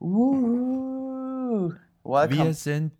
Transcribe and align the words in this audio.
Uh, 0.00 1.70
welcome. 2.04 2.46
Wir 2.46 2.54
sind 2.54 2.92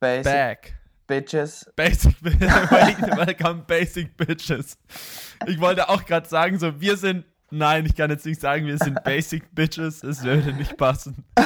Basic 0.00 0.24
back. 0.24 0.74
Bitches. 1.06 1.70
Basic 1.76 2.14
Welcome 2.22 3.62
Basic 3.66 4.16
Bitches. 4.16 4.78
Ich 5.46 5.60
wollte 5.60 5.88
auch 5.88 6.04
gerade 6.04 6.28
sagen, 6.28 6.58
so 6.58 6.80
wir 6.80 6.96
sind. 6.96 7.24
Nein, 7.50 7.86
ich 7.86 7.94
kann 7.94 8.10
jetzt 8.10 8.26
nicht 8.26 8.40
sagen, 8.40 8.66
wir 8.66 8.78
sind 8.78 9.02
Basic 9.04 9.54
Bitches. 9.54 10.02
Es 10.02 10.22
würde 10.24 10.52
nicht 10.52 10.76
passen. 10.76 11.24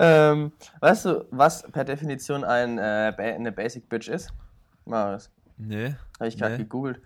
Ähm, 0.00 0.52
weißt 0.78 1.06
du, 1.06 1.24
was 1.32 1.62
per 1.72 1.82
Definition 1.82 2.44
ein, 2.44 2.78
äh, 2.78 3.12
eine 3.18 3.50
Basic 3.50 3.88
Bitch 3.88 4.06
ist? 4.06 4.32
Marius. 4.84 5.28
Nee. 5.56 5.94
Habe 6.20 6.28
ich 6.28 6.36
gerade 6.38 6.52
Nee. 6.52 6.58
gegoogelt. 6.58 7.00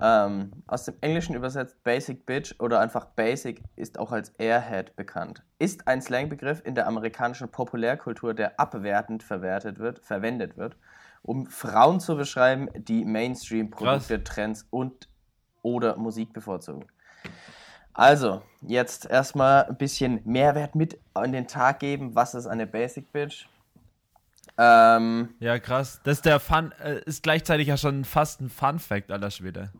Ähm, 0.00 0.52
aus 0.66 0.84
dem 0.84 0.94
Englischen 1.00 1.34
übersetzt 1.34 1.82
Basic 1.84 2.26
Bitch 2.26 2.54
oder 2.58 2.80
einfach 2.80 3.04
Basic 3.04 3.62
ist 3.76 3.98
auch 3.98 4.12
als 4.12 4.30
Airhead 4.38 4.96
bekannt. 4.96 5.42
Ist 5.58 5.86
ein 5.86 6.02
Slangbegriff 6.02 6.62
in 6.64 6.74
der 6.74 6.86
amerikanischen 6.86 7.48
Populärkultur, 7.48 8.34
der 8.34 8.58
abwertend 8.58 9.22
verwertet 9.22 9.78
wird, 9.78 10.00
verwendet 10.00 10.56
wird, 10.56 10.76
um 11.22 11.46
Frauen 11.46 12.00
zu 12.00 12.16
beschreiben, 12.16 12.68
die 12.74 13.04
Mainstream-Produkte, 13.04 14.24
Trends 14.24 14.66
und 14.70 15.08
oder 15.62 15.96
Musik 15.96 16.32
bevorzugen. 16.32 16.86
Also, 17.94 18.42
jetzt 18.60 19.06
erstmal 19.06 19.66
ein 19.66 19.76
bisschen 19.76 20.20
Mehrwert 20.24 20.74
mit 20.74 20.98
an 21.14 21.30
den 21.30 21.46
Tag 21.46 21.78
geben. 21.78 22.16
Was 22.16 22.34
ist 22.34 22.46
eine 22.46 22.66
Basic 22.66 23.12
Bitch? 23.12 23.46
Ähm, 24.58 25.34
Ja, 25.38 25.58
krass. 25.58 26.00
Das 26.02 26.18
ist 26.18 26.26
der 26.26 26.40
Fun, 26.40 26.72
äh, 26.82 27.00
ist 27.06 27.22
gleichzeitig 27.22 27.68
ja 27.68 27.76
schon 27.76 28.04
fast 28.04 28.40
ein 28.40 28.50
Fun 28.50 28.80
Fact 28.80 29.12
aller 29.12 29.30
Schwede. 29.30 29.70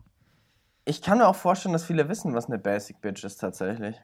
Ich 0.85 1.01
kann 1.01 1.17
mir 1.17 1.27
auch 1.27 1.35
vorstellen, 1.35 1.73
dass 1.73 1.83
viele 1.83 2.07
wissen, 2.09 2.35
was 2.35 2.45
eine 2.45 2.59
Basic 2.59 3.01
Bitch 3.01 3.23
ist 3.23 3.37
tatsächlich. 3.37 3.99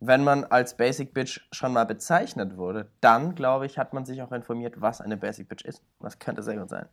Wenn 0.00 0.24
man 0.24 0.44
als 0.44 0.76
Basic 0.76 1.12
Bitch 1.14 1.40
schon 1.52 1.74
mal 1.74 1.84
bezeichnet 1.84 2.56
wurde, 2.56 2.88
dann, 3.00 3.34
glaube 3.34 3.66
ich, 3.66 3.78
hat 3.78 3.92
man 3.92 4.04
sich 4.04 4.22
auch 4.22 4.32
informiert, 4.32 4.80
was 4.80 5.00
eine 5.00 5.16
Basic 5.16 5.48
Bitch 5.48 5.64
ist. 5.64 5.82
Das 6.00 6.18
könnte 6.18 6.42
sehr 6.42 6.56
gut 6.56 6.70
sein. 6.70 6.86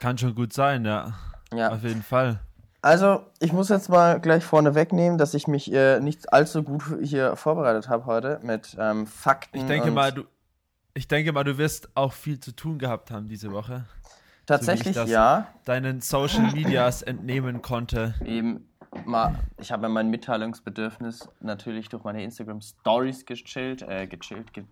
Kann 0.00 0.18
schon 0.18 0.34
gut 0.34 0.52
sein, 0.52 0.84
ja. 0.84 1.14
Ja. 1.52 1.70
Auf 1.70 1.82
jeden 1.82 2.02
Fall. 2.02 2.40
Also, 2.82 3.24
ich 3.40 3.54
muss 3.54 3.70
jetzt 3.70 3.88
mal 3.88 4.20
gleich 4.20 4.44
vorne 4.44 4.74
wegnehmen, 4.74 5.16
dass 5.16 5.32
ich 5.32 5.48
mich 5.48 5.72
äh, 5.72 6.00
nicht 6.00 6.34
allzu 6.34 6.62
gut 6.62 6.82
hier 7.02 7.34
vorbereitet 7.34 7.88
habe 7.88 8.04
heute 8.04 8.40
mit 8.42 8.76
ähm, 8.78 9.06
Fakten. 9.06 9.56
Ich 9.56 9.64
denke 9.64 9.88
und 9.88 9.94
mal, 9.94 10.12
du. 10.12 10.24
Ich 10.92 11.08
denke 11.08 11.32
mal, 11.32 11.44
du 11.44 11.56
wirst 11.56 11.88
auch 11.96 12.12
viel 12.12 12.38
zu 12.38 12.52
tun 12.52 12.78
gehabt 12.78 13.10
haben 13.10 13.26
diese 13.26 13.50
Woche. 13.50 13.86
Tatsächlich 14.46 14.94
so 14.94 15.04
ja. 15.04 15.48
Deinen 15.64 16.02
Social 16.02 16.52
Medias 16.52 17.02
entnehmen 17.02 17.62
konnte. 17.62 18.14
Eben 18.24 18.68
mal, 19.04 19.34
ich 19.58 19.70
habe 19.72 19.88
mein 19.88 20.10
Mitteilungsbedürfnis 20.10 21.28
natürlich 21.40 21.88
durch 21.88 22.04
meine 22.04 22.22
Instagram 22.22 22.60
Stories 22.60 23.24
gechillt, 23.26 23.82
äh, 23.82 24.06
gechillt, 24.06 24.52
ge, 24.52 24.64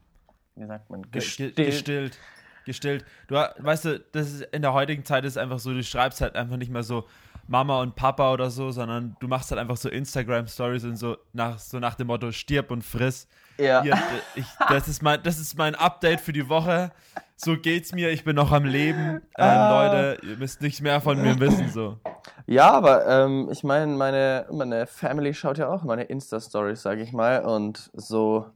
wie 0.57 0.67
sagt 0.67 0.91
man, 0.91 1.03
Gestillt. 1.11 1.57
Gestillt. 1.57 2.19
Gestillt. 2.65 3.05
Du 3.27 3.35
weißt 3.35 3.85
du, 3.87 4.01
das 4.13 4.31
ist 4.31 4.43
in 4.53 4.63
der 4.63 4.73
heutigen 4.73 5.05
Zeit 5.05 5.25
ist 5.25 5.37
einfach 5.37 5.59
so, 5.59 5.73
du 5.73 5.83
schreibst 5.83 6.21
halt 6.21 6.37
einfach 6.37 6.57
nicht 6.57 6.71
mehr 6.71 6.85
so 6.85 7.09
Mama 7.49 7.81
und 7.81 7.97
Papa 7.97 8.33
oder 8.33 8.51
so, 8.51 8.71
sondern 8.71 9.17
du 9.19 9.27
machst 9.27 9.51
halt 9.51 9.61
einfach 9.61 9.77
so 9.77 9.89
Instagram 9.89 10.47
Stories 10.47 10.85
und 10.85 10.95
so 10.97 11.17
nach 11.33 11.59
so 11.59 11.81
nach 11.81 11.97
dem 11.97 12.07
Motto 12.07 12.31
stirb 12.31 12.71
und 12.71 12.83
friss. 12.85 13.27
Ja. 13.59 13.83
Hier, 13.83 13.99
ich, 14.37 14.47
das 14.69 14.87
ist 14.87 15.03
mein 15.03 15.21
das 15.25 15.41
ist 15.41 15.59
mein 15.59 15.75
Update 15.75 16.21
für 16.21 16.33
die 16.33 16.49
Woche. 16.49 16.93
So 17.35 17.57
geht's 17.59 17.93
mir, 17.93 18.11
ich 18.11 18.23
bin 18.23 18.37
noch 18.37 18.53
am 18.53 18.65
Leben. 18.65 19.17
Ähm, 19.17 19.21
Ah. 19.37 19.87
Leute, 19.89 20.25
ihr 20.25 20.37
müsst 20.37 20.63
nichts 20.63 20.81
mehr 20.81 21.01
von 21.01 21.21
mir 21.21 21.41
wissen 21.41 21.69
so. 21.69 21.99
Ja, 22.47 22.71
aber 22.73 23.07
ähm, 23.07 23.49
ich 23.51 23.65
meine, 23.65 23.95
meine, 23.95 24.47
meine 24.51 24.87
Family 24.87 25.35
schaut 25.35 25.59
ja 25.59 25.69
auch 25.69 25.85
meine 25.85 26.05
Insta-Stories, 26.05 26.83
sage 26.83 27.03
ich 27.03 27.13
mal. 27.13 27.45
Und 27.45 27.91
so, 27.95 28.51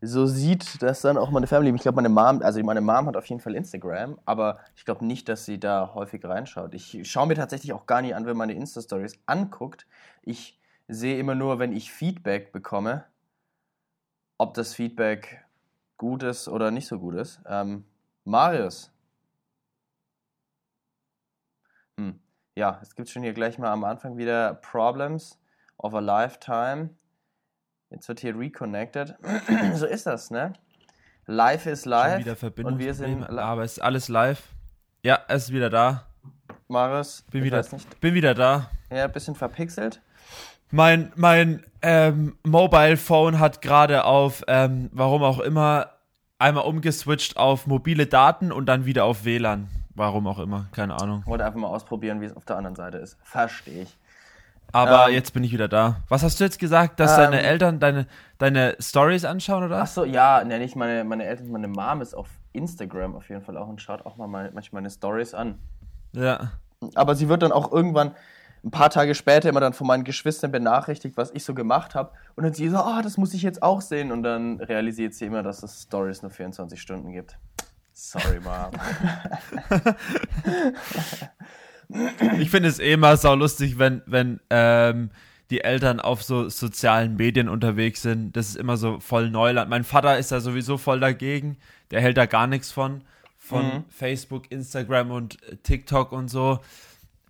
so 0.00 0.26
sieht 0.26 0.82
das 0.82 1.00
dann 1.00 1.16
auch 1.16 1.30
meine 1.30 1.46
Family. 1.46 1.74
Ich 1.74 1.82
glaube, 1.82 1.96
meine 1.96 2.08
Mom, 2.08 2.42
also 2.42 2.62
meine 2.62 2.80
Mom 2.80 3.06
hat 3.06 3.16
auf 3.16 3.26
jeden 3.26 3.40
Fall 3.40 3.54
Instagram, 3.54 4.18
aber 4.24 4.58
ich 4.76 4.84
glaube 4.84 5.04
nicht, 5.04 5.28
dass 5.28 5.44
sie 5.44 5.58
da 5.58 5.92
häufig 5.94 6.24
reinschaut. 6.24 6.74
Ich 6.74 7.00
schaue 7.10 7.26
mir 7.26 7.34
tatsächlich 7.34 7.72
auch 7.72 7.86
gar 7.86 8.02
nicht 8.02 8.14
an, 8.14 8.26
wenn 8.26 8.36
meine 8.36 8.52
Insta-Stories 8.54 9.18
anguckt. 9.26 9.86
Ich 10.22 10.60
sehe 10.88 11.18
immer 11.18 11.34
nur, 11.34 11.58
wenn 11.58 11.72
ich 11.72 11.92
Feedback 11.92 12.52
bekomme, 12.52 13.04
ob 14.38 14.54
das 14.54 14.74
Feedback 14.74 15.44
gut 15.96 16.22
ist 16.22 16.48
oder 16.48 16.70
nicht 16.70 16.88
so 16.88 16.98
gut 16.98 17.14
ist. 17.14 17.40
Ähm, 17.48 17.84
Marius. 18.24 18.91
Ja, 22.54 22.78
es 22.82 22.94
gibt 22.94 23.08
schon 23.08 23.22
hier 23.22 23.32
gleich 23.32 23.58
mal 23.58 23.70
am 23.70 23.84
Anfang 23.84 24.16
wieder 24.18 24.54
Problems 24.54 25.38
of 25.78 25.94
a 25.94 26.00
Lifetime. 26.00 26.90
Jetzt 27.90 28.08
wird 28.08 28.20
hier 28.20 28.38
reconnected. 28.38 29.14
so 29.74 29.86
ist 29.86 30.06
das, 30.06 30.30
ne? 30.30 30.52
Life 31.26 31.70
is 31.70 31.82
Schon 31.84 31.90
live. 31.92 32.18
wieder 32.24 32.66
und 32.66 32.78
wir 32.78 32.94
sind 32.94 33.20
li- 33.28 33.38
aber 33.38 33.62
es 33.62 33.72
ist 33.72 33.78
alles 33.82 34.08
live. 34.08 34.42
Ja, 35.02 35.20
es 35.28 35.44
ist 35.44 35.52
wieder 35.52 35.70
da. 35.70 36.06
Marius, 36.68 37.22
Bin 37.30 37.40
ich 37.40 37.46
wieder, 37.46 37.58
weiß 37.58 37.72
nicht. 37.72 38.00
bin 38.00 38.14
wieder 38.14 38.34
da. 38.34 38.70
Ja, 38.90 39.04
ein 39.04 39.12
bisschen 39.12 39.34
verpixelt. 39.34 40.00
Mein, 40.70 41.12
mein 41.16 41.64
ähm, 41.82 42.36
Mobile 42.44 42.96
Phone 42.96 43.38
hat 43.38 43.60
gerade 43.62 44.04
auf, 44.04 44.42
ähm, 44.46 44.88
warum 44.92 45.22
auch 45.22 45.38
immer, 45.40 45.90
einmal 46.38 46.64
umgeswitcht 46.64 47.36
auf 47.36 47.66
mobile 47.66 48.06
Daten 48.06 48.50
und 48.52 48.66
dann 48.66 48.84
wieder 48.86 49.04
auf 49.04 49.24
WLAN. 49.24 49.68
Warum 49.94 50.26
auch 50.26 50.38
immer, 50.38 50.66
keine 50.72 51.00
Ahnung. 51.00 51.22
Wollte 51.26 51.44
einfach 51.44 51.60
mal 51.60 51.68
ausprobieren, 51.68 52.20
wie 52.20 52.26
es 52.26 52.36
auf 52.36 52.44
der 52.44 52.56
anderen 52.56 52.76
Seite 52.76 52.98
ist. 52.98 53.18
Verstehe 53.22 53.82
ich. 53.82 53.98
Aber 54.72 55.08
Ähm, 55.08 55.14
jetzt 55.14 55.34
bin 55.34 55.44
ich 55.44 55.52
wieder 55.52 55.68
da. 55.68 55.96
Was 56.08 56.22
hast 56.22 56.40
du 56.40 56.44
jetzt 56.44 56.58
gesagt, 56.58 56.98
dass 56.98 57.12
Ähm, 57.12 57.24
deine 57.24 57.42
Eltern 57.42 57.78
deine, 57.78 58.06
deine 58.38 58.76
Stories 58.80 59.24
anschauen, 59.24 59.64
oder? 59.64 59.82
Ach 59.82 59.86
so, 59.86 60.04
ja, 60.04 60.42
ne, 60.44 60.58
nicht 60.58 60.76
meine, 60.76 61.04
meine 61.04 61.24
Eltern, 61.24 61.50
meine 61.50 61.68
Mom 61.68 62.00
ist 62.00 62.14
auf 62.14 62.28
Instagram 62.52 63.14
auf 63.14 63.28
jeden 63.28 63.42
Fall 63.42 63.56
auch 63.58 63.68
und 63.68 63.82
schaut 63.82 64.06
auch 64.06 64.16
mal 64.16 64.28
meine, 64.28 64.50
manchmal 64.52 64.80
meine 64.80 64.90
Stories 64.90 65.34
an. 65.34 65.58
Ja. 66.12 66.52
Aber 66.94 67.14
sie 67.14 67.28
wird 67.28 67.42
dann 67.42 67.52
auch 67.52 67.70
irgendwann 67.70 68.12
ein 68.64 68.70
paar 68.70 68.90
Tage 68.90 69.14
später 69.14 69.48
immer 69.48 69.60
dann 69.60 69.72
von 69.72 69.86
meinen 69.86 70.04
Geschwistern 70.04 70.52
benachrichtigt, 70.52 71.16
was 71.16 71.30
ich 71.32 71.44
so 71.44 71.52
gemacht 71.52 71.94
habe. 71.94 72.12
Und 72.36 72.44
dann 72.44 72.54
sie 72.54 72.68
so, 72.68 72.78
ah, 72.78 73.02
das 73.02 73.16
muss 73.16 73.34
ich 73.34 73.42
jetzt 73.42 73.62
auch 73.62 73.80
sehen. 73.80 74.12
Und 74.12 74.22
dann 74.22 74.60
realisiert 74.60 75.14
sie 75.14 75.26
immer, 75.26 75.42
dass 75.42 75.62
es 75.62 75.82
Stories 75.82 76.22
nur 76.22 76.30
24 76.30 76.80
Stunden 76.80 77.12
gibt. 77.12 77.36
Sorry, 78.04 78.40
Mom. 78.40 78.72
Ich 82.38 82.50
finde 82.50 82.70
es 82.70 82.78
eh 82.78 82.94
immer 82.94 83.16
sau 83.18 83.34
lustig, 83.34 83.78
wenn, 83.78 84.00
wenn 84.06 84.40
ähm, 84.48 85.10
die 85.50 85.60
Eltern 85.62 86.00
auf 86.00 86.22
so 86.22 86.48
sozialen 86.48 87.16
Medien 87.16 87.50
unterwegs 87.50 88.00
sind. 88.00 88.34
Das 88.34 88.48
ist 88.48 88.56
immer 88.56 88.78
so 88.78 88.98
voll 88.98 89.28
Neuland. 89.28 89.68
Mein 89.68 89.84
Vater 89.84 90.16
ist 90.18 90.32
da 90.32 90.40
sowieso 90.40 90.78
voll 90.78 91.00
dagegen. 91.00 91.58
Der 91.90 92.00
hält 92.00 92.16
da 92.16 92.24
gar 92.24 92.46
nichts 92.46 92.72
von. 92.72 93.02
Von 93.36 93.64
Mhm. 93.66 93.84
Facebook, 93.90 94.50
Instagram 94.50 95.10
und 95.10 95.42
äh, 95.42 95.56
TikTok 95.56 96.12
und 96.12 96.28
so. 96.28 96.60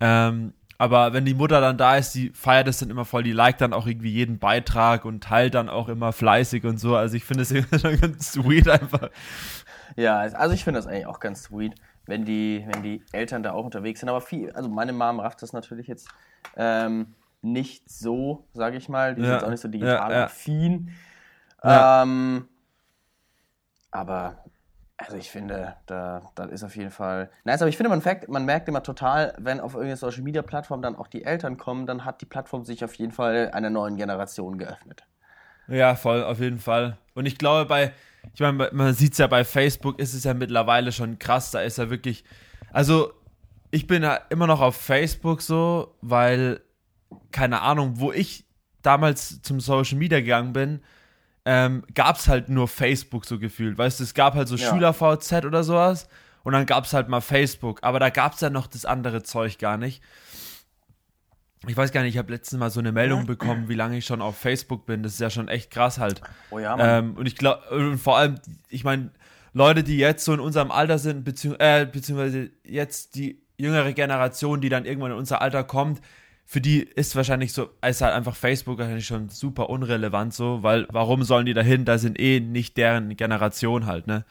Ähm, 0.00 0.52
aber 0.82 1.12
wenn 1.12 1.24
die 1.24 1.34
Mutter 1.34 1.60
dann 1.60 1.78
da 1.78 1.96
ist, 1.96 2.12
die 2.16 2.30
feiert 2.30 2.66
es 2.66 2.78
dann 2.78 2.90
immer 2.90 3.04
voll, 3.04 3.22
die 3.22 3.30
liked 3.30 3.60
dann 3.60 3.72
auch 3.72 3.86
irgendwie 3.86 4.10
jeden 4.10 4.40
Beitrag 4.40 5.04
und 5.04 5.22
teilt 5.22 5.54
dann 5.54 5.68
auch 5.68 5.88
immer 5.88 6.12
fleißig 6.12 6.64
und 6.64 6.78
so. 6.78 6.96
Also 6.96 7.14
ich 7.16 7.24
finde 7.24 7.44
es 7.44 7.50
ganz 8.00 8.32
sweet 8.32 8.68
einfach. 8.68 9.10
ja, 9.94 10.18
also 10.18 10.52
ich 10.52 10.64
finde 10.64 10.78
das 10.80 10.88
eigentlich 10.88 11.06
auch 11.06 11.20
ganz 11.20 11.44
sweet, 11.44 11.76
wenn 12.06 12.24
die, 12.24 12.64
wenn 12.66 12.82
die 12.82 13.00
Eltern 13.12 13.44
da 13.44 13.52
auch 13.52 13.64
unterwegs 13.64 14.00
sind. 14.00 14.08
Aber 14.08 14.20
viel, 14.20 14.50
also 14.50 14.68
meine 14.68 14.92
Mom 14.92 15.20
rafft 15.20 15.40
das 15.42 15.52
natürlich 15.52 15.86
jetzt 15.86 16.08
ähm, 16.56 17.14
nicht 17.42 17.88
so, 17.88 18.48
sage 18.52 18.76
ich 18.76 18.88
mal. 18.88 19.14
Die 19.14 19.20
ist 19.20 19.28
Ja, 19.28 19.34
jetzt 19.34 19.44
auch 19.44 19.50
nicht 19.50 19.60
so 19.60 19.68
digital 19.68 20.10
ja, 20.10 20.18
ja. 20.18 20.24
affin. 20.24 20.90
Ähm, 21.62 22.48
aber 23.92 24.44
also 24.96 25.16
ich 25.16 25.30
finde, 25.30 25.74
da, 25.86 26.22
da 26.34 26.44
ist 26.44 26.62
auf 26.62 26.76
jeden 26.76 26.90
Fall. 26.90 27.30
Nice, 27.44 27.62
aber 27.62 27.68
ich 27.68 27.76
finde, 27.76 27.90
man 27.90 28.00
merkt, 28.00 28.28
man 28.28 28.44
merkt 28.44 28.68
immer 28.68 28.82
total, 28.82 29.34
wenn 29.38 29.60
auf 29.60 29.74
irgendeine 29.74 29.96
Social 29.96 30.22
Media 30.22 30.42
Plattform 30.42 30.82
dann 30.82 30.96
auch 30.96 31.08
die 31.08 31.24
Eltern 31.24 31.56
kommen, 31.56 31.86
dann 31.86 32.04
hat 32.04 32.20
die 32.20 32.26
Plattform 32.26 32.64
sich 32.64 32.84
auf 32.84 32.94
jeden 32.94 33.12
Fall 33.12 33.50
einer 33.52 33.70
neuen 33.70 33.96
Generation 33.96 34.58
geöffnet. 34.58 35.04
Ja, 35.68 35.94
voll, 35.94 36.22
auf 36.22 36.40
jeden 36.40 36.58
Fall. 36.58 36.98
Und 37.14 37.26
ich 37.26 37.38
glaube, 37.38 37.66
bei, 37.66 37.92
ich 38.34 38.40
meine, 38.40 38.70
man 38.72 38.94
sieht 38.94 39.12
es 39.12 39.18
ja 39.18 39.26
bei 39.26 39.44
Facebook, 39.44 39.98
ist 39.98 40.14
es 40.14 40.24
ja 40.24 40.34
mittlerweile 40.34 40.92
schon 40.92 41.18
krass, 41.18 41.50
da 41.50 41.60
ist 41.60 41.78
ja 41.78 41.90
wirklich, 41.90 42.24
also 42.72 43.12
ich 43.70 43.86
bin 43.86 44.02
ja 44.02 44.16
immer 44.28 44.46
noch 44.46 44.60
auf 44.60 44.76
Facebook 44.76 45.42
so, 45.42 45.96
weil, 46.02 46.60
keine 47.30 47.62
Ahnung, 47.62 47.94
wo 47.96 48.12
ich 48.12 48.44
damals 48.82 49.40
zum 49.42 49.60
Social 49.60 49.98
Media 49.98 50.20
gegangen 50.20 50.52
bin, 50.52 50.82
ähm, 51.44 51.84
gab 51.94 52.16
es 52.16 52.28
halt 52.28 52.48
nur 52.48 52.68
Facebook 52.68 53.24
so 53.24 53.38
gefühlt. 53.38 53.76
Weißt 53.78 54.00
du, 54.00 54.04
es 54.04 54.14
gab 54.14 54.34
halt 54.34 54.48
so 54.48 54.56
Ja. 54.56 54.70
Schüler-VZ 54.70 55.44
oder 55.44 55.64
sowas 55.64 56.08
und 56.44 56.52
dann 56.52 56.66
gab 56.66 56.84
es 56.84 56.92
halt 56.92 57.08
mal 57.08 57.20
Facebook, 57.20 57.80
aber 57.82 57.98
da 57.98 58.10
gab 58.10 58.34
es 58.34 58.40
ja 58.40 58.50
noch 58.50 58.66
das 58.66 58.84
andere 58.84 59.22
Zeug 59.22 59.58
gar 59.58 59.76
nicht. 59.76 60.02
Ich 61.68 61.76
weiß 61.76 61.92
gar 61.92 62.02
nicht, 62.02 62.14
ich 62.14 62.18
habe 62.18 62.32
letztens 62.32 62.58
mal 62.58 62.70
so 62.70 62.80
eine 62.80 62.90
Meldung 62.90 63.24
bekommen, 63.26 63.68
wie 63.68 63.74
lange 63.74 63.96
ich 63.96 64.04
schon 64.04 64.20
auf 64.20 64.36
Facebook 64.36 64.84
bin. 64.84 65.04
Das 65.04 65.12
ist 65.12 65.20
ja 65.20 65.30
schon 65.30 65.46
echt 65.46 65.70
krass 65.70 65.98
halt. 65.98 66.20
Oh 66.50 66.58
ja, 66.58 66.76
Mann. 66.76 67.04
Ähm, 67.04 67.16
und 67.16 67.26
ich 67.26 67.36
glaube, 67.36 67.62
und 67.70 67.98
vor 67.98 68.18
allem, 68.18 68.40
ich 68.68 68.82
meine, 68.82 69.12
Leute, 69.52 69.84
die 69.84 69.96
jetzt 69.96 70.24
so 70.24 70.34
in 70.34 70.40
unserem 70.40 70.72
Alter 70.72 70.98
sind, 70.98 71.22
bezieh 71.22 71.54
äh, 71.60 71.86
beziehungsweise 71.86 72.50
jetzt 72.64 73.14
die 73.14 73.42
jüngere 73.58 73.92
Generation, 73.92 74.60
die 74.60 74.70
dann 74.70 74.84
irgendwann 74.86 75.12
in 75.12 75.18
unser 75.18 75.40
Alter 75.40 75.62
kommt, 75.62 76.00
für 76.44 76.60
die 76.60 76.82
ist 76.82 77.16
wahrscheinlich 77.16 77.52
so, 77.52 77.70
ist 77.86 78.02
halt 78.02 78.14
einfach 78.14 78.36
Facebook 78.36 78.78
wahrscheinlich 78.78 79.06
schon 79.06 79.28
super 79.30 79.70
unrelevant 79.70 80.34
so, 80.34 80.62
weil 80.62 80.86
warum 80.90 81.22
sollen 81.22 81.46
die 81.46 81.54
dahin? 81.54 81.84
Da 81.84 81.98
sind 81.98 82.18
eh 82.20 82.40
nicht 82.40 82.76
deren 82.76 83.16
Generation 83.16 83.86
halt, 83.86 84.06
ne? 84.06 84.24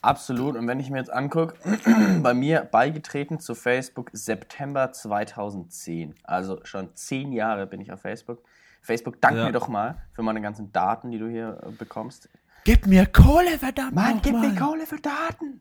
Absolut. 0.00 0.56
Und 0.56 0.66
wenn 0.68 0.78
ich 0.80 0.90
mir 0.90 0.98
jetzt 0.98 1.12
angucke, 1.12 1.54
bei 2.22 2.32
mir 2.32 2.60
beigetreten 2.60 3.40
zu 3.40 3.54
Facebook 3.54 4.10
September 4.12 4.92
2010. 4.92 6.14
Also 6.22 6.60
schon 6.64 6.94
zehn 6.94 7.32
Jahre 7.32 7.66
bin 7.66 7.80
ich 7.80 7.92
auf 7.92 8.00
Facebook. 8.00 8.42
Facebook, 8.80 9.20
dank 9.20 9.36
Ja. 9.36 9.46
mir 9.46 9.52
doch 9.52 9.68
mal 9.68 9.96
für 10.12 10.22
meine 10.22 10.40
ganzen 10.40 10.72
Daten, 10.72 11.10
die 11.10 11.18
du 11.18 11.28
hier 11.28 11.58
äh, 11.66 11.70
bekommst. 11.72 12.28
Gib 12.64 12.86
mir 12.86 13.06
Kohle, 13.06 13.58
verdammt 13.58 13.94
Mann, 13.94 14.20
gib 14.22 14.34
mir 14.34 14.50
mal. 14.50 14.56
Kohle 14.56 14.86
für 14.86 15.00
Daten. 15.00 15.60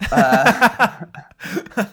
äh, 0.10 1.84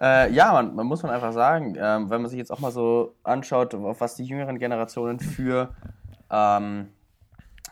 äh, 0.00 0.30
ja, 0.32 0.52
man, 0.52 0.74
man 0.74 0.86
muss 0.86 1.02
man 1.02 1.12
einfach 1.12 1.32
sagen, 1.32 1.74
ähm, 1.78 2.10
wenn 2.10 2.20
man 2.22 2.28
sich 2.30 2.38
jetzt 2.38 2.50
auch 2.50 2.58
mal 2.60 2.70
so 2.72 3.14
anschaut, 3.24 3.74
auf 3.74 4.00
was 4.00 4.14
die 4.16 4.24
jüngeren 4.24 4.58
Generationen 4.58 5.18
für, 5.20 5.70
ähm, 6.30 6.88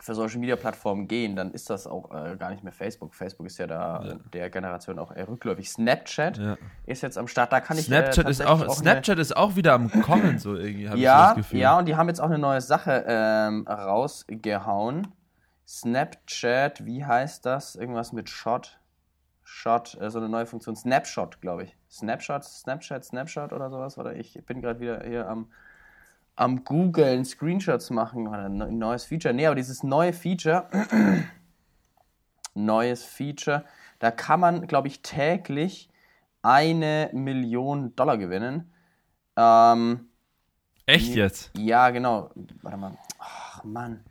für 0.01 0.13
Social 0.15 0.39
Media 0.39 0.55
Plattformen 0.55 1.07
gehen, 1.07 1.35
dann 1.35 1.51
ist 1.51 1.69
das 1.69 1.87
auch 1.87 2.11
äh, 2.11 2.35
gar 2.37 2.51
nicht 2.51 2.63
mehr 2.63 2.73
Facebook. 2.73 3.15
Facebook 3.15 3.47
ist 3.47 3.57
ja 3.57 3.65
da 3.67 4.03
Ja. 4.03 4.13
der 4.33 4.49
Generation 4.51 4.99
auch 4.99 5.11
eher 5.15 5.27
rückläufig. 5.27 5.69
Snapchat 5.69 6.37
Ja. 6.37 6.57
ist 6.85 7.01
jetzt 7.01 7.17
am 7.17 7.27
Start, 7.27 7.51
da 7.51 7.59
kann 7.59 7.77
ich 7.77 7.85
äh, 7.85 7.87
Snapchat 7.87 8.29
ist 8.29 8.37
tatsächlich 8.37 8.47
auch, 8.47 8.61
eine- 8.61 8.69
Snapchat 8.71 9.19
ist 9.19 9.35
auch 9.37 9.55
wieder 9.55 9.73
am 9.73 9.89
Kommen, 10.01 10.37
so 10.39 10.55
irgendwie, 10.55 10.87
habe 10.89 10.97
ich 10.97 11.03
so 11.03 11.05
ja, 11.05 11.27
das 11.27 11.35
Gefühl. 11.37 11.59
ja, 11.59 11.77
und 11.79 11.85
die 11.87 11.95
haben 11.95 12.07
jetzt 12.07 12.19
auch 12.21 12.25
eine 12.29 12.37
neue 12.37 12.61
Sache 12.61 13.03
ähm, 13.07 13.67
rausgehauen. 13.67 15.07
Snapchat, 15.67 16.85
wie 16.85 17.03
heißt 17.05 17.45
das? 17.45 17.75
Irgendwas 17.75 18.13
mit 18.13 18.29
Shot. 18.29 18.79
Shot, 19.43 19.97
äh, 19.99 20.09
so 20.09 20.19
eine 20.19 20.29
neue 20.29 20.45
Funktion. 20.45 20.75
Snapshot, 20.75 21.41
glaube 21.41 21.63
ich. 21.63 21.75
Snapshot, 21.95 22.43
Snapchat, 22.43 23.05
Snapshot 23.05 23.53
oder 23.53 23.69
sowas. 23.69 23.97
Oder 23.97 24.15
ich 24.15 24.39
bin 24.45 24.61
gerade 24.61 24.79
wieder 24.79 25.03
hier 25.03 25.27
am, 25.29 25.49
am 26.35 26.63
Googlen, 26.63 27.23
Screenshots 27.23 27.89
machen. 27.89 28.27
Oder 28.27 28.45
ein 28.45 28.77
neues 28.77 29.05
Feature. 29.05 29.33
Nee, 29.33 29.45
aber 29.45 29.55
dieses 29.55 29.81
neue 29.83 30.11
Feature, 30.11 30.67
neues 32.53 33.05
Feature, 33.05 33.63
da 33.99 34.11
kann 34.11 34.41
man, 34.41 34.67
glaube 34.67 34.89
ich, 34.89 35.01
täglich 35.01 35.89
eine 36.41 37.09
Million 37.13 37.95
Dollar 37.95 38.17
gewinnen. 38.17 38.71
Ähm, 39.37 40.09
Echt 40.85 41.15
jetzt? 41.15 41.51
ja, 41.57 41.89
genau. 41.89 42.29
Warte 42.61 42.77
mal. 42.77 42.97
Ach, 43.19 43.63
Mann. 43.63 44.03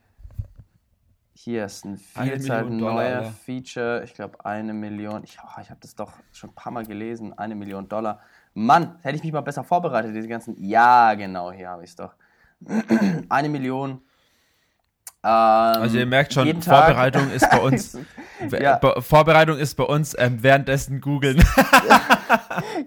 Hier 1.44 1.66
ist 1.66 1.84
ein 1.84 2.00
Eine 2.14 2.30
Vielzahl 2.30 2.64
neuer. 2.70 3.24
Feature. 3.44 4.02
Ich 4.04 4.14
glaube, 4.14 4.42
eine 4.46 4.72
Million. 4.72 5.22
Ich, 5.24 5.36
oh, 5.44 5.60
ich 5.60 5.68
habe 5.68 5.78
das 5.82 5.94
doch 5.94 6.12
schon 6.32 6.50
ein 6.50 6.54
paar 6.54 6.72
Mal 6.72 6.86
gelesen. 6.86 7.36
Eine 7.38 7.54
Million 7.54 7.86
Dollar. 7.86 8.20
Mann, 8.54 8.98
hätte 9.02 9.16
ich 9.16 9.22
mich 9.24 9.32
mal 9.32 9.42
besser 9.42 9.62
vorbereitet, 9.62 10.14
diese 10.16 10.26
ganzen. 10.28 10.54
Ja, 10.58 11.12
genau, 11.14 11.52
hier 11.52 11.68
habe 11.68 11.84
ich 11.84 11.90
es 11.90 11.96
doch. 11.96 12.12
eine 13.28 13.48
Million. 13.50 14.00
Ähm, 15.22 15.30
Also 15.30 15.98
ihr 15.98 16.06
merkt 16.06 16.32
schon, 16.32 16.48
Tag- 16.62 16.86
Vorbereitung 16.86 17.30
ist 17.30 17.50
bei 17.50 17.60
uns, 17.62 17.98
Ja. 18.50 18.76
Be- 18.76 19.02
Vorbereitung 19.02 19.58
ist 19.58 19.74
bei 19.74 19.84
uns 19.84 20.16
ähm, 20.18 20.42
währenddessen 20.42 21.00
googeln. 21.02 21.44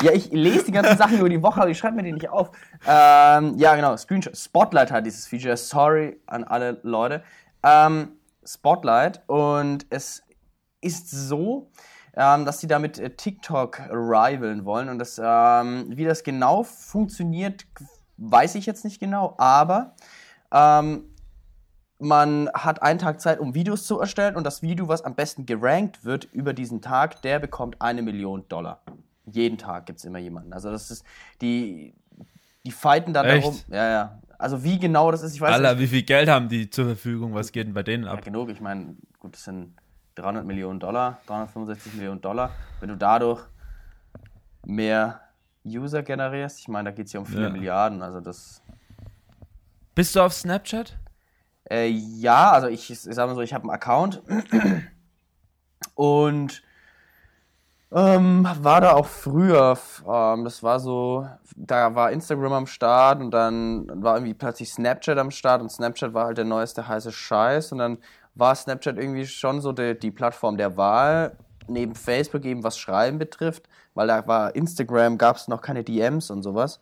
Ja, 0.01 0.11
ich 0.13 0.31
lese 0.31 0.65
die 0.65 0.71
ganzen 0.71 0.97
Sachen 0.97 1.17
über 1.19 1.27
die 1.29 1.41
Woche, 1.41 1.61
aber 1.61 1.69
ich 1.69 1.77
schreibe 1.77 1.95
mir 1.97 2.03
die 2.03 2.13
nicht 2.13 2.29
auf. 2.29 2.51
Ähm, 2.87 3.55
ja, 3.57 3.75
genau, 3.75 3.95
Screenshot. 3.97 4.35
Spotlight 4.37 4.91
hat 4.91 5.05
dieses 5.05 5.27
Feature. 5.27 5.57
Sorry 5.57 6.19
an 6.27 6.43
alle 6.45 6.79
Leute. 6.83 7.23
Ähm, 7.63 8.09
Spotlight 8.47 9.21
und 9.27 9.85
es 9.89 10.23
ist 10.81 11.11
so, 11.11 11.69
ähm, 12.15 12.45
dass 12.45 12.59
sie 12.59 12.67
damit 12.67 12.97
äh, 12.97 13.09
TikTok 13.09 13.79
rivalen 13.89 14.65
wollen 14.65 14.89
und 14.89 14.99
das, 14.99 15.21
ähm, 15.23 15.85
wie 15.89 16.05
das 16.05 16.23
genau 16.23 16.63
funktioniert, 16.63 17.65
weiß 18.17 18.55
ich 18.55 18.65
jetzt 18.65 18.85
nicht 18.85 18.99
genau, 18.99 19.35
aber 19.37 19.95
ähm, 20.51 21.03
man 21.99 22.49
hat 22.53 22.81
einen 22.81 22.99
Tag 22.99 23.21
Zeit, 23.21 23.39
um 23.39 23.55
Videos 23.55 23.85
zu 23.85 23.99
erstellen 23.99 24.35
und 24.35 24.43
das 24.43 24.61
Video, 24.61 24.87
was 24.87 25.03
am 25.03 25.15
besten 25.15 25.45
gerankt 25.45 26.05
wird 26.05 26.25
über 26.25 26.53
diesen 26.53 26.81
Tag, 26.81 27.21
der 27.23 27.39
bekommt 27.39 27.81
eine 27.81 28.01
Million 28.01 28.47
Dollar. 28.47 28.81
Jeden 29.25 29.57
Tag 29.57 29.87
gibt 29.87 29.99
es 29.99 30.05
immer 30.05 30.19
jemanden. 30.19 30.53
Also 30.53 30.71
das 30.71 30.91
ist, 30.91 31.03
die, 31.41 31.93
die 32.65 32.71
fighten 32.71 33.13
dann 33.13 33.25
Echt? 33.25 33.43
darum. 33.43 33.59
Ja, 33.69 33.89
ja. 33.89 34.19
Also 34.39 34.63
wie 34.63 34.77
genau 34.79 35.11
das 35.11 35.23
ist, 35.23 35.33
ich 35.33 35.41
weiß 35.41 35.55
Alter, 35.55 35.73
nicht. 35.75 35.83
wie 35.83 35.87
viel 35.87 36.03
Geld 36.03 36.29
haben 36.29 36.47
die 36.49 36.69
zur 36.69 36.85
Verfügung? 36.85 37.33
Was 37.33 37.51
geht 37.51 37.67
denn 37.67 37.73
bei 37.73 37.83
denen 37.83 38.03
Ja, 38.05 38.11
ab? 38.13 38.23
genug, 38.23 38.49
ich 38.49 38.61
meine, 38.61 38.95
gut, 39.19 39.33
das 39.33 39.43
sind 39.43 39.75
300 40.15 40.45
Millionen 40.45 40.79
Dollar, 40.79 41.19
365 41.27 41.93
Millionen 41.93 42.21
Dollar. 42.21 42.51
Wenn 42.79 42.89
du 42.89 42.97
dadurch 42.97 43.41
mehr 44.65 45.21
User 45.65 46.03
generierst, 46.03 46.59
ich 46.59 46.67
meine, 46.67 46.89
da 46.91 46.95
geht 46.95 47.07
es 47.07 47.13
ja 47.13 47.19
um 47.19 47.25
viele 47.25 47.43
Ja. 47.43 47.49
Milliarden, 47.49 48.01
also 48.01 48.21
das 48.21 48.61
Bist 49.95 50.15
du 50.15 50.21
auf 50.21 50.33
Snapchat? 50.33 50.97
Äh, 51.69 51.87
ja, 51.89 52.51
also 52.51 52.67
ich, 52.67 52.89
ich 52.91 52.99
sag 53.01 53.27
mal 53.27 53.35
so, 53.35 53.41
ich 53.41 53.53
habe 53.53 53.63
einen 53.63 53.71
Account 53.71 54.21
und 55.95 56.61
ähm, 57.93 58.47
war 58.61 58.81
da 58.81 58.93
auch 58.93 59.05
früher. 59.07 59.77
Ähm, 60.07 60.43
das 60.43 60.61
war 60.63 60.79
so, 60.79 61.27
da 61.55 61.95
war 61.95 62.11
Instagram 62.11 62.53
am 62.53 62.67
Start 62.67 63.21
und 63.21 63.31
dann 63.31 63.87
war 64.03 64.15
irgendwie 64.17 64.33
plötzlich 64.33 64.71
Snapchat 64.71 65.17
am 65.17 65.31
Start 65.31 65.61
und 65.61 65.71
Snapchat 65.71 66.13
war 66.13 66.25
halt 66.25 66.37
der 66.37 66.45
neueste 66.45 66.87
heiße 66.87 67.11
Scheiß 67.11 67.71
und 67.71 67.77
dann 67.79 67.97
war 68.35 68.53
Snapchat 68.55 68.97
irgendwie 68.97 69.25
schon 69.25 69.61
so 69.61 69.71
die, 69.71 69.97
die 69.97 70.11
Plattform 70.11 70.57
der 70.57 70.75
Wahl, 70.77 71.35
neben 71.67 71.95
Facebook 71.95 72.45
eben 72.45 72.63
was 72.63 72.77
Schreiben 72.77 73.17
betrifft, 73.19 73.63
weil 73.93 74.07
da 74.07 74.25
war 74.27 74.55
Instagram, 74.55 75.17
gab 75.17 75.37
es 75.37 75.47
noch 75.47 75.61
keine 75.61 75.83
DMs 75.83 76.29
und 76.29 76.43
sowas. 76.43 76.79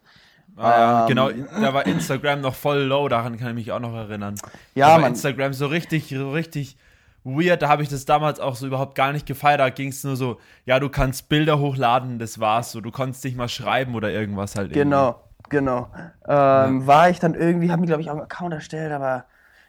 Ah, 0.57 1.01
Ähm, 1.01 1.07
genau, 1.07 1.29
da 1.61 1.73
war 1.73 1.85
Instagram 1.85 2.41
noch 2.41 2.55
voll 2.55 2.79
low, 2.79 3.07
daran 3.09 3.37
kann 3.37 3.49
ich 3.49 3.55
mich 3.55 3.71
auch 3.71 3.79
noch 3.79 3.93
erinnern. 3.93 4.35
Ja, 4.73 4.97
man- 4.97 5.11
Instagram 5.11 5.53
so 5.53 5.67
richtig, 5.67 6.09
so 6.09 6.31
richtig 6.31 6.77
weird, 7.25 7.61
da 7.61 7.67
habe 7.67 7.83
ich 7.83 7.89
das 7.89 8.05
damals 8.05 8.39
auch 8.39 8.55
so 8.55 8.67
überhaupt 8.67 8.95
gar 8.95 9.11
nicht 9.11 9.25
gefeiert. 9.25 9.59
Da 9.59 9.69
ging 9.69 9.89
es 9.89 10.03
nur 10.03 10.15
so, 10.15 10.39
ja, 10.65 10.79
du 10.79 10.89
kannst 10.89 11.27
Bilder 11.27 11.59
hochladen, 11.59 12.19
das 12.19 12.39
war's 12.39 12.71
so. 12.71 12.79
Du 12.79 12.91
konntest 12.91 13.25
nicht 13.25 13.35
mal 13.35 13.49
schreiben 13.49 13.95
oder 13.95 14.11
irgendwas 14.11 14.55
halt. 14.55 14.71
Genau, 14.71 15.19
genau. 15.49 15.89
Ähm, 16.27 16.87
War 16.87 17.09
ich 17.09 17.19
dann 17.19 17.33
irgendwie, 17.33 17.71
haben 17.71 17.81
die, 17.81 17.87
glaube 17.87 18.01
ich, 18.01 18.09
auch 18.09 18.13
einen 18.13 18.23
Account 18.23 18.53
erstellt, 18.53 18.93
aber. 18.93 19.25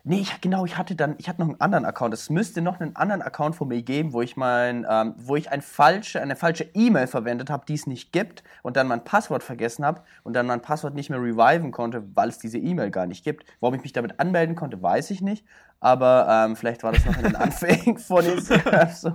Nee, 0.09 0.21
ich, 0.21 0.41
genau, 0.41 0.65
ich 0.65 0.79
hatte 0.79 0.95
dann, 0.95 1.17
ich 1.19 1.29
hatte 1.29 1.41
noch 1.41 1.49
einen 1.49 1.61
anderen 1.61 1.85
Account. 1.85 2.15
Es 2.15 2.31
müsste 2.31 2.63
noch 2.63 2.79
einen 2.79 2.95
anderen 2.95 3.23
Account 3.23 3.57
von 3.57 3.67
mir 3.67 3.83
geben, 3.83 4.13
wo 4.13 4.23
ich 4.23 4.37
mein, 4.37 4.87
ähm, 4.89 5.15
wo 5.17 5.35
ich 5.35 5.51
ein 5.51 5.63
falsche, 5.63 6.23
eine 6.23 6.37
falsche 6.37 6.63
E-Mail 6.75 7.09
verwendet 7.09 7.51
habe, 7.51 7.67
die 7.67 7.75
es 7.75 7.89
nicht 7.89 8.13
gibt 8.13 8.45
und 8.63 8.77
dann 8.77 8.87
mein 8.87 9.03
Passwort 9.03 9.43
vergessen 9.43 9.85
habe 9.85 10.03
und 10.23 10.35
dann 10.35 10.47
mein 10.47 10.63
Passwort 10.63 10.95
nicht 10.95 11.11
mehr 11.11 11.21
reviven 11.21 11.73
konnte, 11.73 12.05
weil 12.15 12.29
es 12.29 12.39
diese 12.39 12.57
E-Mail 12.57 12.93
gar 12.93 13.07
nicht 13.07 13.25
gibt. 13.25 13.47
Warum 13.59 13.75
ich 13.75 13.83
mich 13.83 13.93
damit 13.93 14.21
anmelden 14.21 14.55
konnte, 14.55 14.81
weiß 14.81 15.11
ich 15.11 15.23
nicht. 15.23 15.45
Aber 15.81 16.29
ähm, 16.31 16.55
vielleicht 16.55 16.85
war 16.85 16.93
das 16.93 17.05
noch 17.05 17.17
in 17.17 17.25
den 17.25 17.35
Anfängen 17.37 17.99
von 17.99 18.25
Instagram 18.25 18.91
so. 18.91 19.13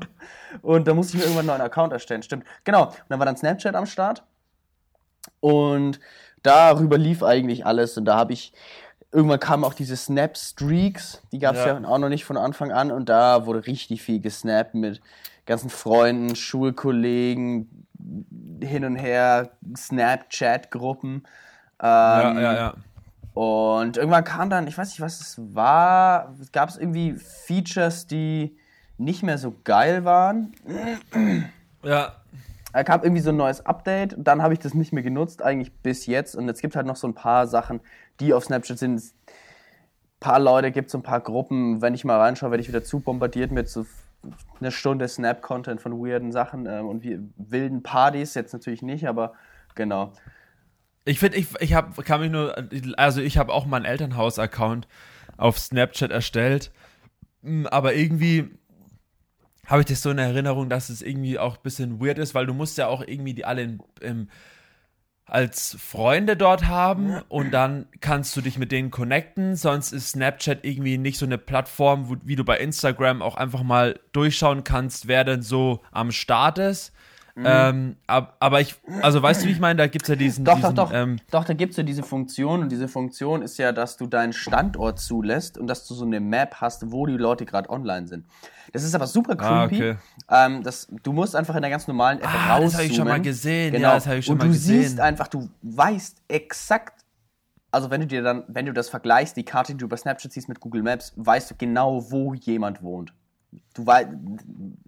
Und 0.61 0.89
da 0.89 0.93
musste 0.93 1.15
ich 1.15 1.23
mir 1.23 1.29
irgendwann 1.29 1.49
einen 1.49 1.59
neuen 1.59 1.69
Account 1.69 1.93
erstellen. 1.93 2.21
Stimmt. 2.21 2.43
Genau. 2.65 2.87
Und 2.87 3.05
dann 3.07 3.17
war 3.17 3.25
dann 3.25 3.37
Snapchat 3.37 3.75
am 3.75 3.85
Start. 3.85 4.25
Und 5.39 6.01
darüber 6.43 6.97
lief 6.97 7.23
eigentlich 7.23 7.65
alles. 7.65 7.97
Und 7.97 8.03
da 8.03 8.17
habe 8.17 8.33
ich, 8.33 8.51
irgendwann 9.11 9.39
kamen 9.39 9.63
auch 9.63 9.73
diese 9.73 9.95
Snap-Streaks, 9.95 11.21
die 11.31 11.39
gab 11.39 11.55
es 11.55 11.65
ja. 11.65 11.79
Ja. 11.79 11.87
auch 11.87 11.97
noch 11.97 12.09
nicht 12.09 12.25
von 12.25 12.37
Anfang 12.37 12.71
an. 12.71 12.91
Und 12.91 13.09
da 13.09 13.45
wurde 13.45 13.65
richtig 13.67 14.01
viel 14.01 14.19
gesnappt 14.21 14.73
mit 14.75 15.01
ganzen 15.45 15.69
Freunden, 15.69 16.35
Schulkollegen, 16.35 17.85
hin 18.61 18.85
und 18.85 18.95
her, 18.95 19.51
Snapchat-Gruppen. 19.75 21.23
Ja, 21.81 22.31
Ähm, 22.31 22.39
ja, 22.39 22.53
ja. 22.53 22.73
Und 23.33 23.97
irgendwann 23.97 24.23
kam 24.23 24.49
dann, 24.49 24.67
ich 24.67 24.77
weiß 24.77 24.89
nicht, 24.89 25.01
was 25.01 25.21
es 25.21 25.39
war, 25.55 26.35
gab 26.51 26.69
es 26.69 26.77
irgendwie 26.77 27.13
Features, 27.13 28.05
die 28.05 28.57
nicht 28.97 29.23
mehr 29.23 29.37
so 29.37 29.55
geil 29.63 30.03
waren. 30.05 30.53
Ja, 31.83 32.13
Da 32.73 32.83
kam 32.83 33.03
irgendwie 33.03 33.21
so 33.21 33.29
ein 33.31 33.37
neues 33.37 33.65
Update, 33.65 34.15
dann 34.17 34.41
habe 34.41 34.53
ich 34.53 34.59
das 34.59 34.73
nicht 34.73 34.93
mehr 34.93 35.03
genutzt, 35.03 35.41
eigentlich 35.41 35.71
bis 35.81 36.05
jetzt. 36.05 36.35
Und 36.35 36.47
es 36.49 36.59
gibt 36.61 36.75
halt 36.75 36.87
noch 36.87 36.95
so 36.95 37.07
ein 37.07 37.13
paar 37.13 37.47
Sachen, 37.47 37.81
die 38.19 38.33
auf 38.33 38.45
Snapchat 38.45 38.77
sind. 38.79 38.95
Es- 38.95 39.13
Ein 39.27 40.19
paar 40.19 40.39
Leute 40.39 40.71
gibt 40.71 40.89
so 40.91 40.97
ein 40.99 41.03
paar 41.03 41.19
Gruppen. 41.19 41.81
Wenn 41.81 41.93
ich 41.95 42.05
mal 42.05 42.19
reinschaue, 42.19 42.51
werde 42.51 42.61
ich 42.61 42.67
wieder 42.67 42.83
zu 42.83 42.99
bombardiert 42.99 43.51
mit 43.51 43.67
so 43.69 43.85
einer 44.59 44.69
Stunde 44.71 45.07
Snap-Content 45.07 45.81
von 45.81 45.93
weirden 45.93 46.31
Sachen 46.31 46.67
ähm, 46.67 46.87
und 46.87 47.03
wie, 47.03 47.19
wilden 47.37 47.81
Partys. 47.81 48.35
Jetzt 48.35 48.53
natürlich 48.53 48.83
nicht, 48.83 49.07
aber 49.07 49.33
genau. 49.73 50.13
Ich 51.05 51.17
finde, 51.17 51.37
ich, 51.37 51.47
ich 51.59 51.73
hab, 51.73 51.97
kann 52.05 52.21
mich 52.21 52.29
nur, 52.31 52.55
also 52.97 53.19
ich 53.21 53.39
habe 53.39 53.51
auch 53.51 53.65
meinen 53.65 53.85
Elternhaus-Account 53.85 54.87
auf 55.37 55.57
Snapchat 55.59 56.11
erstellt, 56.11 56.71
Mm, 57.43 57.65
aber 57.65 57.95
irgendwie 57.95 58.51
habe 59.67 59.81
ich 59.81 59.85
das 59.85 60.01
so 60.01 60.09
in 60.09 60.17
Erinnerung, 60.17 60.69
dass 60.69 60.89
es 60.89 61.01
irgendwie 61.01 61.39
auch 61.39 61.57
ein 61.57 61.63
bisschen 61.63 62.01
weird 62.01 62.17
ist, 62.17 62.35
weil 62.35 62.45
du 62.45 62.53
musst 62.53 62.77
ja 62.77 62.87
auch 62.87 63.01
irgendwie 63.05 63.33
die 63.33 63.45
alle 63.45 63.61
in, 63.61 63.79
im, 64.01 64.27
als 65.25 65.77
Freunde 65.79 66.35
dort 66.35 66.67
haben 66.67 67.21
und 67.29 67.51
dann 67.51 67.85
kannst 68.01 68.35
du 68.35 68.41
dich 68.41 68.57
mit 68.57 68.71
denen 68.71 68.91
connecten, 68.91 69.55
sonst 69.55 69.93
ist 69.93 70.09
Snapchat 70.09 70.65
irgendwie 70.65 70.97
nicht 70.97 71.17
so 71.17 71.25
eine 71.25 71.37
Plattform, 71.37 72.09
wo, 72.09 72.17
wie 72.23 72.35
du 72.35 72.43
bei 72.43 72.57
Instagram 72.57 73.21
auch 73.21 73.35
einfach 73.35 73.63
mal 73.63 73.99
durchschauen 74.11 74.65
kannst, 74.65 75.07
wer 75.07 75.23
denn 75.23 75.41
so 75.41 75.79
am 75.91 76.11
Start 76.11 76.57
ist. 76.57 76.91
Mhm. 77.35 77.43
Ähm, 77.45 77.95
ab, 78.07 78.35
aber 78.39 78.59
ich, 78.59 78.75
also 79.01 79.21
weißt 79.21 79.43
du, 79.43 79.47
wie 79.47 79.53
ich 79.53 79.59
meine? 79.59 79.77
Da 79.77 79.87
gibt 79.87 80.03
es 80.03 80.09
ja 80.09 80.15
diesen. 80.15 80.43
Doch, 80.43 80.55
diesen, 80.55 80.75
doch, 80.75 80.89
doch. 80.89 80.93
Ähm, 80.93 81.19
doch, 81.31 81.45
da 81.45 81.53
gibt 81.53 81.71
es 81.71 81.77
ja 81.77 81.83
diese 81.83 82.03
Funktion 82.03 82.61
und 82.61 82.69
diese 82.69 82.89
Funktion 82.89 83.41
ist 83.41 83.57
ja, 83.57 83.71
dass 83.71 83.95
du 83.95 84.07
deinen 84.07 84.33
Standort 84.33 84.99
zulässt 84.99 85.57
und 85.57 85.67
dass 85.67 85.87
du 85.87 85.93
so 85.93 86.03
eine 86.03 86.19
Map 86.19 86.55
hast, 86.55 86.91
wo 86.91 87.05
die 87.05 87.13
Leute 87.13 87.45
gerade 87.45 87.69
online 87.69 88.07
sind. 88.07 88.25
Das 88.71 88.83
ist 88.83 88.95
aber 88.95 89.07
super 89.07 89.35
ah, 89.39 89.67
creepy. 89.67 89.75
okay. 89.91 89.97
ähm, 90.29 90.63
das, 90.63 90.87
du 91.03 91.11
musst 91.11 91.35
einfach 91.35 91.55
in 91.55 91.61
der 91.61 91.71
ganz 91.71 91.87
normalen 91.87 92.19
App 92.19 92.27
Ah, 92.27 92.59
das 92.59 92.73
habe 92.75 92.85
ich 92.85 92.95
schon 92.95 93.05
mal 93.05 93.11
rauszoomen. 93.11 93.23
gesehen. 93.23 93.73
Genau. 93.73 93.87
Ja, 93.89 93.93
das 93.95 94.07
habe 94.07 94.17
ich 94.17 94.25
schon 94.25 94.33
und 94.33 94.39
mal 94.39 94.45
du 94.45 94.51
gesehen. 94.53 94.81
siehst 94.83 94.99
einfach, 94.99 95.27
du 95.27 95.49
weißt 95.61 96.21
exakt, 96.29 97.03
also 97.71 97.89
wenn 97.89 98.01
du 98.01 98.07
dir 98.07 98.21
dann, 98.23 98.43
wenn 98.47 98.65
du 98.65 98.73
das 98.73 98.89
vergleichst, 98.89 99.35
die 99.37 99.43
Karte, 99.43 99.73
die 99.73 99.77
du 99.77 99.85
über 99.85 99.97
Snapchat 99.97 100.31
siehst 100.31 100.47
mit 100.49 100.59
Google 100.59 100.83
Maps, 100.83 101.13
weißt 101.15 101.51
du 101.51 101.55
genau, 101.57 102.11
wo 102.11 102.33
jemand 102.33 102.81
wohnt. 102.81 103.13
Du 103.73 103.85
weißt, 103.85 104.07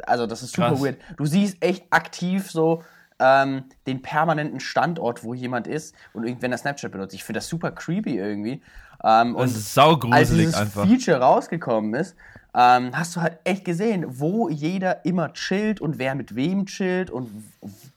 also 0.06 0.28
das 0.28 0.44
ist 0.44 0.54
super 0.56 0.70
Krass. 0.70 0.82
weird. 0.84 0.98
Du 1.18 1.25
siehst 1.25 1.62
echt 1.62 1.86
aktiv 1.90 2.50
so 2.50 2.84
ähm, 3.20 3.66
den 3.88 4.02
permanenten 4.02 4.60
Standort, 4.60 5.24
wo 5.24 5.34
jemand 5.34 5.68
ist 5.68 5.94
und 6.13 6.24
irgendwann 6.25 6.52
der 6.52 6.58
Snapchat 6.58 6.92
benutzt. 6.92 7.13
Ich 7.13 7.24
finde 7.24 7.40
das 7.40 7.48
super 7.48 7.72
creepy 7.72 8.18
irgendwie. 8.18 8.62
Ähm, 9.04 9.34
das 9.34 9.42
und 9.42 9.46
ist 9.48 9.56
als 9.56 9.74
saugruselig 9.74 10.28
dieses 10.48 10.56
einfach. 10.56 10.88
Feature 10.88 11.18
rausgekommen 11.20 11.94
ist, 11.94 12.16
ähm, 12.55 12.91
hast 12.98 13.15
du 13.15 13.22
halt 13.22 13.39
echt 13.43 13.65
gesehen, 13.65 14.05
wo 14.07 14.48
jeder 14.50 15.05
immer 15.05 15.33
chillt 15.33 15.81
und 15.81 15.98
wer 15.98 16.15
mit 16.15 16.36
wem 16.36 16.65
chillt 16.65 17.10
und 17.10 17.29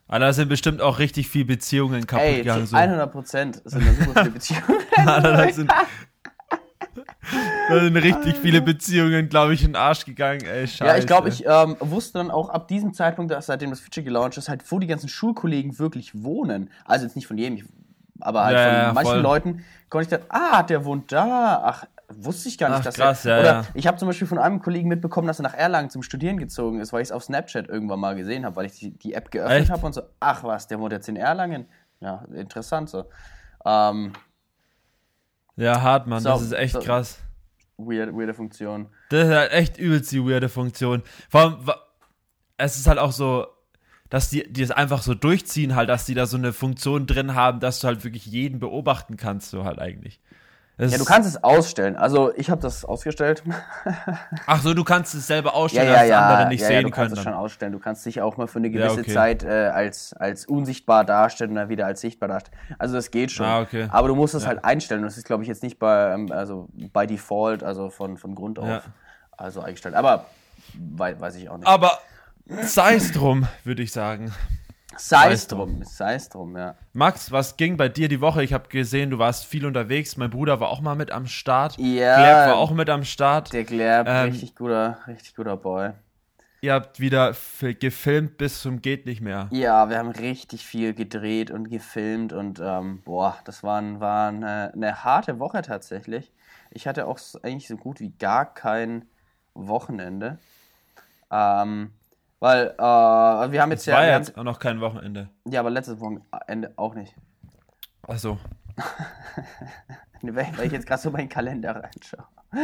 Aber 0.09 0.21
da 0.21 0.33
sind 0.33 0.49
bestimmt 0.49 0.81
auch 0.81 0.99
richtig 0.99 1.29
viele 1.29 1.45
Beziehungen 1.45 2.07
kaputt 2.07 2.25
ey, 2.25 2.39
gegangen. 2.39 2.67
So. 2.67 2.77
100 2.77 3.13
Prozent 3.13 3.63
sind 3.65 3.87
da 3.87 3.93
super 3.93 4.21
viele 4.21 4.31
Beziehungen. 4.31 4.81
Alter, 4.97 5.33
da 5.33 5.53
sind, 5.53 5.71
da 7.69 7.81
sind 7.81 7.97
richtig 7.97 8.37
viele 8.37 8.63
Beziehungen, 8.63 9.29
glaube 9.29 9.53
ich, 9.53 9.63
in 9.63 9.73
den 9.73 9.77
Arsch 9.77 10.07
gegangen. 10.07 10.43
Ey, 10.47 10.67
scheiße. 10.67 10.85
Ja, 10.85 10.97
ich 10.97 11.07
glaube, 11.07 11.29
ich 11.29 11.45
ähm, 11.47 11.77
wusste 11.81 12.19
dann 12.19 12.31
auch 12.31 12.49
ab 12.49 12.69
diesem 12.69 12.95
Zeitpunkt, 12.95 13.33
dass 13.33 13.47
seitdem 13.47 13.71
das 13.71 13.81
Feature 13.81 14.05
gelauncht 14.05 14.39
ist, 14.39 14.49
halt, 14.49 14.63
wo 14.71 14.79
die 14.79 14.87
ganzen 14.87 15.09
Schulkollegen 15.09 15.79
wirklich 15.79 16.23
wohnen. 16.23 16.71
Also 16.87 17.05
jetzt 17.05 17.17
nicht 17.17 17.27
von 17.27 17.37
jedem, 17.37 17.67
aber 18.21 18.45
halt 18.45 18.57
Ja, 18.57 18.65
von 18.65 18.73
ja, 18.73 18.93
manchen 18.95 19.11
voll. 19.11 19.21
Leuten 19.21 19.65
konnte 19.91 20.05
ich 20.05 20.09
dann, 20.09 20.23
ah, 20.31 20.63
der 20.63 20.85
wohnt 20.87 21.13
da. 21.13 21.63
Ach, 21.63 21.85
wusste 22.09 22.49
ich 22.49 22.59
gar 22.59 22.69
nicht, 22.69 22.79
Ach, 22.81 22.85
dass 22.85 22.95
krass, 22.97 23.25
er. 23.25 23.35
ja, 23.37 23.41
Oder 23.41 23.53
ja. 23.63 23.65
ich 23.75 23.87
habe 23.87 23.97
zum 23.99 24.07
Beispiel 24.09 24.27
von 24.27 24.39
einem 24.39 24.61
Kollegen 24.61 24.89
mitbekommen, 24.89 25.27
dass 25.27 25.41
er 25.41 25.43
nach 25.45 25.55
Erlangen 25.55 25.91
zum 25.91 26.03
Studieren 26.03 26.39
gezogen 26.39 26.81
ist, 26.81 26.93
weil 26.93 27.03
ich 27.03 27.09
es 27.09 27.13
auf 27.13 27.25
Snapchat 27.25 27.69
irgendwann 27.69 28.01
mal 28.01 28.15
gesehen 28.15 28.45
habe, 28.45 28.57
weil 28.57 28.67
ich 28.67 28.79
die, 28.79 28.91
die 28.97 29.15
App 29.15 29.31
geöffnet 29.31 29.71
habe 29.71 29.85
und 29.87 29.93
so, 29.95 30.03
ach 30.21 30.45
was, 30.45 30.67
der 30.69 30.79
wohnt 30.79 30.93
jetzt 30.93 31.09
in 31.09 31.17
Erlangen. 31.17 31.67
Ja, 32.01 32.25
interessant 32.35 32.89
so. 32.91 33.07
Ähm, 33.65 34.13
Ja, 35.57 35.81
hart, 35.81 36.07
Mann. 36.07 36.21
So, 36.21 36.29
das 36.31 36.43
ist 36.43 36.53
echt 36.53 36.75
so. 36.75 36.81
krass. 36.81 37.19
weird, 37.79 38.15
weirde 38.15 38.35
Funktion. 38.35 38.89
Das 39.11 39.29
ist 39.29 39.35
halt 39.35 39.53
echt 39.53 39.79
übelst 39.79 40.13
die 40.13 40.23
weirde 40.23 40.49
Funktion. 40.49 41.03
Vor 41.31 41.41
allem, 41.41 41.57
es 42.59 42.77
ist 42.77 42.87
halt 42.87 42.99
auch 42.99 43.13
so, 43.13 43.47
dass 44.11 44.31
die, 44.31 44.51
die 44.53 44.63
es 44.63 44.71
einfach 44.71 45.03
so 45.03 45.15
durchziehen, 45.15 45.75
halt, 45.75 45.89
dass 45.89 46.05
die 46.05 46.15
da 46.15 46.27
so 46.27 46.37
eine 46.37 46.53
Funktion 46.53 47.07
drin 47.07 47.35
haben, 47.35 47.61
dass 47.61 47.81
du 47.81 47.89
halt 47.89 48.05
wirklich 48.05 48.27
jeden 48.27 48.61
beobachten 48.61 49.17
kannst, 49.17 49.51
so 49.51 49.65
halt 49.65 49.79
eigentlich. 49.79 50.21
Das 50.79 50.93
Ja, 50.93 50.99
du 50.99 51.05
kannst 51.07 51.27
es 51.27 51.43
ausstellen. 51.43 51.97
Also 51.97 52.35
ich 52.37 52.51
habe 52.51 52.61
das 52.61 52.85
ausgestellt. 52.85 53.43
Ach 54.47 54.61
so, 54.61 54.75
du 54.75 54.85
kannst 54.85 55.15
es 55.15 55.27
selber 55.27 55.51
Ja, 55.51 55.55
ausstellen, 55.55 55.89
ja, 55.89 55.95
dass 56.01 56.09
ja, 56.09 56.29
andere 56.29 56.49
nicht 56.49 56.61
ja, 56.61 56.69
ja, 56.69 56.77
sehen 56.77 56.85
du 56.85 56.91
kannst 56.91 57.15
können. 57.15 57.19
es 57.19 57.25
schon 57.25 57.33
ausstellen. 57.33 57.73
Du 57.73 57.79
kannst 57.79 58.05
dich 58.05 58.21
auch 58.21 58.37
mal 58.37 58.47
für 58.47 58.59
eine 58.59 58.69
Ja, 58.69 58.83
gewisse 58.89 59.01
okay. 59.01 59.15
Zeit 59.15 59.43
äh, 59.43 59.69
als, 59.73 60.13
als 60.13 60.45
unsichtbar 60.45 61.05
darstellen 61.05 61.51
und 61.53 61.57
dann 61.57 61.69
wieder 61.71 61.87
als 61.87 62.03
sichtbar 62.03 62.29
darstellen. 62.29 62.59
Also 62.79 62.95
das 62.95 63.11
geht 63.11 63.33
schon. 63.33 63.47
Ah, 63.47 63.61
okay. 63.61 63.89
Aber 63.91 64.09
du 64.09 64.15
musst 64.15 64.35
es 64.35 64.43
Ja. 64.43 64.49
halt 64.49 64.65
einstellen. 64.67 65.03
Das 65.03 65.17
ist, 65.17 65.25
glaube 65.27 65.43
ich, 65.45 65.49
jetzt 65.49 65.63
nicht 65.63 65.79
bei, 65.79 66.13
ähm, 66.13 66.31
also 66.31 66.69
bei 66.93 67.07
Default, 67.07 67.63
also 67.63 67.89
von, 67.89 68.19
von 68.19 68.35
Grund 68.35 68.59
auf, 68.59 68.69
Ja. 68.69 68.83
also 69.39 69.63
eingestellt. 69.63 69.95
Aber 69.95 70.27
wei 70.75 71.19
weiß 71.19 71.37
ich 71.37 71.49
auch 71.49 71.57
nicht. 71.57 71.67
Aber 71.67 71.99
sei 72.63 72.97
es 72.97 73.13
drum, 73.13 73.47
würde 73.65 73.83
ich 73.83 73.93
sagen. 73.93 74.31
Sei 74.97 75.33
es 75.33 75.47
drum, 75.47 75.83
sei 75.85 76.15
es 76.15 76.29
drum, 76.29 76.57
ja. 76.57 76.75
Max, 76.93 77.31
was 77.33 77.57
ging 77.57 77.77
bei 77.77 77.89
dir 77.89 78.09
die 78.09 78.21
Woche? 78.21 78.43
Ich 78.43 78.53
habe 78.53 78.69
gesehen, 78.69 79.11
du 79.11 79.19
warst 79.19 79.47
viel 79.47 79.67
unterwegs. 79.67 80.17
Mein 80.17 80.31
Bruder 80.31 80.61
war 80.61 80.69
auch 80.69 80.81
mal 80.81 80.95
mit 80.95 81.11
am 81.11 81.27
Start. 81.27 81.77
Ja. 81.79 82.17
Gleb 82.17 82.53
war 82.53 82.57
auch 82.57 82.71
mit 82.73 82.91
am 82.91 83.05
Start. 83.05 83.53
Der 83.53 83.65
Gleb, 83.65 84.07
Ähm, 84.07 84.31
richtig 84.31 84.55
guter, 84.55 84.99
richtig 85.07 85.35
guter 85.35 85.57
Boy. 85.57 85.91
Ihr 86.63 86.73
habt 86.73 87.01
wieder 87.01 87.35
gefilmt 87.61 88.39
bis 88.39 88.63
zum 88.63 88.83
geht 88.83 89.07
nicht 89.07 89.21
mehr. 89.21 89.49
Ja, 89.53 89.89
wir 89.89 89.99
haben 89.99 90.11
richtig 90.11 90.67
viel 90.67 90.95
gedreht 90.95 91.51
und 91.51 91.71
gefilmt 91.71 92.33
und 92.33 92.61
ähm, 92.61 93.03
boah, 93.05 93.37
das 93.45 93.63
war, 93.63 93.83
war 94.01 94.29
eine, 94.29 94.73
eine 94.75 95.05
harte 95.05 95.39
Woche 95.39 95.63
tatsächlich. 95.63 96.33
Ich 96.71 96.87
hatte 96.87 97.07
auch 97.07 97.19
eigentlich 97.43 97.69
so 97.69 97.77
gut 97.77 98.01
wie 98.01 98.11
gar 98.11 98.53
kein 98.53 99.05
Wochenende. 99.55 100.39
Ähm, 101.31 101.93
weil 102.41 102.75
äh, 102.79 102.83
wir 102.83 103.63
haben 103.63 103.71
jetzt 103.71 103.87
ja, 103.87 103.95
war 103.95 104.07
ja 104.07 104.15
haben, 104.15 104.23
jetzt 104.23 104.37
auch 104.37 104.45
noch 104.45 104.59
kein 104.59 104.81
Wochenende. 104.81 105.29
ja, 105.45 105.61
aber 105.61 105.71
letztes 105.71 106.01
Wochenende 106.01 106.73
auch 106.77 106.95
nicht. 106.95 107.15
Achso. 108.03 108.39
Wenn 110.23 110.35
wenn 110.35 110.67
ich 110.67 110.73
jetzt 110.73 110.87
gerade 110.87 111.03
so 111.03 111.11
meinen 111.11 111.29
Kalender 111.29 111.83
reinschaue. 111.83 112.25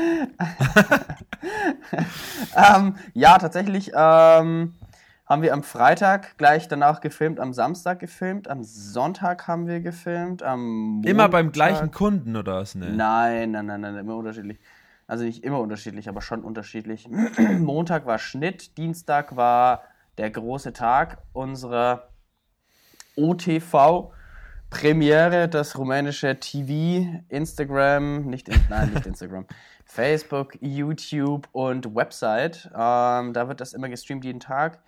ähm, 2.56 2.96
ja, 3.14 3.38
tatsächlich 3.38 3.92
ähm, 3.94 4.74
haben 5.26 5.42
wir 5.42 5.52
am 5.52 5.62
Freitag 5.62 6.36
gleich 6.38 6.68
danach 6.68 7.00
gefilmt, 7.00 7.40
am 7.40 7.52
Samstag 7.52 8.00
gefilmt, 8.00 8.48
am 8.48 8.64
Sonntag 8.64 9.46
haben 9.48 9.66
wir 9.66 9.80
gefilmt, 9.80 10.42
am 10.42 11.02
Immer 11.04 11.28
beim 11.28 11.52
gleichen 11.52 11.90
Kunden 11.90 12.36
oder 12.36 12.56
was? 12.56 12.74
Ne? 12.74 12.90
Nein, 12.90 13.52
nein, 13.52 13.66
nein, 13.66 13.80
nein, 13.80 13.96
immer 13.96 14.16
unterschiedlich. 14.16 14.58
Also 15.12 15.24
nicht 15.24 15.44
immer 15.44 15.60
unterschiedlich, 15.60 16.08
aber 16.08 16.22
schon 16.22 16.42
unterschiedlich. 16.42 17.06
Montag 17.58 18.06
war 18.06 18.18
Schnitt, 18.18 18.78
Dienstag 18.78 19.36
war 19.36 19.82
der 20.16 20.30
große 20.30 20.72
Tag 20.72 21.18
unserer 21.34 22.08
OTV. 23.16 24.10
Premiere, 24.70 25.50
das 25.50 25.76
rumänische 25.76 26.40
TV, 26.40 27.24
Instagram, 27.28 28.24
nicht, 28.24 28.48
in, 28.48 28.58
nein, 28.70 28.90
nicht 28.94 29.04
Instagram, 29.04 29.44
Facebook, 29.84 30.56
YouTube 30.62 31.46
und 31.52 31.94
Website. 31.94 32.70
Ähm, 32.74 33.34
da 33.34 33.48
wird 33.48 33.60
das 33.60 33.74
immer 33.74 33.90
gestreamt 33.90 34.24
jeden 34.24 34.40
Tag. 34.40 34.78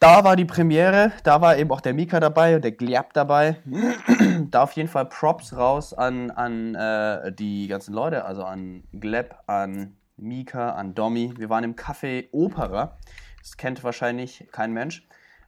Da 0.00 0.22
war 0.22 0.36
die 0.36 0.44
Premiere, 0.44 1.10
da 1.24 1.40
war 1.40 1.56
eben 1.56 1.72
auch 1.72 1.80
der 1.80 1.92
Mika 1.92 2.20
dabei 2.20 2.54
und 2.54 2.62
der 2.62 2.70
Gliab 2.70 3.12
dabei. 3.14 3.56
da 4.50 4.62
auf 4.62 4.72
jeden 4.72 4.88
Fall 4.88 5.06
Props 5.06 5.56
raus 5.56 5.92
an, 5.92 6.30
an 6.30 6.76
äh, 6.76 7.32
die 7.32 7.66
ganzen 7.66 7.94
Leute, 7.94 8.24
also 8.24 8.44
an 8.44 8.84
Gleb, 8.92 9.34
an 9.48 9.96
Mika, 10.16 10.70
an 10.70 10.94
Domi. 10.94 11.34
Wir 11.36 11.50
waren 11.50 11.64
im 11.64 11.74
Café 11.74 12.28
Opera. 12.30 12.96
Das 13.40 13.56
kennt 13.56 13.82
wahrscheinlich 13.82 14.46
kein 14.52 14.72
Mensch. 14.72 15.04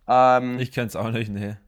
Ähm, 0.09 0.59
Ich 0.59 0.73
kenn's 0.73 0.97
auch 0.97 1.11
nicht, 1.11 1.31
ne. 1.31 1.59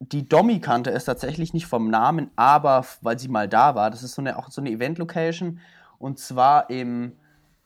die 0.00 0.28
Domi 0.28 0.60
kannte 0.60 0.90
es 0.90 1.06
tatsächlich 1.06 1.54
nicht 1.54 1.66
vom 1.66 1.88
Namen, 1.88 2.30
aber 2.36 2.84
weil 3.00 3.18
sie 3.18 3.28
mal 3.28 3.48
da 3.48 3.74
war. 3.74 3.90
Das 3.90 4.02
ist 4.02 4.14
so 4.14 4.20
eine, 4.20 4.38
auch 4.38 4.50
so 4.50 4.60
eine 4.60 4.70
Event-Location. 4.70 5.60
Und 5.98 6.18
zwar 6.18 6.68
im, 6.68 7.12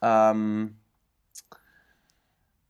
ähm, 0.02 0.76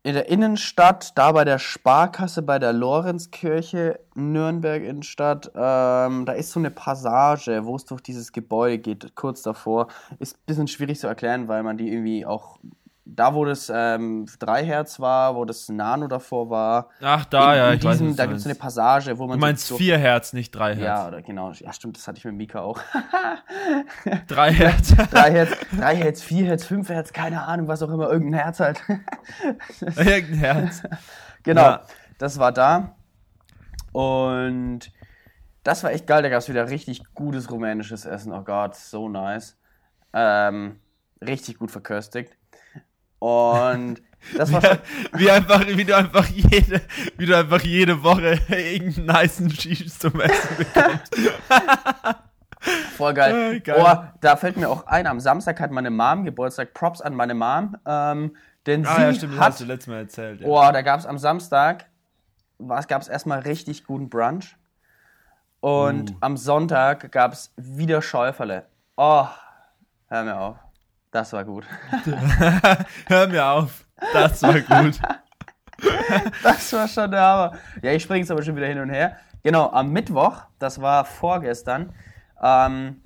in 0.02 0.14
der 0.14 0.28
Innenstadt, 0.28 1.16
da 1.18 1.32
bei 1.32 1.44
der 1.44 1.58
Sparkasse, 1.58 2.40
bei 2.42 2.58
der 2.58 2.72
Lorenzkirche, 2.72 4.00
Nürnberg 4.14 4.82
Innenstadt. 4.82 5.50
Ähm, 5.54 6.24
da 6.24 6.32
ist 6.32 6.52
so 6.52 6.60
eine 6.60 6.70
Passage, 6.70 7.64
wo 7.64 7.76
es 7.76 7.84
durch 7.84 8.00
dieses 8.00 8.32
Gebäude 8.32 8.78
geht, 8.78 9.14
kurz 9.14 9.42
davor. 9.42 9.88
Ist 10.18 10.36
ein 10.36 10.46
bisschen 10.46 10.68
schwierig 10.68 10.98
zu 10.98 11.06
erklären, 11.06 11.48
weil 11.48 11.62
man 11.62 11.76
die 11.76 11.92
irgendwie 11.92 12.24
auch. 12.24 12.58
Da, 13.16 13.34
wo 13.34 13.44
das 13.44 13.70
ähm, 13.74 14.26
3 14.38 14.64
Hertz 14.64 15.00
war, 15.00 15.34
wo 15.34 15.44
das 15.44 15.68
Nano 15.68 16.06
davor 16.06 16.48
war, 16.48 16.90
Ach, 17.02 17.24
da, 17.24 17.52
in, 17.52 17.58
ja, 17.58 17.68
in 17.70 17.78
ich 17.78 17.84
weiß 17.84 17.92
diesem, 17.98 18.10
was 18.10 18.16
da 18.16 18.26
gibt 18.26 18.38
es 18.38 18.44
eine. 18.46 18.54
Passage, 18.54 19.18
wo 19.18 19.26
man. 19.26 19.38
Du 19.38 19.40
meinst 19.40 19.66
so, 19.66 19.76
4 19.76 19.98
Hertz, 19.98 20.32
nicht 20.32 20.52
3 20.52 20.76
Hertz. 20.76 20.84
Ja, 20.84 21.08
oder 21.08 21.20
genau. 21.22 21.50
Ja, 21.52 21.72
stimmt, 21.72 21.96
das 21.96 22.06
hatte 22.06 22.18
ich 22.18 22.24
mit 22.24 22.34
Mika 22.34 22.60
auch. 22.60 22.78
3 24.28 24.52
Hertz. 24.52 24.94
3 24.94 25.30
Hertz, 25.32 25.50
3 25.76 25.96
Hertz, 25.96 26.22
4 26.22 26.44
Hertz, 26.46 26.64
5 26.64 26.88
Hertz, 26.88 27.12
keine 27.12 27.42
Ahnung, 27.46 27.68
was 27.68 27.82
auch 27.82 27.90
immer, 27.90 28.08
irgendein 28.10 28.40
Herz 28.42 28.60
halt. 28.60 28.80
Irgendein 29.80 30.34
Herz. 30.38 30.82
genau, 31.42 31.62
Ja. 31.62 31.82
das 32.18 32.38
war 32.38 32.52
da. 32.52 32.94
Und 33.92 34.92
das 35.64 35.82
war 35.84 35.90
echt 35.92 36.06
geil, 36.06 36.22
da 36.22 36.28
gab 36.28 36.38
es 36.38 36.48
wieder 36.48 36.70
richtig 36.70 37.02
gutes 37.14 37.50
rumänisches 37.50 38.04
Essen. 38.04 38.32
Oh 38.32 38.42
Gott, 38.42 38.76
so 38.76 39.08
nice. 39.08 39.58
Ähm, 40.12 40.80
richtig 41.20 41.58
gut 41.58 41.70
verköstigt. 41.70 42.36
Und 43.20 44.02
das 44.36 44.52
war 44.52 44.60
schon. 44.60 44.78
Wie, 45.12 45.30
einfach, 45.30 45.66
wie, 45.66 45.84
du 45.84 45.96
einfach 45.96 46.26
jede, 46.26 46.82
wie 47.16 47.26
du 47.26 47.36
einfach 47.36 47.60
jede 47.62 48.02
Woche 48.02 48.38
irgendeinen 48.48 49.22
nicen 49.22 49.48
Cheese 49.48 49.98
zum 49.98 50.20
Essen 50.20 50.56
bekommst. 50.56 51.16
Voll 52.96 53.14
geil. 53.14 53.54
Äh, 53.54 53.60
geil. 53.60 53.76
Oh, 53.78 54.04
da 54.20 54.36
fällt 54.36 54.56
mir 54.56 54.68
auch 54.68 54.86
ein, 54.86 55.06
am 55.06 55.20
Samstag 55.20 55.60
hat 55.60 55.70
meine 55.70 55.90
Mom 55.90 56.24
Geburtstag. 56.24 56.74
Props 56.74 57.00
an 57.00 57.14
meine 57.14 57.34
Mom. 57.34 57.76
Ähm, 57.86 58.36
denn 58.66 58.86
Ah 58.86 58.96
sie 58.96 59.02
ja, 59.02 59.14
stimmt, 59.14 59.32
das 59.34 59.40
hat, 59.40 59.48
hast 59.52 59.60
du 59.60 59.64
letztes 59.64 59.86
Mal 59.86 59.98
erzählt. 60.00 60.40
Ja. 60.42 60.46
oh, 60.46 60.72
da 60.72 60.82
gab 60.82 61.00
es 61.00 61.06
am 61.06 61.16
Samstag, 61.16 61.86
gab 62.58 63.00
es 63.00 63.08
erstmal 63.08 63.40
richtig 63.40 63.84
guten 63.84 64.10
Brunch. 64.10 64.56
Und 65.60 66.10
Uh. 66.10 66.16
am 66.20 66.36
Sonntag 66.36 67.12
gab 67.12 67.32
es 67.32 67.52
wieder 67.56 68.00
Schäuferle. 68.02 68.66
Oh, 68.96 69.26
hör 70.08 70.24
mir 70.24 70.38
auf. 70.38 70.56
Das 71.10 71.32
war 71.32 71.44
gut. 71.44 71.64
Hör 73.06 73.26
mir 73.26 73.44
auf. 73.44 73.84
Das 74.12 74.42
war 74.42 74.60
gut. 74.60 75.00
das 76.42 76.72
war 76.72 76.86
schon 76.86 77.10
der 77.10 77.20
Hammer. 77.20 77.58
Ja, 77.82 77.92
ich 77.92 78.02
springe 78.02 78.20
jetzt 78.20 78.30
aber 78.30 78.42
schon 78.42 78.56
wieder 78.56 78.66
hin 78.66 78.78
und 78.78 78.90
her. 78.90 79.16
Genau, 79.42 79.70
am 79.70 79.90
Mittwoch, 79.90 80.42
das 80.58 80.80
war 80.80 81.04
vorgestern, 81.04 81.92
ähm, 82.42 83.02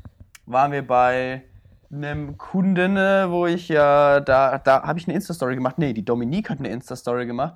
waren 0.46 0.73
wir 0.73 0.87
bei 0.87 1.44
einem 1.92 2.37
Kunden, 2.37 2.96
äh, 2.96 3.30
wo 3.30 3.46
ich 3.46 3.68
ja, 3.68 4.20
da, 4.20 4.58
da 4.58 4.82
habe 4.82 4.99
ich 4.99 5.06
eine 5.06 5.14
Insta-Story 5.14 5.54
gemacht. 5.54 5.78
Nee, 5.78 5.92
die 5.92 6.04
Dominique 6.04 6.50
hat 6.50 6.58
eine 6.58 6.68
Insta-Story 6.68 7.26
gemacht, 7.26 7.54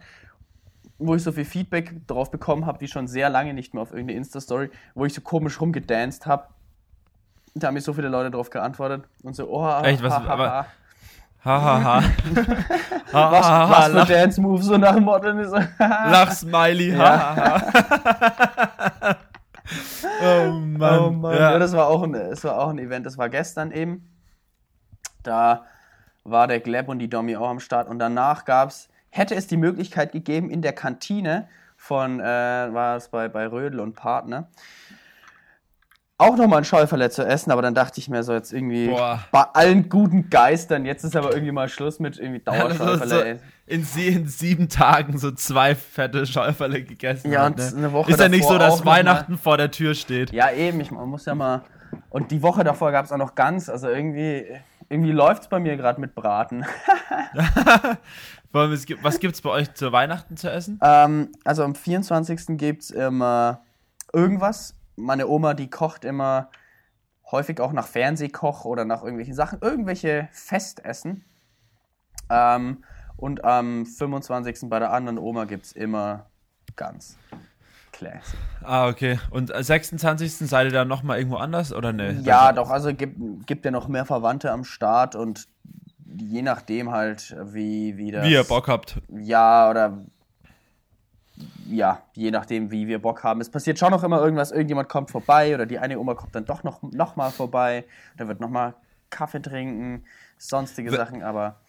wo 0.98 1.14
ich 1.14 1.22
so 1.22 1.32
viel 1.32 1.44
Feedback 1.44 2.06
drauf 2.06 2.30
bekommen 2.30 2.66
habe, 2.66 2.80
wie 2.80 2.88
schon 2.88 3.08
sehr 3.08 3.28
lange 3.28 3.52
nicht 3.52 3.74
mehr 3.74 3.82
auf 3.82 3.90
irgendeine 3.90 4.18
Insta-Story, 4.18 4.70
wo 4.94 5.04
ich 5.04 5.12
so 5.12 5.20
komisch 5.20 5.60
rumgedanced 5.60 6.26
habe. 6.26 6.44
Da 7.58 7.68
haben 7.68 7.74
mir 7.74 7.80
so 7.80 7.92
viele 7.92 8.08
Leute 8.08 8.30
drauf 8.30 8.50
geantwortet 8.50 9.04
und 9.22 9.34
so, 9.36 9.48
oh, 9.48 9.80
Echt, 9.82 10.02
was- 10.02 10.12
ha, 10.14 10.24
ha, 10.24 10.32
aber- 10.32 10.50
ha. 10.50 10.66
Hahaha. 11.44 12.02
Ha, 13.12 13.32
was, 13.32 13.46
ha, 13.46 13.58
ha, 13.60 13.70
was 13.70 13.86
für 13.86 13.92
lach, 13.92 14.06
Dance-Move, 14.08 14.62
so 14.62 14.76
nach 14.76 14.92
dem 14.94 15.04
Motto. 15.04 15.32
So, 15.44 15.56
lach, 15.78 16.30
Smiley. 16.32 16.94
Ja. 16.94 17.56
oh 20.22 20.50
Mann. 20.52 20.98
Oh 21.00 21.10
Mann, 21.10 21.34
ja. 21.34 21.52
Ja. 21.52 21.58
das, 21.58 21.72
war 21.72 21.86
auch 21.88 22.02
ein, 22.02 22.12
das 22.12 22.44
war 22.44 22.58
auch 22.58 22.68
ein 22.68 22.78
Event, 22.78 23.06
das 23.06 23.16
war 23.18 23.28
gestern 23.30 23.70
eben. 23.72 24.10
Da 25.22 25.64
war 26.24 26.46
der 26.48 26.60
Gleb 26.60 26.88
und 26.88 26.98
die 26.98 27.08
Domi 27.08 27.36
auch 27.36 27.48
am 27.48 27.60
Start 27.60 27.88
und 27.88 27.98
danach 27.98 28.44
gab 28.44 28.68
es, 28.70 28.88
hätte 29.10 29.34
es 29.34 29.46
die 29.46 29.56
Möglichkeit 29.56 30.12
gegeben, 30.12 30.50
in 30.50 30.60
der 30.60 30.72
Kantine 30.74 31.48
von, 31.76 32.20
äh, 32.20 32.24
war 32.24 32.96
es 32.96 33.08
bei, 33.08 33.28
bei 33.28 33.46
Rödel 33.46 33.80
und 33.80 33.94
Partner, 33.94 34.48
auch 36.18 36.36
nochmal 36.36 36.58
ein 36.58 36.64
Schäuferle 36.64 37.10
zu 37.10 37.24
essen, 37.24 37.50
aber 37.52 37.62
dann 37.62 37.74
dachte 37.74 38.00
ich 38.00 38.08
mir 38.08 38.22
so 38.24 38.32
jetzt 38.32 38.52
irgendwie 38.52 38.88
Boah. 38.88 39.24
bei 39.30 39.42
allen 39.54 39.88
guten 39.88 40.28
Geistern, 40.30 40.84
jetzt 40.84 41.04
ist 41.04 41.14
aber 41.16 41.32
irgendwie 41.32 41.52
mal 41.52 41.68
Schluss 41.68 42.00
mit 42.00 42.18
irgendwie 42.18 42.42
Also 42.46 42.74
Dauerschäuferle. 42.76 43.36
so 43.36 43.40
in, 43.66 43.84
sie, 43.84 44.08
in 44.08 44.26
sieben 44.28 44.68
Tagen 44.68 45.16
so 45.18 45.30
zwei 45.30 45.74
fette 45.74 46.26
Schäuferle 46.26 46.82
gegessen. 46.82 47.30
Ja, 47.30 47.46
und 47.46 47.58
ne? 47.58 47.72
eine 47.76 47.92
Woche 47.92 48.10
Ist 48.10 48.18
ja 48.20 48.28
nicht 48.28 48.46
so, 48.48 48.58
dass 48.58 48.78
noch 48.78 48.84
mal. 48.84 48.98
Weihnachten 48.98 49.38
vor 49.38 49.56
der 49.58 49.70
Tür 49.70 49.94
steht. 49.94 50.32
Ja, 50.32 50.50
eben, 50.50 50.80
ich 50.80 50.90
man 50.90 51.08
muss 51.08 51.24
ja 51.26 51.34
mal. 51.34 51.62
Und 52.10 52.30
die 52.32 52.42
Woche 52.42 52.64
davor 52.64 52.90
gab 52.92 53.04
es 53.04 53.12
auch 53.12 53.16
noch 53.18 53.34
Gans, 53.34 53.70
also 53.70 53.88
irgendwie, 53.88 54.44
irgendwie 54.88 55.12
läuft 55.12 55.42
es 55.42 55.48
bei 55.48 55.60
mir 55.60 55.76
gerade 55.76 56.00
mit 56.00 56.14
Braten. 56.14 56.64
Es 58.72 58.86
gibt- 58.86 59.04
Was 59.04 59.20
gibt's 59.20 59.40
bei 59.42 59.50
euch 59.50 59.72
zu 59.74 59.92
Weihnachten 59.92 60.36
zu 60.36 60.50
essen? 60.50 60.80
ähm, 60.82 61.28
also 61.44 61.62
am 61.64 61.74
24. 61.74 62.56
gibt 62.58 62.82
es 62.82 62.90
immer 62.90 63.60
irgendwas. 64.12 64.74
Meine 64.98 65.28
Oma, 65.28 65.54
die 65.54 65.70
kocht 65.70 66.04
immer 66.04 66.50
häufig 67.30 67.60
auch 67.60 67.72
nach 67.72 67.86
Fernsehkoch 67.86 68.64
oder 68.64 68.84
nach 68.84 69.02
irgendwelchen 69.02 69.34
Sachen, 69.34 69.58
irgendwelche 69.60 70.28
Festessen. 70.32 71.24
Ähm, 72.30 72.84
und 73.16 73.44
am 73.44 73.86
25. 73.86 74.68
bei 74.68 74.78
der 74.78 74.92
anderen 74.92 75.18
Oma 75.18 75.44
gibt 75.44 75.66
es 75.66 75.72
immer 75.72 76.26
Gans. 76.76 77.16
Classic. 77.92 78.38
Ah, 78.62 78.88
okay. 78.88 79.18
Und 79.30 79.52
am 79.52 79.62
26. 79.62 80.48
seid 80.48 80.66
ihr 80.68 80.72
dann 80.72 80.88
nochmal 80.88 81.18
irgendwo 81.18 81.36
anders 81.36 81.72
oder 81.72 81.92
ne? 81.92 82.20
Ja, 82.22 82.52
doch, 82.52 82.70
also 82.70 82.94
gibt, 82.94 83.16
gibt 83.46 83.64
ja 83.64 83.70
noch 83.70 83.88
mehr 83.88 84.04
Verwandte 84.04 84.52
am 84.52 84.62
Start 84.64 85.16
und 85.16 85.48
je 86.16 86.42
nachdem 86.42 86.92
halt, 86.92 87.36
wie, 87.42 87.96
wie 87.96 88.12
das. 88.12 88.24
Wie 88.24 88.32
ihr 88.32 88.44
Bock 88.44 88.68
habt. 88.68 89.00
Ja, 89.08 89.68
oder. 89.70 90.04
Ja, 91.68 92.02
je 92.14 92.30
nachdem, 92.30 92.70
wie 92.70 92.86
wir 92.88 93.00
Bock 93.00 93.22
haben. 93.22 93.40
Es 93.40 93.50
passiert 93.50 93.78
schon 93.78 93.90
noch 93.90 94.02
immer 94.02 94.20
irgendwas, 94.20 94.50
irgendjemand 94.50 94.88
kommt 94.88 95.10
vorbei 95.10 95.54
oder 95.54 95.66
die 95.66 95.78
eine 95.78 95.98
Oma 95.98 96.14
kommt 96.14 96.34
dann 96.34 96.44
doch 96.44 96.64
noch, 96.64 96.82
noch 96.82 97.16
mal 97.16 97.30
vorbei. 97.30 97.84
Da 98.16 98.26
wird 98.26 98.40
noch 98.40 98.48
mal 98.50 98.74
Kaffee 99.10 99.40
trinken, 99.40 100.04
sonstige 100.38 100.90
We- 100.92 100.96
Sachen, 100.96 101.22
aber. 101.22 101.60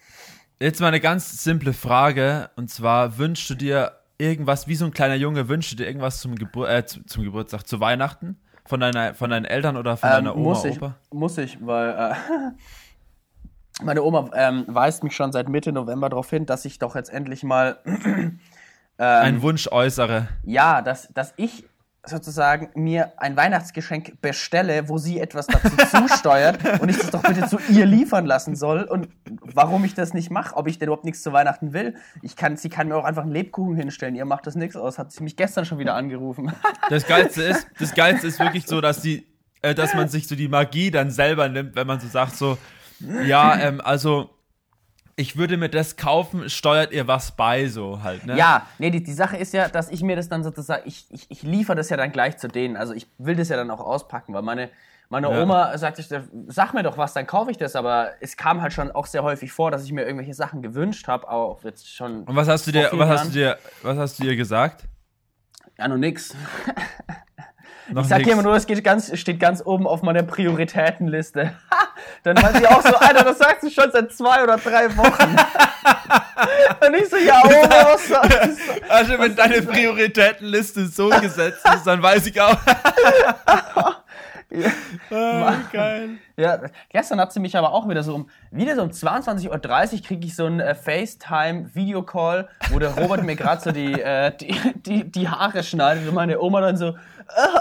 Jetzt 0.60 0.82
mal 0.82 0.88
eine 0.88 1.00
ganz 1.00 1.44
simple 1.44 1.74
Frage. 1.74 2.50
Und 2.56 2.70
zwar 2.70 3.18
wünschst 3.18 3.50
du 3.50 3.56
dir 3.56 3.94
irgendwas, 4.18 4.68
wie 4.68 4.76
so 4.76 4.86
ein 4.86 4.92
kleiner 4.92 5.16
Junge, 5.16 5.48
wünschst 5.50 5.72
du 5.74 5.76
dir 5.78 5.86
irgendwas 5.88 6.20
zum, 6.20 6.36
Gebur 6.36 6.70
äh, 6.70 6.86
zu- 6.86 7.04
zum 7.06 7.24
Geburtstag, 7.24 7.68
zu 7.68 7.80
Weihnachten? 7.80 8.38
Von, 8.66 8.80
deiner, 8.82 9.14
von 9.16 9.30
deinen 9.32 9.46
Eltern 9.46 9.78
oder 9.78 9.98
von 9.98 10.10
Ähm, 10.10 10.16
deiner 10.16 10.36
Oma, 10.36 10.44
muss, 10.50 10.64
ich, 10.66 10.78
Opa? 10.78 10.96
muss 11.12 11.38
ich, 11.40 11.58
weil 11.66 11.90
äh, 11.90 12.14
meine 13.84 14.04
Oma 14.04 14.30
ähm, 14.34 14.66
weist 14.68 15.04
mich 15.04 15.16
schon 15.16 15.32
seit 15.32 15.50
Mitte 15.50 15.72
November 15.72 16.10
darauf 16.10 16.30
hin, 16.30 16.46
dass 16.46 16.66
ich 16.66 16.78
doch 16.80 16.96
jetzt 16.96 17.10
endlich 17.12 17.44
mal 17.44 17.80
ähm, 19.00 19.05
Ein 19.05 19.42
Wunsch 19.42 19.68
äußere. 19.72 20.27
ja, 20.44 20.81
dass, 20.81 21.07
dass 21.14 21.33
ich 21.38 21.66
sozusagen 22.05 22.70
mir 22.75 23.12
ein 23.18 23.35
Weihnachtsgeschenk 23.35 24.22
bestelle, 24.22 24.88
wo 24.90 24.98
sie 24.98 25.20
etwas 25.20 25.48
dazu 25.48 25.70
zusteuert 26.07 26.81
und 26.81 26.90
ich 26.90 26.98
das 26.98 27.12
doch 27.12 27.22
bitte 27.22 27.48
zu 27.48 27.59
ihr 27.70 27.85
liefern 27.85 28.25
lassen 28.25 28.55
soll 28.55 28.83
und 28.83 29.09
warum 29.42 29.83
ich 29.83 29.94
das 29.94 30.14
nicht 30.14 30.31
mache, 30.31 30.55
ob 30.55 30.68
ich 30.68 30.79
denn 30.79 30.88
überhaupt 30.88 31.05
nichts 31.05 31.22
zu 31.22 31.33
Weihnachten 31.33 31.74
will. 31.74 31.96
Ich 32.22 32.35
kann, 32.35 32.57
sie 32.57 32.70
kann 32.70 32.88
mir 32.88 32.96
auch 32.96 33.03
einfach 33.03 33.24
einen 33.24 33.31
Lebkuchen 33.31 33.75
hinstellen, 33.75 34.16
ihr 34.16 34.25
macht 34.25 34.48
das 34.48 34.55
nichts 34.55 34.75
aus, 34.75 34.98
hat 34.98 35.12
sie 35.12 35.24
mich 35.24 35.35
gestern 35.35 35.66
schon 35.66 35.77
wieder 35.77 35.94
angerufen. 35.94 36.51
Das 36.90 37.05
Geilste 37.05 37.44
ist, 37.44 37.68
das 37.79 37.94
Geilste 37.94 38.27
ist 38.27 38.40
wirklich 38.40 38.66
so, 38.66 38.81
dass 38.81 39.01
die, 39.01 39.27
äh, 39.62 39.75
dass 39.75 39.94
man 39.94 40.07
sich 40.07 40.27
so 40.27 40.35
die 40.35 40.48
Magie 40.48 40.90
dann 40.90 41.12
selber 41.12 41.48
nimmt, 41.48 41.75
wenn 41.75 41.85
man 41.85 42.00
so 42.00 42.07
sagt, 42.07 42.35
so, 42.35 42.57
ja, 43.25 43.59
ähm, 43.59 43.81
also 43.83 44.31
ich 45.20 45.36
würde 45.36 45.58
mir 45.58 45.68
das 45.68 45.98
kaufen, 45.98 46.50
steuert 46.50 46.94
ihr 46.94 47.05
was 47.08 47.34
bei, 47.34 47.68
so 47.68 48.01
halt, 48.01 48.25
ne? 48.25 48.38
Ja, 48.38 48.68
nee, 48.77 48.90
die, 48.90 49.03
die 49.03 49.12
Sache 49.12 49.36
ist 49.36 49.53
ja, 49.53 49.68
dass 49.68 49.90
ich 49.90 50.01
mir 50.01 50.16
das 50.16 50.29
dann 50.29 50.44
sozusagen, 50.46 50.84
ich, 50.86 51.08
ich, 51.10 51.29
ich 51.29 51.44
liefere 51.44 51.75
das 51.75 51.90
ja 51.90 51.98
dann 51.98 52.14
gleich 52.14 52.38
zu 52.38 52.48
denen. 52.48 52.77
Also 52.77 52.94
ich 52.94 53.05
will 53.18 53.36
das 53.36 53.50
ja 53.50 53.58
dann 53.58 53.70
auch 53.70 53.82
auspacken, 53.82 54.34
weil 54.34 54.44
meine, 54.44 54.70
meine 55.10 55.29
Ja. 55.29 55.44
Oma 55.44 55.77
sagte, 55.77 56.05
sag 56.48 56.74
mir 56.74 56.84
doch 56.84 56.98
was, 56.98 57.14
dann 57.14 57.27
kaufe 57.27 57.51
ich 57.51 57.58
das. 57.58 57.75
Aber 57.75 58.12
es 58.22 58.38
kam 58.38 58.62
halt 58.62 58.72
schon 58.72 58.92
auch 58.92 59.05
sehr 59.05 59.22
häufig 59.22 59.51
vor, 59.51 59.72
dass 59.72 59.84
ich 59.84 59.92
mir 59.92 60.03
irgendwelche 60.03 60.34
Sachen 60.34 60.62
gewünscht 60.62 61.10
habe, 61.10 61.29
auch 61.29 61.66
jetzt 61.66 61.94
schon. 61.94 62.24
Und 62.24 62.36
was 62.38 62.48
hast 62.48 62.66
du 62.68 62.72
dir, 62.72 62.90
was 62.94 63.10
hast 63.10 63.27
du 63.27 63.32
dir, 63.34 63.58
was 63.82 63.98
hast 63.98 64.20
du 64.20 64.24
dir 64.24 64.38
gesagt? 64.38 64.86
Ja, 65.77 65.90
nur 65.90 65.98
nix. 65.98 66.34
Noch 67.92 68.04
Ich 68.04 68.10
sag 68.10 68.24
dir 68.24 68.34
immer 68.34 68.44
nur, 68.44 68.56
es 68.56 68.68
geht 68.68 68.84
ganz, 68.84 69.18
steht 69.18 69.40
ganz 69.40 69.62
oben 69.66 69.88
auf 69.88 70.02
meiner 70.02 70.24
Prioritätenliste. 70.24 71.54
dann 72.24 72.36
meint 72.36 72.58
sie 72.58 72.68
auch 72.68 72.82
so, 72.82 72.96
Alter, 72.96 73.24
das 73.24 73.38
sagst 73.40 73.64
du 73.64 73.70
schon 73.70 73.92
seit 73.92 74.12
zwei 74.14 74.44
oder 74.44 74.58
drei 74.58 74.96
Wochen. 74.96 75.38
Und 76.86 76.94
ich 76.96 77.10
so, 77.10 77.18
ja, 77.18 77.42
Oma, 77.44 77.94
was 77.94 78.08
soll 78.08 78.30
das? 78.30 78.58
Also 78.90 79.20
wenn 79.20 79.36
deine 79.36 79.62
Prioritätenliste 79.62 80.88
so 80.88 81.10
gesetzt 81.10 81.66
ist, 81.74 81.86
dann 81.86 82.02
weiß 82.02 82.25
ich 82.28 82.40
auch. 82.40 82.58
ah, 85.12 85.54
geil. 85.72 86.10
Ja, 86.38 86.60
gestern 86.90 87.20
hat 87.20 87.32
sie 87.32 87.40
mich 87.40 87.56
aber 87.56 87.72
auch 87.72 87.88
wieder 87.88 88.02
so 88.02 88.16
um, 88.16 88.30
wieder 88.50 88.75
so 88.75 88.82
um 88.82 88.90
22.30 88.90 89.48
Uhr 89.94 90.02
kriege 90.02 90.25
ich 90.25 90.36
so 90.36 90.46
einen 90.46 90.60
äh, 90.60 90.74
FaceTime-Videocall, 90.74 92.48
wo 92.72 92.80
der 92.80 92.96
Robert 92.98 93.24
mir 93.24 93.36
gerade 93.36 93.62
so 93.62 93.72
die, 93.72 93.94
äh, 93.94 94.36
die, 94.36 94.56
die, 94.86 95.12
die 95.12 95.30
Haare 95.30 95.64
schneidet 95.64 96.08
und 96.08 96.16
meine 96.16 96.40
Oma 96.40 96.62
dann 96.62 96.78
so, 96.78 96.96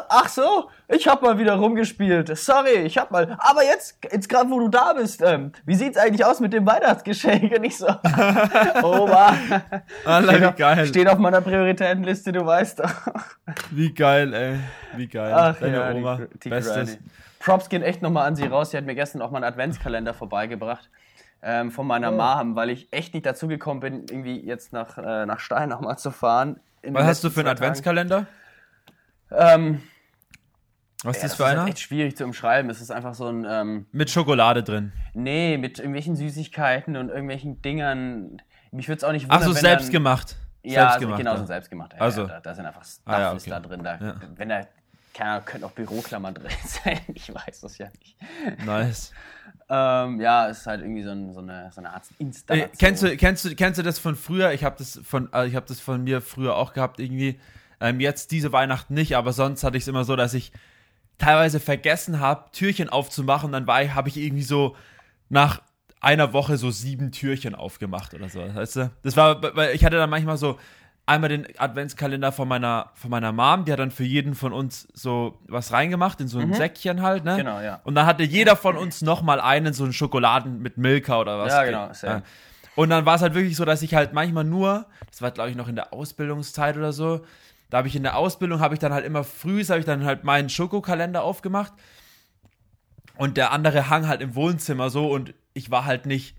ach 0.08 0.28
so, 0.28 0.70
ich 0.88 1.06
hab 1.06 1.22
mal 1.22 1.38
wieder 1.38 1.54
rumgespielt. 1.54 2.36
Sorry, 2.36 2.82
ich 2.84 2.98
hab 2.98 3.10
mal, 3.10 3.36
aber 3.38 3.64
jetzt, 3.64 3.98
jetzt 4.10 4.28
gerade 4.28 4.50
wo 4.50 4.58
du 4.60 4.68
da 4.68 4.92
bist, 4.92 5.22
ähm, 5.22 5.52
wie 5.64 5.74
sieht's 5.74 5.96
eigentlich 5.96 6.24
aus 6.24 6.40
mit 6.40 6.52
dem 6.52 6.66
Weihnachtsgeschenk? 6.66 7.52
Und 7.56 7.64
ich 7.64 7.76
so, 7.76 7.86
Oma, 8.82 9.36
Alter, 10.04 10.28
steht, 10.28 10.40
wie 10.40 10.46
auf, 10.46 10.56
geil. 10.56 10.86
steht 10.86 11.08
auf 11.08 11.18
meiner 11.18 11.40
Prioritätenliste, 11.40 12.32
du 12.32 12.44
weißt 12.44 12.80
doch. 12.80 12.92
Wie 13.70 13.92
geil, 13.92 14.32
ey. 14.34 14.58
Wie 14.96 15.06
geil. 15.06 15.32
Ach 15.34 15.56
Deine 15.58 15.76
ja, 15.76 15.92
Oma. 15.92 16.16
die, 16.16 16.38
die 16.40 16.48
Bestes. 16.48 16.74
Granny. 16.74 16.98
Props 17.38 17.68
gehen 17.68 17.82
echt 17.82 18.02
nochmal 18.02 18.26
an 18.26 18.36
sie 18.36 18.46
raus. 18.46 18.70
Sie 18.70 18.76
hat 18.76 18.84
mir 18.84 18.94
gestern 18.94 19.22
auch 19.22 19.30
mal 19.30 19.38
einen 19.38 19.52
Adventskalender 19.52 20.12
vorbeigebracht 20.12 20.88
ähm, 21.42 21.70
von 21.70 21.86
meiner 21.86 22.10
Mom, 22.10 22.56
weil 22.56 22.70
ich 22.70 22.88
echt 22.92 23.14
nicht 23.14 23.26
dazu 23.26 23.48
gekommen 23.48 23.80
bin, 23.80 24.06
irgendwie 24.10 24.40
jetzt 24.40 24.72
nach, 24.72 24.98
äh, 24.98 25.26
nach 25.26 25.40
Stein 25.40 25.68
nochmal 25.68 25.98
zu 25.98 26.10
fahren. 26.10 26.58
Was 26.82 27.06
hast 27.06 27.24
du 27.24 27.30
für 27.30 27.40
einen 27.40 27.56
zwei 27.56 27.70
Tagen. 27.70 28.26
Ähm, 29.30 29.82
Was 31.04 31.16
ist 31.16 31.22
ja, 31.22 31.28
das 31.28 31.36
für 31.36 31.42
ist 31.44 31.48
einer? 31.50 31.60
halt 31.62 31.70
echt 31.70 31.80
schwierig 31.80 32.16
zu 32.16 32.24
umschreiben. 32.24 32.70
Es 32.70 32.80
ist 32.80 32.90
einfach 32.90 33.14
so 33.14 33.28
ein, 33.28 33.46
ähm, 33.48 33.86
Mit 33.92 34.10
Schokolade 34.10 34.62
drin. 34.62 34.92
nee, 35.14 35.56
mit 35.58 35.78
irgendwelchen 35.78 36.16
Süßigkeiten 36.16 36.96
und 36.96 37.08
irgendwelchen 37.10 37.60
Dingern. 37.62 38.42
Mich 38.72 38.88
würde 38.88 38.98
es 38.98 39.04
auch 39.04 39.12
nicht 39.12 39.26
Ach 39.28 39.36
wundern, 39.36 39.48
so, 39.50 39.54
wenn 39.54 39.60
selbst 39.62 39.86
dann, 39.86 39.92
gemacht. 39.92 40.36
Ja, 40.62 40.72
selbst 40.72 40.94
also 40.94 41.00
gemacht. 41.06 41.18
genau, 41.18 41.30
ja. 41.30 41.36
so 41.36 41.42
ein 41.44 41.46
selbstgemacht. 41.46 41.92
Ja, 41.94 42.00
Also. 42.00 42.22
ja, 42.22 42.26
da, 42.28 42.40
da 42.40 42.54
sind 42.54 42.66
einfach 42.66 42.84
Stuff 42.84 43.02
Ah, 43.06 43.20
ja, 43.20 43.32
ist 43.32 43.42
okay. 43.42 43.50
da 43.50 43.60
drin. 43.60 43.82
Da, 43.84 43.96
Ja. 43.96 44.14
Wenn 44.36 44.48
da, 44.48 44.60
keine 45.14 45.30
Ahnung, 45.30 45.44
könnten 45.46 45.64
auch 45.66 45.70
Büroklammern 45.72 46.34
drin 46.34 46.50
sein. 46.64 47.00
Ich 47.14 47.32
weiß 47.32 47.60
das 47.60 47.78
ja 47.78 47.86
nicht. 47.98 48.16
Nice. 48.66 49.12
Ähm, 49.70 50.20
ja, 50.20 50.48
es 50.48 50.60
ist 50.60 50.66
halt 50.66 50.80
irgendwie 50.80 51.02
so, 51.02 51.10
ein, 51.10 51.32
so, 51.32 51.40
eine, 51.40 51.70
so 51.72 51.80
eine 51.80 51.90
Art 51.92 52.02
Installation. 52.18 52.70
kennst, 52.78 53.02
du, 53.02 53.16
kennst, 53.16 53.44
du, 53.44 53.54
kennst 53.54 53.78
du 53.78 53.82
das 53.82 53.98
von 53.98 54.16
früher? 54.16 54.52
Ich 54.52 54.64
habe 54.64 54.76
das, 54.78 55.00
von, 55.04 55.32
äh, 55.32 55.46
ich 55.46 55.54
hab 55.54 55.66
das 55.66 55.78
von 55.80 56.02
mir 56.04 56.20
früher 56.20 56.56
auch 56.56 56.72
gehabt, 56.72 56.98
irgendwie. 57.00 57.38
Ähm, 57.80 58.00
jetzt 58.00 58.30
diese 58.30 58.52
Weihnachten 58.52 58.94
nicht, 58.94 59.16
aber 59.16 59.32
sonst 59.32 59.62
hatte 59.64 59.76
ich 59.76 59.84
es 59.84 59.88
immer 59.88 60.04
so, 60.04 60.16
dass 60.16 60.34
ich 60.34 60.52
teilweise 61.18 61.60
vergessen 61.60 62.20
habe, 62.20 62.50
Türchen 62.52 62.88
aufzumachen. 62.88 63.52
Dann 63.52 63.66
war 63.66 63.82
ich, 63.82 63.94
habe 63.94 64.08
ich 64.08 64.16
irgendwie 64.16 64.42
so 64.42 64.76
nach 65.28 65.62
einer 66.00 66.32
Woche 66.32 66.56
so 66.56 66.70
sieben 66.70 67.12
Türchen 67.12 67.54
aufgemacht 67.54 68.14
oder 68.14 68.28
so. 68.28 68.40
Weißt 68.40 68.76
du? 68.76 68.90
Das 69.02 69.16
war, 69.16 69.42
weil 69.56 69.74
ich 69.74 69.84
hatte 69.84 69.96
dann 69.96 70.10
manchmal 70.10 70.36
so 70.36 70.58
einmal 71.06 71.30
den 71.30 71.46
Adventskalender 71.58 72.32
von 72.32 72.46
meiner, 72.46 72.90
von 72.94 73.10
meiner 73.10 73.32
Mom, 73.32 73.64
die 73.64 73.72
hat 73.72 73.78
dann 73.78 73.90
für 73.90 74.04
jeden 74.04 74.34
von 74.34 74.52
uns 74.52 74.86
so 74.92 75.38
was 75.48 75.72
reingemacht, 75.72 76.20
in 76.20 76.28
so 76.28 76.38
ein 76.38 76.52
Säckchen 76.52 77.02
halt, 77.02 77.24
ne? 77.24 77.36
Genau, 77.38 77.60
ja. 77.60 77.80
Und 77.84 77.94
dann 77.94 78.06
hatte 78.06 78.22
jeder 78.22 78.56
von 78.56 78.76
uns 78.76 79.00
nochmal 79.00 79.40
einen, 79.40 79.72
so 79.72 79.84
einen 79.84 79.94
Schokoladen 79.94 80.60
mit 80.60 80.76
Milka 80.76 81.18
oder 81.18 81.38
was. 81.38 81.52
Ja, 81.52 81.64
genau, 81.64 81.92
same. 81.92 82.22
Und 82.76 82.90
dann 82.90 83.06
war 83.06 83.16
es 83.16 83.22
halt 83.22 83.34
wirklich 83.34 83.56
so, 83.56 83.64
dass 83.64 83.82
ich 83.82 83.94
halt 83.94 84.12
manchmal 84.12 84.44
nur, 84.44 84.86
das 85.10 85.20
war 85.20 85.30
glaube 85.30 85.50
ich 85.50 85.56
noch 85.56 85.66
in 85.66 85.74
der 85.74 85.92
Ausbildungszeit 85.92 86.76
oder 86.76 86.92
so, 86.92 87.22
da 87.70 87.78
habe 87.78 87.88
ich 87.88 87.96
in 87.96 88.02
der 88.02 88.16
Ausbildung, 88.16 88.60
habe 88.60 88.74
ich 88.74 88.80
dann 88.80 88.92
halt 88.92 89.04
immer 89.04 89.24
früh, 89.24 89.64
habe 89.64 89.80
ich 89.80 89.84
dann 89.84 90.04
halt 90.04 90.24
meinen 90.24 90.48
Schokokalender 90.48 91.22
aufgemacht 91.22 91.72
und 93.16 93.36
der 93.36 93.52
andere 93.52 93.90
hang 93.90 94.08
halt 94.08 94.20
im 94.20 94.34
Wohnzimmer 94.34 94.90
so 94.90 95.10
und 95.10 95.34
ich 95.54 95.70
war 95.70 95.84
halt 95.84 96.06
nicht 96.06 96.36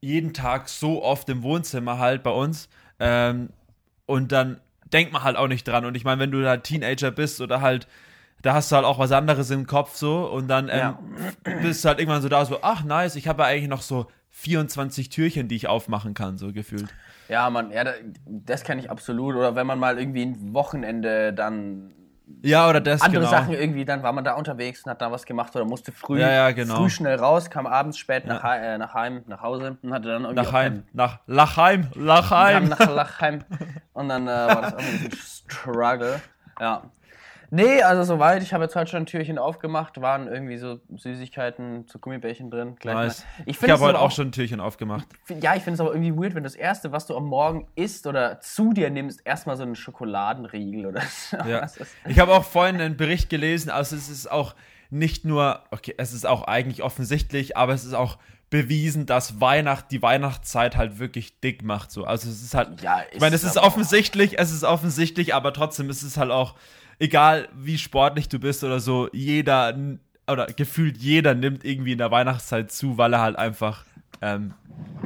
jeden 0.00 0.34
Tag 0.34 0.68
so 0.68 1.02
oft 1.02 1.28
im 1.30 1.42
Wohnzimmer 1.42 1.98
halt 1.98 2.22
bei 2.22 2.30
uns 2.30 2.68
ähm, 3.00 3.50
und 4.06 4.32
dann 4.32 4.60
denkt 4.92 5.12
man 5.12 5.22
halt 5.22 5.36
auch 5.36 5.48
nicht 5.48 5.66
dran 5.66 5.86
und 5.86 5.96
ich 5.96 6.04
meine, 6.04 6.20
wenn 6.20 6.30
du 6.30 6.42
da 6.42 6.58
Teenager 6.58 7.10
bist 7.10 7.40
oder 7.40 7.60
halt 7.60 7.88
da 8.42 8.52
hast 8.52 8.70
du 8.70 8.76
halt 8.76 8.84
auch 8.84 8.98
was 8.98 9.10
anderes 9.10 9.50
im 9.50 9.66
Kopf 9.66 9.96
so 9.96 10.26
und 10.26 10.48
dann 10.48 10.68
ähm, 10.68 10.78
ja. 10.78 10.98
bist 11.62 11.82
du 11.82 11.88
halt 11.88 11.98
irgendwann 11.98 12.20
so 12.20 12.28
da 12.28 12.44
so, 12.44 12.58
ach 12.60 12.84
nice, 12.84 13.16
ich 13.16 13.26
habe 13.26 13.42
ja 13.42 13.48
eigentlich 13.48 13.70
noch 13.70 13.80
so 13.80 14.06
24 14.30 15.08
Türchen, 15.08 15.48
die 15.48 15.56
ich 15.56 15.68
aufmachen 15.68 16.12
kann, 16.12 16.36
so 16.36 16.52
gefühlt. 16.52 16.92
Ja, 17.28 17.48
man, 17.50 17.70
ja, 17.70 17.84
das 18.26 18.64
kenne 18.64 18.80
ich 18.80 18.90
absolut. 18.90 19.34
Oder 19.34 19.54
wenn 19.54 19.66
man 19.66 19.78
mal 19.78 19.98
irgendwie 19.98 20.24
ein 20.24 20.54
Wochenende 20.54 21.32
dann 21.32 21.94
ja, 22.42 22.68
oder 22.68 22.80
das, 22.80 23.02
Andere 23.02 23.20
genau. 23.20 23.30
Sachen 23.30 23.54
irgendwie, 23.54 23.84
dann 23.84 24.02
war 24.02 24.12
man 24.12 24.24
da 24.24 24.34
unterwegs 24.34 24.84
und 24.84 24.90
hat 24.90 25.02
da 25.02 25.10
was 25.10 25.24
gemacht 25.24 25.54
oder 25.56 25.64
musste 25.64 25.92
früh, 25.92 26.20
ja, 26.20 26.30
ja, 26.30 26.50
genau. 26.52 26.76
früh 26.76 26.90
schnell 26.90 27.16
raus, 27.16 27.50
kam 27.50 27.66
abends 27.66 27.98
spät 27.98 28.26
nach, 28.26 28.42
äh, 28.44 28.78
nach 28.78 28.94
Heim, 28.94 29.24
nach 29.26 29.42
Hause 29.42 29.76
und 29.82 29.92
hatte 29.92 30.08
dann 30.08 30.24
irgendwie. 30.24 30.42
Nach 30.42 30.52
Heim, 30.52 30.84
nach 30.92 31.18
Lachheim, 31.26 31.88
Lachheim. 31.94 32.68
Nach 32.68 32.78
Lachheim. 32.78 33.44
Und 33.92 34.08
dann 34.08 34.26
äh, 34.26 34.30
war 34.30 34.62
das 34.62 34.74
auch 34.74 34.78
ein 34.78 35.10
Struggle. 35.12 36.20
Ja. 36.60 36.82
Nee, 37.54 37.82
also 37.82 38.02
soweit. 38.02 38.42
Ich 38.42 38.52
habe 38.52 38.64
jetzt 38.64 38.74
heute 38.74 38.90
schon 38.90 39.02
ein 39.04 39.06
Türchen 39.06 39.38
aufgemacht. 39.38 40.00
Waren 40.00 40.26
irgendwie 40.26 40.56
so 40.56 40.80
Süßigkeiten, 40.96 41.86
so 41.86 42.00
Gummibärchen 42.00 42.50
drin. 42.50 42.76
Nice. 42.82 43.24
Ich, 43.46 43.62
ich 43.62 43.70
habe 43.70 43.80
heute 43.80 44.00
auch 44.00 44.10
schon 44.10 44.28
ein 44.28 44.32
Türchen 44.32 44.58
aufgemacht. 44.58 45.06
Ja, 45.40 45.54
ich 45.54 45.62
finde 45.62 45.74
es 45.74 45.80
aber 45.80 45.94
irgendwie 45.94 46.16
weird, 46.16 46.34
wenn 46.34 46.42
das 46.42 46.56
Erste, 46.56 46.90
was 46.90 47.06
du 47.06 47.16
am 47.16 47.26
Morgen 47.26 47.68
isst 47.76 48.08
oder 48.08 48.40
zu 48.40 48.72
dir 48.72 48.90
nimmst, 48.90 49.20
erstmal 49.24 49.56
so 49.56 49.62
einen 49.62 49.76
Schokoladenriegel 49.76 50.86
oder 50.86 51.02
so. 51.30 51.36
Ja. 51.36 51.64
Ich 52.08 52.18
habe 52.18 52.32
auch 52.32 52.44
vorhin 52.44 52.80
einen 52.80 52.96
Bericht 52.96 53.30
gelesen. 53.30 53.70
Also 53.70 53.94
es 53.94 54.08
ist 54.08 54.28
auch 54.28 54.56
nicht 54.90 55.24
nur, 55.24 55.62
okay, 55.70 55.94
es 55.96 56.12
ist 56.12 56.26
auch 56.26 56.42
eigentlich 56.48 56.82
offensichtlich, 56.82 57.56
aber 57.56 57.72
es 57.72 57.84
ist 57.84 57.94
auch 57.94 58.18
bewiesen, 58.50 59.06
dass 59.06 59.40
Weihnacht, 59.40 59.92
die 59.92 60.02
Weihnachtszeit 60.02 60.76
halt 60.76 60.98
wirklich 60.98 61.38
dick 61.40 61.62
macht. 61.62 61.92
So. 61.92 62.02
Also 62.04 62.28
es 62.28 62.42
ist 62.42 62.54
halt, 62.54 62.82
ja, 62.82 63.02
ich 63.12 63.20
meine, 63.20 63.36
es 63.36 63.44
ist 63.44 63.58
offensichtlich, 63.58 64.40
es 64.40 64.50
ist 64.50 64.64
offensichtlich, 64.64 65.34
aber 65.34 65.52
trotzdem 65.52 65.88
ist 65.88 66.02
es 66.02 66.16
halt 66.16 66.32
auch 66.32 66.56
egal 66.98 67.48
wie 67.54 67.78
sportlich 67.78 68.28
du 68.28 68.38
bist 68.38 68.64
oder 68.64 68.80
so, 68.80 69.08
jeder 69.12 69.74
oder 70.30 70.46
gefühlt 70.46 70.96
jeder 70.98 71.34
nimmt 71.34 71.64
irgendwie 71.64 71.92
in 71.92 71.98
der 71.98 72.10
Weihnachtszeit 72.10 72.70
zu, 72.70 72.96
weil 72.96 73.12
er 73.12 73.20
halt 73.20 73.36
einfach, 73.36 73.84
ähm, 74.22 74.54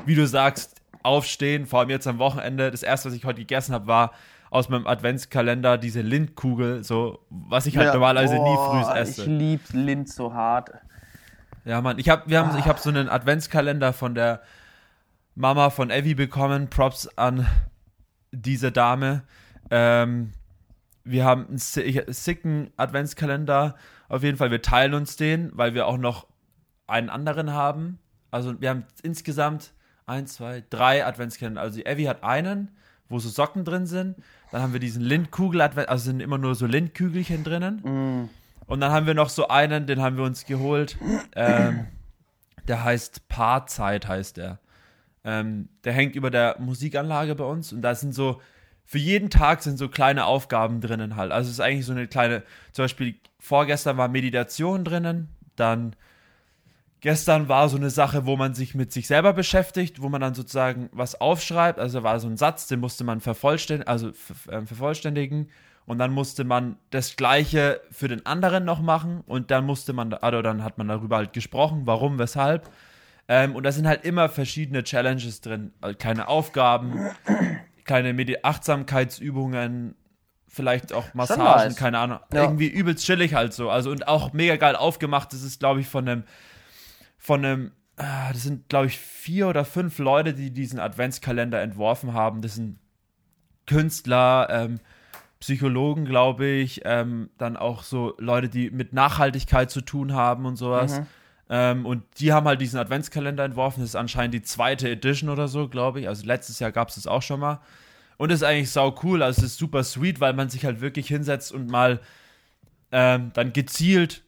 wie 0.07 0.14
du 0.14 0.27
sagst, 0.27 0.77
aufstehen, 1.03 1.66
vor 1.66 1.81
allem 1.81 1.90
jetzt 1.90 2.07
am 2.07 2.18
Wochenende. 2.18 2.70
Das 2.70 2.83
erste, 2.83 3.09
was 3.09 3.14
ich 3.14 3.24
heute 3.24 3.40
gegessen 3.40 3.74
habe, 3.74 3.87
war 3.87 4.12
aus 4.51 4.68
meinem 4.68 4.87
Adventskalender 4.87 5.79
diese 5.79 6.01
Lindkugel, 6.01 6.83
so 6.85 7.20
was 7.31 7.66
ich 7.66 7.77
halt 7.77 7.88
ja, 7.88 7.92
normalerweise 7.92 8.37
oh, 8.38 8.44
nie 8.44 8.85
früh 8.85 8.98
esse. 8.98 9.22
Ich 9.22 9.29
lieb 9.29 9.61
Lind 9.72 10.09
so 10.09 10.33
hart. 10.33 10.70
Ja, 11.64 11.81
Mann, 11.83 11.98
ich 11.98 12.09
habe 12.09 12.22
wir 12.27 12.38
haben 12.38 12.51
ah. 12.53 12.59
ich 12.59 12.66
habe 12.66 12.81
so 12.81 12.88
einen 12.88 13.09
Adventskalender 13.09 13.92
von 13.92 14.14
der 14.14 14.40
Mama 15.35 15.70
von 15.70 15.90
Evie 15.90 16.14
bekommen. 16.14 16.70
Props 16.70 17.09
an 17.16 17.46
diese 18.33 18.72
Dame. 18.72 19.22
Ähm, 19.70 20.33
wir 21.11 21.25
haben 21.25 21.47
einen 21.49 21.59
sicken 21.59 22.71
Adventskalender. 22.77 23.77
Auf 24.09 24.23
jeden 24.23 24.37
Fall, 24.37 24.51
wir 24.51 24.62
teilen 24.62 24.94
uns 24.94 25.16
den, 25.16 25.51
weil 25.55 25.75
wir 25.75 25.87
auch 25.87 25.99
noch 25.99 26.27
einen 26.87 27.11
anderen 27.11 27.53
haben. 27.53 27.99
Also 28.31 28.61
wir 28.61 28.71
haben 28.71 28.85
insgesamt 29.03 29.73
eins, 30.07 30.35
zwei, 30.35 30.62
drei 30.71 31.05
Adventskalender. 31.05 31.61
Also 31.61 31.77
die 31.77 31.87
Evie 31.87 32.09
hat 32.09 32.23
einen, 32.25 32.71
wo 33.09 33.18
so 33.18 33.29
Socken 33.29 33.64
drin 33.64 33.87
sind. 33.87 34.16
Dann 34.53 34.62
haben 34.62 34.73
wir 34.73 34.81
diesen 34.81 35.03
Lindkugel, 35.03 35.61
also 35.61 36.05
sind 36.05 36.21
immer 36.21 36.38
nur 36.38 36.55
so 36.55 36.66
Lindkügelchen 36.66 37.44
drinnen. 37.44 37.81
Mm. 37.83 38.29
Und 38.66 38.81
dann 38.81 38.92
haben 38.92 39.07
wir 39.07 39.14
noch 39.14 39.31
so 39.31 39.49
einen, 39.49 39.87
den 39.87 40.01
haben 40.03 40.16
wir 40.16 40.25
uns 40.25 40.44
geholt. 40.44 40.99
Ähm, 41.35 41.87
der 42.66 42.85
heißt 42.85 43.29
Paarzeit, 43.29 44.07
heißt 44.07 44.37
der. 44.37 44.59
Ähm, 45.25 45.68
der 45.85 45.94
hängt 45.94 46.16
über 46.16 46.31
der 46.31 46.57
Musikanlage 46.59 47.35
bei 47.35 47.44
uns 47.44 47.73
und 47.73 47.83
da 47.83 47.94
sind 47.94 48.14
so 48.14 48.40
für 48.88 48.98
jeden 48.98 49.29
Tag 49.29 49.62
sind 49.62 49.77
so 49.77 49.90
kleine 49.90 50.24
Aufgaben 50.24 50.81
drinnen 50.81 51.14
halt. 51.14 51.31
Also 51.31 51.48
es 51.48 51.57
ist 51.57 51.61
eigentlich 51.61 51.85
so 51.85 51.92
eine 51.92 52.07
kleine, 52.07 52.42
zum 52.72 52.85
Beispiel 52.85 53.16
vorgestern 53.38 53.98
war 53.98 54.09
Meditation 54.09 54.83
drinnen, 54.83 55.29
dann 55.57 55.94
gestern 57.01 57.51
war 57.51 57.68
so 57.68 57.77
eine 57.77 57.90
Sache, 57.90 58.24
wo 58.24 58.38
man 58.38 58.55
sich 58.55 58.74
mit 58.74 58.90
sich 58.90 59.07
selber 59.07 59.35
beschäftigt, 59.35 60.01
wo 60.01 60.09
man 60.09 60.22
dann 60.22 60.33
sozusagen 60.35 60.88
was 60.92 61.20
aufschreibt. 61.20 61.79
Also 61.79 62.03
war 62.03 62.18
so 62.18 62.29
ein 62.29 62.38
Satz, 62.38 62.66
den 62.66 62.81
musste 62.81 63.05
man 63.05 63.20
vervollständigen, 63.20 63.87
also 63.87 64.09
äh, 64.09 64.64
vervollständigen. 64.64 65.51
Und 65.85 65.98
dann 65.98 66.12
musste 66.12 66.44
man 66.44 66.77
das 66.88 67.16
Gleiche 67.16 67.83
für 67.90 68.09
den 68.09 68.24
anderen 68.24 68.64
noch 68.64 68.81
machen. 68.81 69.22
Und 69.27 69.51
dann 69.51 69.66
musste 69.66 69.92
man, 69.92 70.14
also 70.14 70.40
dann 70.40 70.64
hat 70.64 70.79
man 70.79 70.88
darüber 70.88 71.18
halt 71.18 71.35
gesprochen, 71.35 71.83
warum, 71.85 72.18
weshalb. 72.18 72.70
Ähm, 73.29 73.55
und 73.55 73.64
da 73.64 73.72
sind 73.72 73.87
halt 73.87 74.07
immer 74.07 74.31
verschiedene 74.31 74.83
Challenges 74.83 75.42
drin, 75.42 75.72
also 75.83 75.94
keine 75.98 76.29
Aufgaben 76.29 77.11
kleine 77.88 78.12
Medi 78.12 78.37
Achtsamkeitsübungen, 78.42 79.96
vielleicht 80.46 80.92
auch 80.92 81.14
Massagen, 81.14 81.74
keine 81.74 81.98
Ahnung. 81.98 82.20
Ja. 82.33 82.42
Irgendwie 82.42 82.68
übelst 82.68 83.05
chillig 83.05 83.35
halt 83.35 83.55
so. 83.55 83.70
Also 83.70 83.90
und 83.90 84.07
auch 84.07 84.33
mega 84.33 84.57
geil 84.57 84.77
aufgemacht. 84.77 85.33
Das 85.33 85.42
ist, 85.42 85.59
glaube 85.59 85.81
ich, 85.81 85.88
von 85.88 86.07
einem, 86.07 86.24
von 87.16 87.44
einem, 87.44 87.72
ah, 87.96 88.31
das 88.33 88.42
sind, 88.42 88.68
glaube 88.68 88.87
ich, 88.87 88.98
vier 88.98 89.48
oder 89.48 89.64
fünf 89.64 89.98
Leute, 89.98 90.35
die 90.35 90.53
diesen 90.53 90.79
Adventskalender 90.79 91.61
entworfen 91.61 92.12
haben. 92.12 92.42
Das 92.42 92.55
sind 92.55 92.79
Künstler, 93.66 94.48
ähm, 94.51 94.81
Psychologen, 95.40 96.05
glaube 96.05 96.46
ich, 96.46 96.83
ähm, 96.85 97.31
dann 97.38 97.57
auch 97.57 97.83
so 97.83 98.14
Leute, 98.18 98.48
die 98.48 98.70
mit 98.70 98.92
Nachhaltigkeit 98.92 99.70
zu 99.70 99.81
tun 99.81 100.12
haben 100.12 100.46
und 100.46 100.57
sowas. 100.57 101.01
Mhm. 101.01 101.07
Ähm, 101.51 101.87
und 101.87 102.03
die 102.19 102.33
haben 102.33 102.47
halt 102.47 102.61
diesen 102.61 102.79
Adventskalender 102.79 103.45
entworfen. 103.45 103.81
Das 103.81 103.91
ist 103.91 103.97
anscheinend 103.97 104.35
die 104.35 104.43
zweite 104.43 104.89
Edition 104.91 105.31
oder 105.31 105.49
so, 105.49 105.69
glaube 105.69 106.01
ich. 106.01 106.09
Also 106.09 106.27
letztes 106.27 106.59
Jahr 106.59 106.73
gab 106.73 106.89
es 106.89 106.97
das 106.97 107.07
auch 107.07 107.23
schon 107.23 107.41
mal. 107.41 107.61
Und 108.19 108.31
ist 108.31 108.43
eigentlich 108.43 108.71
sau 108.71 108.95
cool. 109.03 109.23
Also 109.23 109.41
es 109.41 109.53
ist 109.53 109.59
super 109.59 109.85
sweet, 109.85 110.21
weil 110.21 110.33
man 110.33 110.51
sich 110.51 110.65
halt 110.65 110.81
wirklich 110.81 111.09
hinsetzt 111.09 111.53
und 111.53 111.71
mal 111.71 112.01
ähm, 112.93 113.31
dann 113.35 113.53
gezielt 113.53 114.23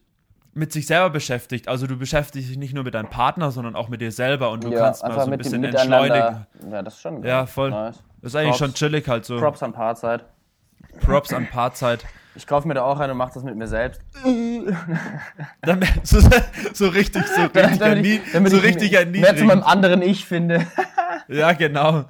mit 0.53 0.71
sich 0.71 0.87
selber 0.87 1.09
beschäftigt. 1.09 1.67
Also 1.67 1.87
du 1.87 1.97
beschäftigst 1.97 2.49
dich 2.49 2.57
nicht 2.57 2.73
nur 2.73 2.83
mit 2.83 2.93
deinem 2.93 3.09
Partner, 3.09 3.51
sondern 3.51 3.75
auch 3.75 3.87
mit 3.87 4.01
dir 4.01 4.11
selber 4.11 4.51
und 4.51 4.63
du 4.63 4.71
ja, 4.71 4.79
kannst 4.79 5.03
mal 5.03 5.13
so 5.23 5.31
ein 5.31 5.37
bisschen 5.37 5.63
entschleunigen. 5.63 6.45
Ja, 6.69 6.81
das 6.81 6.95
ist 6.95 7.01
schon 7.01 7.23
Ja, 7.23 7.45
voll. 7.45 7.69
Nice. 7.69 8.03
Das 8.21 8.31
ist 8.31 8.35
eigentlich 8.35 8.49
Props, 8.49 8.59
schon 8.59 8.73
chillig 8.73 9.07
halt 9.07 9.25
so. 9.25 9.39
Props 9.39 9.63
an 9.63 9.73
Paarzeit. 9.73 10.25
Props 10.99 11.33
an 11.33 11.47
Paarzeit. 11.47 12.05
Ich 12.35 12.47
kaufe 12.47 12.67
mir 12.67 12.75
da 12.75 12.83
auch 12.83 12.99
einen 12.99 13.11
und 13.11 13.17
mache 13.17 13.33
das 13.33 13.43
mit 13.43 13.57
mir 13.57 13.67
selbst. 13.67 14.01
so, 16.03 16.19
so 16.73 16.87
richtig, 16.87 17.23
so 17.27 17.41
richtig, 17.41 17.77
damit 17.79 18.05
ich, 18.05 18.21
damit 18.31 18.51
so 18.51 18.57
richtig 18.59 18.93
erniedrigend. 18.93 19.21
Mehr 19.21 19.35
zu 19.35 19.43
meinem 19.43 19.63
anderen 19.63 20.01
Ich 20.01 20.23
finde. 20.25 20.65
ja, 21.27 21.51
genau. 21.51 22.05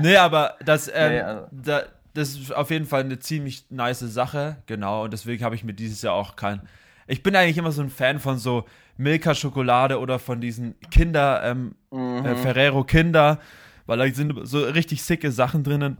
Nee, 0.00 0.16
aber 0.16 0.56
das, 0.64 0.90
ähm, 0.92 1.12
nee, 1.12 1.20
also. 1.20 1.46
da, 1.50 1.82
das 2.12 2.30
ist 2.30 2.54
auf 2.54 2.70
jeden 2.70 2.84
Fall 2.84 3.04
eine 3.04 3.18
ziemlich 3.20 3.64
nice 3.70 4.00
Sache, 4.00 4.56
genau. 4.66 5.04
Und 5.04 5.12
deswegen 5.12 5.42
habe 5.42 5.54
ich 5.54 5.64
mir 5.64 5.72
dieses 5.72 6.02
Jahr 6.02 6.14
auch 6.14 6.36
kein. 6.36 6.60
Ich 7.06 7.22
bin 7.22 7.34
eigentlich 7.34 7.56
immer 7.56 7.72
so 7.72 7.80
ein 7.80 7.88
Fan 7.88 8.18
von 8.18 8.36
so 8.36 8.66
Milka-Schokolade 8.98 9.98
oder 9.98 10.18
von 10.18 10.42
diesen 10.42 10.78
Kinder, 10.90 11.42
ähm, 11.42 11.74
mhm. 11.90 12.26
äh, 12.26 12.36
Ferrero 12.36 12.84
Kinder, 12.84 13.38
weil 13.86 13.96
da 13.96 14.14
sind 14.14 14.34
so 14.46 14.62
richtig 14.62 15.02
sicke 15.02 15.32
Sachen 15.32 15.64
drinnen. 15.64 15.98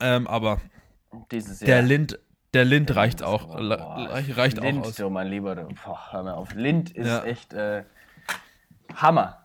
Ähm, 0.00 0.26
aber 0.26 0.60
dieses 1.30 1.60
Jahr. 1.60 1.66
der 1.66 1.82
Lind, 1.82 2.18
der 2.54 2.64
Lind 2.64 2.94
reicht 2.94 3.22
auch. 3.22 3.46
Boah, 3.46 4.22
reicht 4.36 4.60
Lind, 4.60 4.82
auch 4.82 4.88
aus. 4.88 4.94
Du, 4.96 5.10
mein 5.10 5.28
Lieber, 5.28 5.54
du, 5.54 5.68
boah, 5.84 6.12
hör 6.12 6.22
mal 6.22 6.34
auf. 6.34 6.54
Lind 6.54 6.90
ist 6.90 7.06
ja. 7.06 7.24
echt 7.24 7.52
äh, 7.52 7.84
Hammer. 8.94 9.42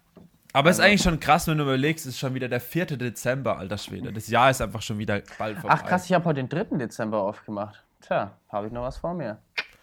Aber 0.54 0.70
es 0.70 0.80
also, 0.80 0.82
ist 0.82 0.88
eigentlich 0.88 1.02
schon 1.02 1.20
krass, 1.20 1.48
wenn 1.48 1.58
du 1.58 1.64
überlegst, 1.64 2.06
es 2.06 2.14
ist 2.14 2.20
schon 2.20 2.34
wieder 2.34 2.50
der 2.50 2.60
4. 2.60 2.86
Dezember, 2.98 3.58
alter 3.58 3.78
Schwede. 3.78 4.12
Das 4.12 4.28
Jahr 4.28 4.50
ist 4.50 4.62
einfach 4.62 4.82
schon 4.82 4.98
wieder 4.98 5.22
bald 5.38 5.58
vorbei. 5.58 5.76
Ach 5.78 5.86
krass, 5.86 6.06
ich 6.06 6.14
habe 6.14 6.26
heute 6.26 6.44
den 6.44 6.50
3. 6.50 6.78
Dezember 6.78 7.22
aufgemacht. 7.22 7.84
Tja, 8.02 8.32
habe 8.50 8.68
ich 8.68 8.74
noch 8.74 8.84
was 8.84 8.98
vor 8.98 9.14
mir. 9.14 9.38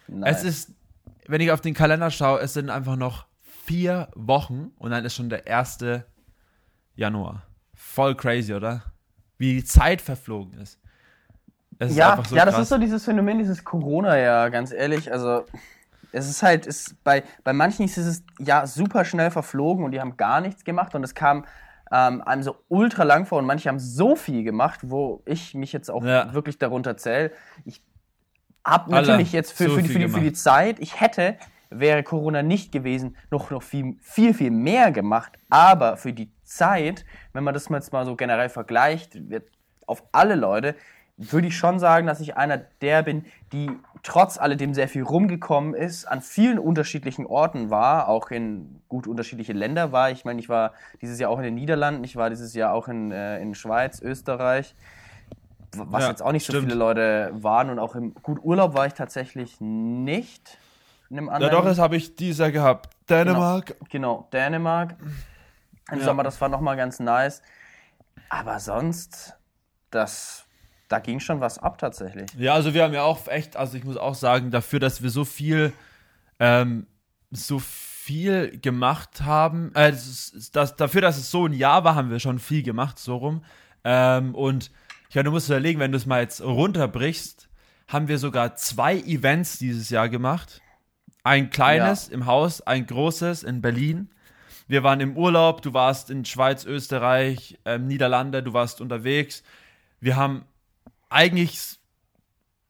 Nice. 0.09 0.39
Es 0.39 0.45
ist, 0.45 0.75
wenn 1.27 1.41
ich 1.41 1.51
auf 1.53 1.61
den 1.61 1.75
Kalender 1.75 2.11
schaue, 2.11 2.41
es 2.41 2.53
sind 2.53 2.71
einfach 2.71 2.97
noch 2.97 3.27
vier 3.41 4.09
Wochen 4.15 4.73
und 4.79 4.91
dann 4.91 5.05
ist 5.05 5.15
schon 5.15 5.31
der 5.31 5.47
1. 5.47 5.79
Januar. 6.97 7.43
Voll 7.75 8.15
crazy, 8.15 8.53
oder? 8.53 8.83
Wie 9.39 9.55
die 9.55 9.65
Zeit 9.65 10.03
verflogen 10.03 10.59
ist 10.59 10.79
ja, 11.81 12.21
so 12.27 12.35
ja, 12.35 12.45
das 12.45 12.59
ist 12.59 12.69
so 12.69 12.79
dieses 12.79 13.05
Phänomen, 13.05 13.39
dieses 13.39 13.65
Corona-Jahr, 13.65 14.51
ganz 14.51 14.73
ehrlich. 14.73 15.13
Also, 15.13 15.45
es 16.13 16.29
ist 16.29 16.43
halt, 16.43 16.67
ist, 16.67 17.03
bei, 17.05 17.23
bei 17.45 17.53
manchen 17.53 17.85
ist 17.85 17.97
es 17.97 18.25
ja 18.39 18.67
super 18.67 19.05
schnell 19.05 19.31
verflogen 19.31 19.85
und 19.85 19.93
die 19.93 20.01
haben 20.01 20.17
gar 20.17 20.41
nichts 20.41 20.65
gemacht 20.65 20.95
und 20.95 21.05
es 21.05 21.15
kam 21.15 21.45
ähm, 21.93 22.23
einem 22.23 22.43
so 22.43 22.57
ultra 22.69 23.05
lang 23.05 23.27
vor 23.27 23.39
und 23.39 23.47
manche 23.47 23.69
haben 23.69 23.79
so 23.79 24.17
viel 24.17 24.43
gemacht, 24.43 24.81
wo 24.83 25.23
ich 25.25 25.55
mich 25.55 25.73
jetzt 25.73 25.91
auch 25.91 26.05
ja. 26.05 26.33
wirklich 26.33 26.59
darunter 26.59 26.97
zähle. 26.97 27.31
Ich 27.65 27.83
habe 28.65 28.91
natürlich 28.91 29.33
jetzt 29.33 29.53
für, 29.53 29.69
so 29.69 29.77
für, 29.77 29.83
die, 29.83 29.89
für, 29.89 29.99
die, 29.99 30.09
für 30.09 30.21
die 30.21 30.33
Zeit, 30.33 30.79
ich 30.81 31.01
hätte 31.01 31.37
wäre 31.71 32.03
Corona 32.03 32.43
nicht 32.43 32.73
gewesen, 32.73 33.17
noch, 33.31 33.51
noch 33.51 33.63
viel, 33.63 33.97
viel, 34.01 34.35
viel 34.35 34.51
mehr 34.51 34.93
gemacht. 34.93 35.33
Aber 35.49 35.97
für 35.97 36.13
die 36.13 36.33
Zeit, 36.45 37.05
wenn 37.33 37.45
man 37.45 37.55
das 37.55 37.69
jetzt 37.69 37.93
mal 37.93 38.05
so 38.07 38.17
generell 38.17 38.49
vergleicht, 38.49 39.29
wird 39.29 39.49
auf 39.87 40.03
alle 40.13 40.35
Leute, 40.35 40.75
würde 41.19 41.49
ich 41.49 41.57
schon 41.57 41.79
sagen, 41.81 42.07
dass 42.07 42.21
ich 42.21 42.37
einer 42.37 42.59
der 42.81 43.03
bin, 43.03 43.25
die 43.53 43.71
trotz 44.05 44.39
alledem 44.39 44.73
sehr 44.73 44.89
viel 44.89 45.03
rumgekommen 45.03 45.75
ist, 45.75 46.05
an 46.07 46.23
vielen 46.23 46.59
unterschiedlichen 46.61 47.27
Orten 47.27 47.71
war, 47.71 48.09
auch 48.09 48.31
in 48.31 48.81
gut 48.89 49.07
unterschiedliche 49.09 49.53
Länder 49.53 49.91
war. 49.91 50.11
Ich 50.13 50.25
meine, 50.25 50.39
ich 50.41 50.49
war 50.49 50.73
dieses 51.03 51.19
Jahr 51.19 51.31
auch 51.31 51.39
in 51.39 51.45
den 51.45 51.55
Niederlanden, 51.57 52.05
ich 52.05 52.15
war 52.15 52.31
dieses 52.31 52.55
Jahr 52.55 52.73
auch 52.73 52.87
in, 52.87 53.11
äh, 53.11 53.41
in 53.41 53.57
Schweiz, 53.57 54.01
Österreich, 54.01 54.77
was 55.77 56.05
Ja, 56.05 56.11
jetzt 56.11 56.23
auch 56.23 56.31
nicht 56.33 56.47
so 56.47 56.53
stimmt. 56.53 56.67
viele 56.67 56.79
Leute 56.79 57.31
waren 57.35 57.69
und 57.71 57.81
auch 57.81 57.97
im 57.97 58.15
gut 58.15 58.39
Urlaub 58.43 58.75
war 58.75 58.87
ich 58.87 58.95
tatsächlich 58.95 59.61
nicht. 59.61 60.57
In 61.11 61.19
einem 61.19 61.27
Ja, 61.27 61.33
anderen, 61.35 61.53
doch, 61.53 61.65
das 61.65 61.79
habe 61.79 61.97
ich 61.97 62.15
dieses 62.15 62.39
Jahr 62.39 62.53
gehabt. 62.53 62.91
Dänemark. 63.11 63.75
Genau, 63.91 64.29
Dänemark. 64.33 64.95
Im 65.91 65.99
Ja. 65.99 66.05
Sommer, 66.05 66.23
das 66.23 66.41
war 66.41 66.49
nochmal 66.49 66.77
ganz 66.77 67.01
nice. 67.01 67.43
Aber 68.29 68.61
sonst, 68.61 69.37
das, 69.91 70.45
da 70.89 70.99
ging 70.99 71.21
schon 71.21 71.41
was 71.41 71.59
ab 71.59 71.79
tatsächlich. 71.79 72.31
Ja, 72.39 72.55
also 72.55 72.75
wir 72.75 72.83
haben 72.83 72.95
ja 72.95 73.03
auch 73.03 73.29
echt, 73.29 73.57
also 73.57 73.77
ich 73.77 73.85
muss 73.85 73.97
auch 73.97 74.15
sagen, 74.15 74.51
dafür, 74.51 74.81
dass 74.81 75.03
wir 75.03 75.11
so 75.11 75.25
viel, 75.25 75.73
ähm, 76.39 76.87
so 77.31 77.59
viel 77.59 78.59
gemacht 78.59 79.23
haben, 79.23 79.71
äh, 79.75 79.91
das, 79.91 80.51
das, 80.53 80.77
dafür, 80.77 81.03
dass 81.03 81.19
es 81.19 81.31
so 81.31 81.47
ein 81.47 81.53
Jahr 81.53 81.85
war, 81.85 81.95
haben 81.95 82.11
wir 82.11 82.21
schon 82.21 82.39
viel 82.39 82.63
gemacht, 82.63 82.99
so 82.99 83.17
rum. 83.17 83.45
Ähm, 83.85 84.35
und 84.35 84.71
ich 85.11 85.15
meine, 85.15 85.25
du 85.25 85.31
musst 85.31 85.49
überlegen, 85.49 85.79
wenn 85.79 85.93
du 85.93 85.99
es 85.99 86.07
mal 86.07 86.23
jetzt 86.23 86.41
runterbrichst, 86.41 87.49
haben 87.87 88.09
wir 88.09 88.19
sogar 88.19 88.57
zwei 88.57 88.97
Events 88.97 89.59
dieses 89.59 89.91
Jahr 89.91 90.09
gemacht. 90.09 90.61
Ein 91.23 91.51
kleines 91.51 92.09
im 92.09 92.27
Haus, 92.27 92.61
ein 92.63 92.87
großes 92.87 93.43
in 93.43 93.61
Berlin. 93.61 94.11
Wir 94.67 94.83
waren 94.83 95.01
im 95.01 95.17
Urlaub, 95.17 95.63
du 95.63 95.73
warst 95.73 96.11
in 96.11 96.25
Schweiz, 96.25 96.65
Österreich, 96.65 97.59
ähm, 97.65 97.87
Niederlande, 97.87 98.43
du 98.43 98.53
warst 98.53 98.81
unterwegs. 98.81 99.43
Wir 100.01 100.17
haben 100.17 100.45
eigentlich 101.09 101.79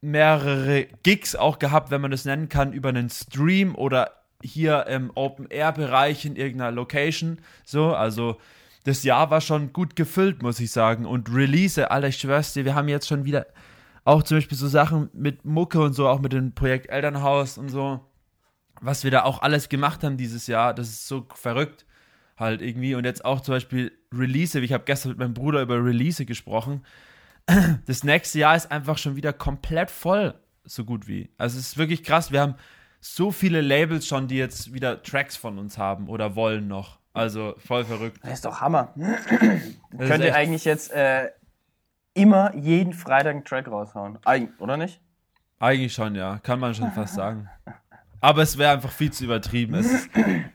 mehrere 0.00 0.86
Gigs 1.02 1.34
auch 1.34 1.58
gehabt, 1.58 1.90
wenn 1.90 2.00
man 2.00 2.10
das 2.10 2.24
nennen 2.24 2.48
kann, 2.48 2.72
über 2.72 2.88
einen 2.88 3.10
Stream 3.10 3.74
oder 3.74 4.12
hier 4.42 4.86
im 4.86 5.10
Open-Air-Bereich 5.14 6.24
in 6.24 6.36
irgendeiner 6.36 6.70
Location. 6.70 7.40
So, 7.64 7.94
also 7.94 8.38
das 8.84 9.02
Jahr 9.02 9.30
war 9.30 9.40
schon 9.40 9.72
gut 9.72 9.96
gefüllt, 9.96 10.42
muss 10.42 10.60
ich 10.60 10.70
sagen. 10.70 11.04
Und 11.04 11.34
Release, 11.34 11.90
Alter, 11.90 12.08
ich 12.08 12.18
schwör's 12.18 12.52
dir, 12.52 12.64
wir 12.64 12.74
haben 12.74 12.88
jetzt 12.88 13.08
schon 13.08 13.24
wieder 13.24 13.46
auch 14.04 14.22
zum 14.22 14.38
Beispiel 14.38 14.56
so 14.56 14.68
Sachen 14.68 15.10
mit 15.12 15.44
Mucke 15.44 15.80
und 15.80 15.92
so, 15.92 16.08
auch 16.08 16.20
mit 16.20 16.32
dem 16.32 16.54
Projekt 16.54 16.88
Elternhaus 16.88 17.58
und 17.58 17.68
so, 17.68 18.00
was 18.80 19.04
wir 19.04 19.10
da 19.10 19.24
auch 19.24 19.42
alles 19.42 19.68
gemacht 19.68 20.04
haben 20.04 20.16
dieses 20.16 20.46
Jahr, 20.46 20.72
das 20.72 20.88
ist 20.88 21.08
so 21.08 21.26
verrückt 21.34 21.84
halt 22.38 22.62
irgendwie. 22.62 22.94
Und 22.94 23.04
jetzt 23.04 23.24
auch 23.24 23.40
zum 23.40 23.54
Beispiel 23.54 23.92
Release, 24.12 24.58
ich 24.58 24.72
habe 24.72 24.84
gestern 24.84 25.10
mit 25.10 25.18
meinem 25.18 25.34
Bruder 25.34 25.60
über 25.60 25.84
Release 25.84 26.24
gesprochen. 26.24 26.84
Das 27.86 28.04
nächste 28.04 28.38
Jahr 28.40 28.54
ist 28.56 28.70
einfach 28.70 28.98
schon 28.98 29.16
wieder 29.16 29.32
komplett 29.32 29.90
voll, 29.90 30.34
so 30.64 30.84
gut 30.84 31.08
wie. 31.08 31.30
Also 31.38 31.58
es 31.58 31.68
ist 31.68 31.78
wirklich 31.78 32.04
krass, 32.04 32.30
wir 32.30 32.40
haben 32.42 32.54
so 33.00 33.30
viele 33.30 33.60
Labels 33.60 34.06
schon, 34.06 34.28
die 34.28 34.36
jetzt 34.36 34.74
wieder 34.74 35.02
Tracks 35.02 35.36
von 35.36 35.58
uns 35.58 35.78
haben 35.78 36.08
oder 36.08 36.36
wollen 36.36 36.68
noch. 36.68 36.98
Also 37.14 37.54
voll 37.58 37.84
verrückt. 37.84 38.18
Das 38.22 38.34
ist 38.34 38.44
doch 38.44 38.60
Hammer. 38.60 38.94
Könnt 39.98 40.24
ihr 40.24 40.34
eigentlich 40.34 40.64
jetzt 40.64 40.92
äh, 40.92 41.30
immer 42.14 42.54
jeden 42.54 42.92
Freitag 42.92 43.34
einen 43.34 43.44
Track 43.44 43.68
raushauen. 43.68 44.18
Eig 44.24 44.50
oder 44.58 44.76
nicht? 44.76 45.00
Eigentlich 45.58 45.94
schon, 45.94 46.14
ja. 46.14 46.38
Kann 46.38 46.60
man 46.60 46.74
schon 46.74 46.92
fast 46.92 47.14
sagen. 47.14 47.48
Aber 48.20 48.42
es 48.42 48.58
wäre 48.58 48.72
einfach 48.72 48.92
viel 48.92 49.12
zu 49.12 49.24
übertrieben. 49.24 49.74
Es, 49.74 50.08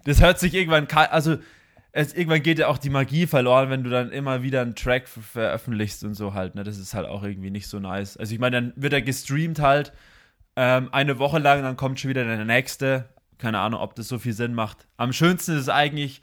das 0.06 0.22
hört 0.22 0.40
sich 0.40 0.54
irgendwann, 0.54 0.88
also 1.10 1.38
es, 1.96 2.14
irgendwann 2.14 2.42
geht 2.42 2.58
ja 2.58 2.68
auch 2.68 2.80
die 2.80 2.90
Magie 2.90 3.28
verloren, 3.28 3.70
wenn 3.70 3.84
du 3.84 3.90
dann 3.92 4.12
immer 4.12 4.42
wieder 4.42 4.62
einen 4.62 4.76
Track 4.76 5.08
ver 5.08 5.22
veröffentlichst 5.22 6.04
und 6.04 6.16
so 6.16 6.34
halt. 6.34 6.56
Ne? 6.56 6.64
Das 6.64 6.80
ist 6.80 6.96
halt 6.96 7.08
auch 7.08 7.24
irgendwie 7.24 7.52
nicht 7.52 7.68
so 7.68 7.80
nice. 7.80 8.18
Also 8.18 8.34
ich 8.34 8.40
meine, 8.40 8.56
dann 8.58 8.74
wird 8.76 8.94
er 8.94 9.04
gestreamt 9.04 9.60
halt 9.60 9.94
ähm, 10.56 10.90
eine 10.92 11.20
Woche 11.20 11.38
lang, 11.38 11.62
dann 11.62 11.78
kommt 11.78 12.00
schon 12.00 12.10
wieder 12.10 12.26
der 12.26 12.44
nächste. 12.46 13.10
Keine 13.38 13.60
Ahnung, 13.60 13.80
ob 13.80 13.96
das 13.96 14.08
so 14.08 14.18
viel 14.18 14.34
Sinn 14.34 14.56
macht. 14.56 14.88
Am 14.98 15.14
schönsten 15.14 15.54
ist 15.54 15.62
es 15.62 15.70
eigentlich, 15.70 16.22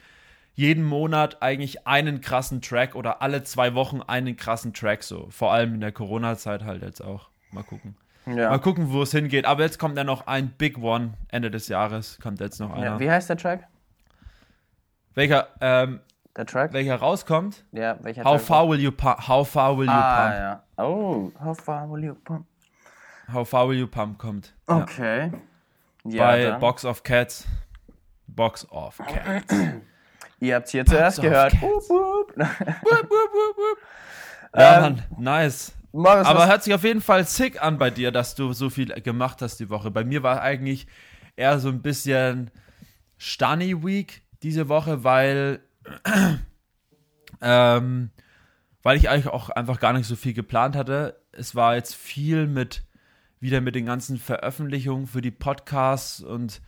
jeden 0.55 0.85
Monat 0.85 1.41
eigentlich 1.41 1.87
einen 1.87 2.21
krassen 2.21 2.61
Track 2.61 2.97
oder 2.97 3.23
alle 3.23 3.45
zwei 3.45 3.75
Wochen 3.75 4.03
einen 4.03 4.37
krassen 4.37 4.75
Track 4.75 5.05
so. 5.05 5.29
Vor 5.31 5.53
allem 5.53 5.75
in 5.75 5.81
der 5.81 5.93
Corona-Zeit 5.93 6.65
halt 6.65 6.83
jetzt 6.83 7.01
auch. 7.01 7.31
Mal 7.53 7.63
gucken. 7.63 7.97
Ja. 8.27 8.51
Mal 8.51 8.59
gucken, 8.59 8.93
wo 8.93 9.03
es 9.03 9.13
hingeht. 9.13 9.45
Aber 9.45 9.63
jetzt 9.63 9.79
kommt 9.79 9.97
ja 9.97 10.05
noch 10.05 10.27
ein 10.27 10.51
Big 10.51 10.79
One 10.79 11.15
Ende 11.29 11.51
des 11.51 11.69
Jahres. 11.69 12.19
Kommt 12.21 12.41
jetzt 12.41 12.59
noch 12.59 12.73
einer. 12.73 12.85
ja. 12.85 13.01
Wie 13.01 13.11
heißt 13.11 13.29
der 13.29 13.37
Track? 13.37 13.70
Welcher, 15.15 15.49
ähm, 15.61 16.01
Der 16.37 16.47
Track? 16.47 16.73
welcher 16.73 16.97
rauskommt? 16.97 17.65
Ja, 17.73 17.97
welcher 18.03 18.25
How 18.25 18.37
Track? 18.37 18.47
far 18.47 18.69
will 18.69 18.81
you 18.81 18.93
pump? 18.93 19.27
How 19.29 19.47
far 19.49 19.77
will 19.79 19.87
you 19.87 19.93
Ah, 19.93 20.23
pump? 20.23 20.35
ja. 20.37 20.85
Oh, 20.85 21.33
how 21.43 21.59
far 21.61 21.91
will 21.91 22.05
you 22.05 22.15
pump? 22.15 22.47
How 23.33 23.49
far 23.49 23.69
will 23.69 23.79
you 23.79 23.87
pump 23.87 24.19
kommt. 24.19 24.55
Okay. 24.67 25.31
Ja, 26.05 26.27
Bei 26.27 26.43
dann. 26.45 26.61
Box 26.61 26.85
of 26.85 27.03
Cats. 27.03 27.47
Box 28.27 28.67
of 28.71 28.99
Cats. 28.99 29.55
Ihr 30.41 30.55
habt 30.57 30.69
hier 30.69 30.87
zuerst 30.87 31.19
of 31.19 31.25
gehört. 31.25 31.53
Cats. 31.53 31.63
Wup, 31.63 31.89
wup. 31.91 32.35
Ja, 34.55 34.77
Ähm, 34.79 34.83
Mann, 34.83 35.03
nice. 35.19 35.73
Marius, 35.93 36.27
Aber 36.27 36.47
hört 36.49 36.63
sich 36.65 36.75
auf 36.75 36.83
jeden 36.85 37.01
Fall 37.01 37.25
sick 37.25 37.63
an 37.63 37.79
bei 37.79 37.91
dir, 37.91 38.11
dass 38.11 38.35
du 38.35 38.53
so 38.53 38.69
viel 38.71 38.87
gemacht 39.01 39.43
hast 39.43 39.61
die 39.61 39.71
Woche. 39.71 39.91
Bei 39.91 40.03
mir 40.05 40.23
war 40.25 40.41
eigentlich 40.43 40.87
eher 41.37 41.59
so 41.61 41.69
ein 41.69 41.83
bisschen 41.83 42.51
Stunny 43.17 43.85
Week 43.85 44.23
diese 44.43 44.69
Woche, 44.69 45.05
weil, 45.05 45.61
ähm, 47.41 48.11
weil 48.83 48.97
ich 48.97 49.09
eigentlich 49.09 49.29
auch 49.29 49.51
einfach 49.51 49.81
gar 49.81 49.93
nicht 49.93 50.07
so 50.07 50.17
viel 50.17 50.33
geplant 50.33 50.77
hatte. 50.77 51.21
Es 51.33 51.55
war 51.55 51.75
jetzt 51.75 51.95
viel 51.95 52.47
mit 52.47 52.85
wieder 53.41 53.63
mit 53.63 53.75
den 53.75 53.87
ganzen 53.87 54.19
Veröffentlichungen 54.19 55.07
für 55.07 55.23
die 55.23 55.31
Podcasts 55.31 56.23
und 56.23 56.61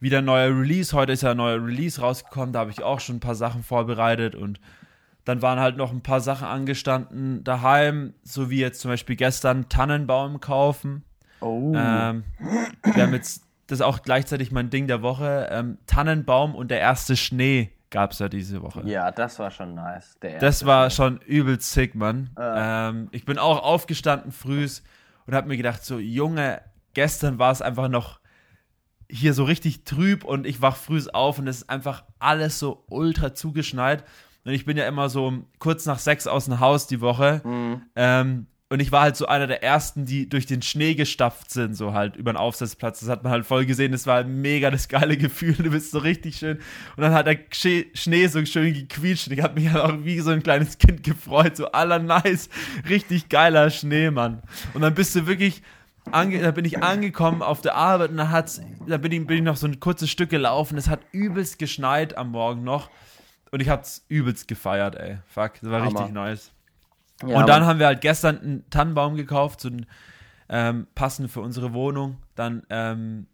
wieder 0.00 0.20
neuer 0.22 0.48
Release. 0.48 0.94
Heute 0.94 1.12
ist 1.12 1.22
ja 1.22 1.30
ein 1.30 1.36
neuer 1.36 1.64
Release 1.64 2.00
rausgekommen, 2.00 2.52
da 2.52 2.60
habe 2.60 2.72
ich 2.72 2.82
auch 2.82 3.00
schon 3.00 3.16
ein 3.16 3.20
paar 3.20 3.36
Sachen 3.36 3.62
vorbereitet 3.62 4.34
und 4.34 4.60
dann 5.24 5.42
waren 5.42 5.58
halt 5.58 5.76
noch 5.76 5.92
ein 5.92 6.02
paar 6.02 6.20
Sachen 6.20 6.46
angestanden 6.46 7.42
daheim, 7.42 8.14
so 8.22 8.50
wie 8.50 8.58
jetzt 8.58 8.80
zum 8.80 8.90
Beispiel 8.90 9.16
gestern 9.16 9.68
Tannenbaum 9.68 10.40
kaufen. 10.40 11.04
oh. 11.40 11.72
Ähm, 11.74 12.24
wir 12.82 13.02
haben 13.02 13.14
jetzt, 13.14 13.45
das 13.66 13.80
ist 13.80 13.84
auch 13.84 14.02
gleichzeitig 14.02 14.52
mein 14.52 14.70
Ding 14.70 14.86
der 14.86 15.02
Woche, 15.02 15.48
ähm, 15.50 15.78
Tannenbaum 15.86 16.54
und 16.54 16.70
der 16.70 16.80
erste 16.80 17.16
Schnee 17.16 17.72
gab 17.90 18.12
es 18.12 18.18
ja 18.18 18.28
diese 18.28 18.62
Woche. 18.62 18.82
ja, 18.84 19.10
das 19.10 19.38
war 19.38 19.50
schon 19.50 19.74
nice. 19.74 20.16
Das 20.40 20.66
war 20.66 20.90
Schnee. 20.90 20.96
schon 20.96 21.20
übelst 21.22 21.72
sick, 21.72 21.94
Mann. 21.94 22.30
Ähm, 22.38 23.08
ich 23.12 23.24
bin 23.24 23.38
auch 23.38 23.62
aufgestanden 23.62 24.32
frühs 24.32 24.82
und 25.26 25.34
habe 25.34 25.48
mir 25.48 25.56
gedacht, 25.56 25.84
so 25.84 25.98
Junge, 25.98 26.60
gestern 26.94 27.38
war 27.38 27.52
es 27.52 27.62
einfach 27.62 27.88
noch 27.88 28.20
hier 29.08 29.34
so 29.34 29.44
richtig 29.44 29.84
trüb 29.84 30.24
und 30.24 30.46
ich 30.46 30.62
wach 30.62 30.76
frühs 30.76 31.08
auf 31.08 31.38
und 31.38 31.46
es 31.46 31.58
ist 31.58 31.70
einfach 31.70 32.04
alles 32.18 32.58
so 32.58 32.84
ultra 32.88 33.34
zugeschneit. 33.34 34.04
Und 34.44 34.52
ich 34.52 34.64
bin 34.64 34.76
ja 34.76 34.86
immer 34.86 35.08
so 35.08 35.44
kurz 35.58 35.86
nach 35.86 35.98
sechs 35.98 36.26
aus 36.26 36.46
dem 36.46 36.60
Haus 36.60 36.86
die 36.86 37.00
Woche. 37.00 37.42
Ähm, 37.96 38.46
und 38.68 38.80
ich 38.80 38.90
war 38.90 39.02
halt 39.02 39.16
so 39.16 39.26
einer 39.26 39.46
der 39.46 39.62
ersten, 39.62 40.06
die 40.06 40.28
durch 40.28 40.44
den 40.44 40.60
Schnee 40.60 40.96
gestapft 40.96 41.52
sind, 41.52 41.74
so 41.76 41.94
halt 41.94 42.16
über 42.16 42.32
den 42.32 42.36
Aufsatzplatz. 42.36 42.98
Das 42.98 43.08
hat 43.08 43.22
man 43.22 43.30
halt 43.30 43.46
voll 43.46 43.64
gesehen. 43.64 43.92
Das 43.92 44.08
war 44.08 44.24
mega 44.24 44.72
das 44.72 44.88
geile 44.88 45.16
Gefühl. 45.16 45.54
Du 45.54 45.70
bist 45.70 45.92
so 45.92 45.98
richtig 45.98 46.36
schön. 46.38 46.56
Und 46.96 47.02
dann 47.02 47.12
hat 47.12 47.28
der 47.28 47.38
Schnee 47.52 48.26
so 48.26 48.44
schön 48.44 48.74
gequietscht. 48.74 49.28
Und 49.28 49.34
ich 49.34 49.42
habe 49.42 49.54
mich 49.54 49.70
halt 49.70 49.84
auch 49.84 50.04
wie 50.04 50.18
so 50.18 50.30
ein 50.30 50.42
kleines 50.42 50.78
Kind 50.78 51.04
gefreut. 51.04 51.56
So 51.56 51.70
aller 51.70 52.00
nice. 52.00 52.48
Richtig 52.88 53.28
geiler 53.28 53.70
Schnee, 53.70 54.10
Mann. 54.10 54.42
Und 54.74 54.82
dann 54.82 54.94
bist 54.94 55.14
du 55.14 55.26
wirklich. 55.26 55.62
Ange 56.12 56.38
da 56.40 56.52
bin 56.52 56.64
ich 56.64 56.84
angekommen 56.84 57.42
auf 57.42 57.62
der 57.62 57.74
Arbeit 57.74 58.10
und 58.10 58.16
dann 58.16 58.30
hat's, 58.30 58.60
da 58.86 58.96
bin 58.96 59.10
ich, 59.10 59.26
bin 59.26 59.38
ich 59.38 59.42
noch 59.42 59.56
so 59.56 59.66
ein 59.66 59.80
kurzes 59.80 60.08
Stück 60.08 60.30
gelaufen. 60.30 60.78
Es 60.78 60.88
hat 60.88 61.00
übelst 61.10 61.58
geschneit 61.58 62.16
am 62.16 62.30
Morgen 62.30 62.62
noch. 62.62 62.90
Und 63.50 63.60
ich 63.60 63.68
hab's 63.68 64.04
übelst 64.08 64.46
gefeiert, 64.46 64.94
ey. 64.94 65.18
Fuck, 65.26 65.54
das 65.60 65.70
war 65.70 65.80
Hammer. 65.84 65.98
richtig 66.00 66.14
nice. 66.14 66.52
Ja, 67.24 67.38
und 67.38 67.48
dann 67.48 67.64
haben 67.64 67.78
wir 67.78 67.86
halt 67.86 68.00
gestern 68.00 68.38
einen 68.38 68.70
Tannenbaum 68.70 69.16
gekauft, 69.16 69.60
so 69.60 69.68
einen 69.68 69.86
ähm, 70.48 70.86
passend 70.94 71.30
für 71.30 71.40
unsere 71.40 71.72
Wohnung. 71.72 72.18
Dann, 72.34 72.62
ähm, 72.70 73.26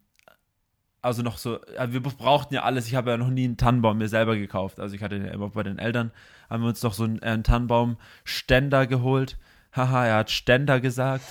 also 1.01 1.23
noch 1.23 1.37
so, 1.37 1.59
ja, 1.75 1.93
wir 1.93 2.01
brauchten 2.01 2.55
ja 2.55 2.63
alles. 2.63 2.87
Ich 2.87 2.95
habe 2.95 3.11
ja 3.11 3.17
noch 3.17 3.29
nie 3.29 3.45
einen 3.45 3.57
Tannenbaum 3.57 3.99
mir 3.99 4.09
selber 4.09 4.37
gekauft. 4.37 4.79
Also 4.79 4.95
ich 4.95 5.03
hatte 5.03 5.17
ja 5.17 5.33
immer 5.33 5.51
bei 5.51 5.65
den 5.65 5.79
Eltern, 5.79 6.13
haben 6.49 6.63
wir 6.63 6.69
uns 6.69 6.83
noch 6.83 6.95
so 6.95 7.05
einen, 7.05 7.21
äh, 7.23 7.43
Tannenbaumständer 7.43 8.87
geholt. 8.87 9.37
Haha, 9.75 10.05
er 10.05 10.17
hat 10.17 10.31
Ständer 10.31 10.81
gesagt. 10.81 11.25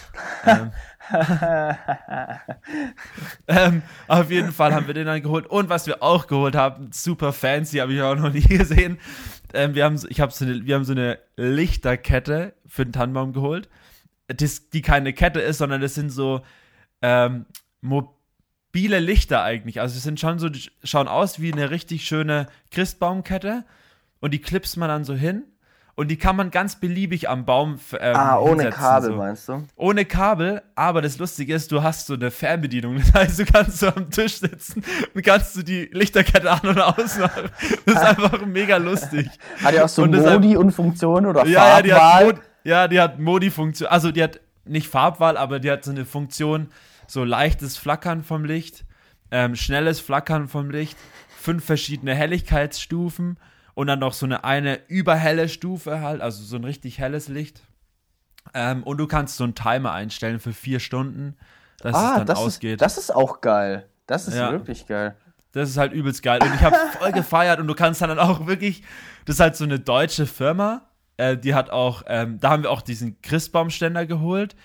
ähm, 0.48 0.72
ähm, 3.48 3.82
auf 4.08 4.32
jeden 4.32 4.52
Fall 4.52 4.74
haben 4.74 4.88
wir 4.88 4.96
den 4.96 5.06
dann 5.06 5.22
geholt. 5.22 5.46
Und 5.46 5.70
was 5.70 5.86
wir 5.86 6.02
auch 6.02 6.26
geholt 6.26 6.56
haben, 6.56 6.90
super 6.92 7.34
fancy, 7.34 7.78
habe 7.78 7.94
ich 7.94 8.02
auch 8.02 8.16
noch 8.16 8.34
nie 8.34 8.42
gesehen. 8.42 8.98
Ähm, 9.54 9.76
wir 9.76 9.86
haben, 9.86 9.98
so- 9.98 10.08
ich 10.10 10.20
hab 10.22 10.32
so 10.32 10.46
eine, 10.46 10.66
wir 10.66 10.76
haben 10.76 10.86
so 10.86 10.94
eine 10.94 11.20
Lichterkette 11.38 12.54
für 12.66 12.86
den 12.86 12.94
Tannenbaum 12.94 13.34
geholt, 13.34 13.70
das, 14.28 14.70
die 14.70 14.82
keine 14.82 15.14
Kette 15.14 15.42
ist, 15.42 15.58
sondern 15.58 15.82
das 15.82 15.96
sind 15.96 16.10
so 16.10 16.42
ähm, 17.02 17.46
Mo 17.82 18.16
biele 18.72 19.00
Lichter 19.00 19.44
eigentlich. 19.44 19.82
Also 19.82 19.98
es 19.98 20.04
sind 20.04 20.20
schon 20.20 20.40
so, 20.40 20.50
schauen 20.84 21.10
aus 21.10 21.42
wie 21.42 21.52
eine 21.52 21.72
richtig 21.72 22.06
schöne 22.08 22.48
Christbaumkette 22.72 23.66
und 24.22 24.34
die 24.34 24.40
klipst 24.40 24.78
man 24.78 24.88
dann 24.88 25.04
so 25.04 25.14
hin 25.14 25.44
und 26.02 26.08
die 26.08 26.18
kann 26.18 26.36
man 26.36 26.50
ganz 26.50 26.78
beliebig 26.78 27.30
am 27.30 27.46
Baum 27.46 27.80
ähm, 28.00 28.16
Ah, 28.16 28.40
ohne 28.40 28.72
Kabel 28.72 29.12
so. 29.12 29.16
meinst 29.18 29.48
du? 29.48 29.68
Ohne 29.76 30.04
Kabel, 30.04 30.64
aber 30.74 31.04
das 31.04 31.20
Lustige 31.20 31.54
ist, 31.54 31.72
du 31.72 31.84
hast 31.84 32.08
so 32.08 32.16
eine 32.16 32.32
Fernbedienung. 32.32 32.96
Das 33.02 33.14
heißt, 33.14 33.40
du 33.40 33.46
kannst 33.46 33.78
so 33.78 33.88
am 33.90 34.10
Tisch 34.10 34.40
sitzen 34.40 34.84
und 35.14 35.24
kannst 35.24 35.56
du 35.56 35.62
die 35.62 35.92
Lichterkette 35.94 36.50
an- 36.50 36.68
und 36.68 36.80
ausmachen. 36.82 37.52
Das 37.86 37.96
ist 37.98 38.02
einfach 38.02 38.44
mega 38.48 38.78
lustig. 38.78 39.30
Hat 39.64 39.76
die 39.76 39.80
auch 39.80 39.88
so 39.88 40.02
und 40.02 40.12
Modi 40.16 40.58
und 40.58 40.72
Funktionen 40.72 41.28
oder 41.28 41.46
ja, 41.46 41.60
Farbwahl? 41.62 41.78
Ja, 41.78 41.82
die 41.84 41.94
hat, 41.94 42.26
Mod 42.26 42.44
ja, 42.64 42.88
die 42.88 43.00
hat 43.00 43.20
Modi-Funktion. 43.20 43.88
Also 43.88 44.12
die 44.12 44.24
hat 44.24 44.40
nicht 44.66 44.88
Farbwahl, 44.88 45.38
aber 45.38 45.60
die 45.60 45.70
hat 45.70 45.84
so 45.84 45.92
eine 45.92 46.06
Funktion, 46.06 46.70
so 47.06 47.24
leichtes 47.24 47.78
Flackern 47.78 48.24
vom 48.24 48.44
Licht, 48.44 48.86
ähm, 49.30 49.56
schnelles 49.56 50.00
Flackern 50.00 50.48
vom 50.48 50.72
Licht, 50.72 50.98
fünf 51.40 51.64
verschiedene 51.64 52.16
Helligkeitsstufen 52.16 53.38
und 53.74 53.88
dann 53.88 54.00
noch 54.00 54.14
so 54.14 54.26
eine 54.26 54.44
eine 54.44 54.80
überhelle 54.88 55.50
Stufe 55.50 56.02
halt, 56.02 56.22
also 56.22 56.44
so 56.44 56.56
ein 56.56 56.64
richtig 56.64 57.00
helles 57.00 57.28
Licht. 57.28 57.64
Ähm, 58.54 58.84
und 58.84 58.98
du 58.98 59.08
kannst 59.08 59.38
so 59.38 59.44
einen 59.44 59.56
Timer 59.56 59.92
einstellen 59.92 60.40
für 60.40 60.54
vier 60.54 60.80
Stunden, 60.80 61.38
dass 61.80 61.96
ah, 61.96 62.10
es 62.10 62.18
dann 62.18 62.28
das 62.28 62.40
ausgeht. 62.40 62.74
Ist, 62.74 62.82
das 62.82 62.98
ist 62.98 63.16
auch 63.16 63.42
geil. 63.42 63.88
Das 64.08 64.28
ist 64.28 64.36
ja. 64.36 64.52
wirklich 64.52 64.88
geil. 64.88 65.16
Das 65.52 65.70
ist 65.70 65.78
halt 65.78 65.94
übelst 65.94 66.24
geil. 66.24 66.40
Und 66.42 66.54
ich 66.54 66.62
habe 66.62 66.76
voll 67.00 67.12
gefeiert 67.12 67.60
und 67.60 67.68
du 67.68 67.76
kannst 67.76 68.02
dann 68.02 68.18
auch 68.20 68.48
wirklich, 68.48 68.84
das 69.26 69.36
ist 69.36 69.40
halt 69.40 69.56
so 69.56 69.64
eine 69.64 69.80
deutsche 69.80 70.26
Firma, 70.26 70.90
äh, 71.18 71.38
die 71.38 71.54
hat 71.54 71.70
auch, 71.70 72.04
ähm, 72.08 72.40
da 72.40 72.50
haben 72.50 72.64
wir 72.64 72.72
auch 72.72 72.82
diesen 72.82 73.22
Christbaumständer 73.22 74.06
geholt, 74.06 74.56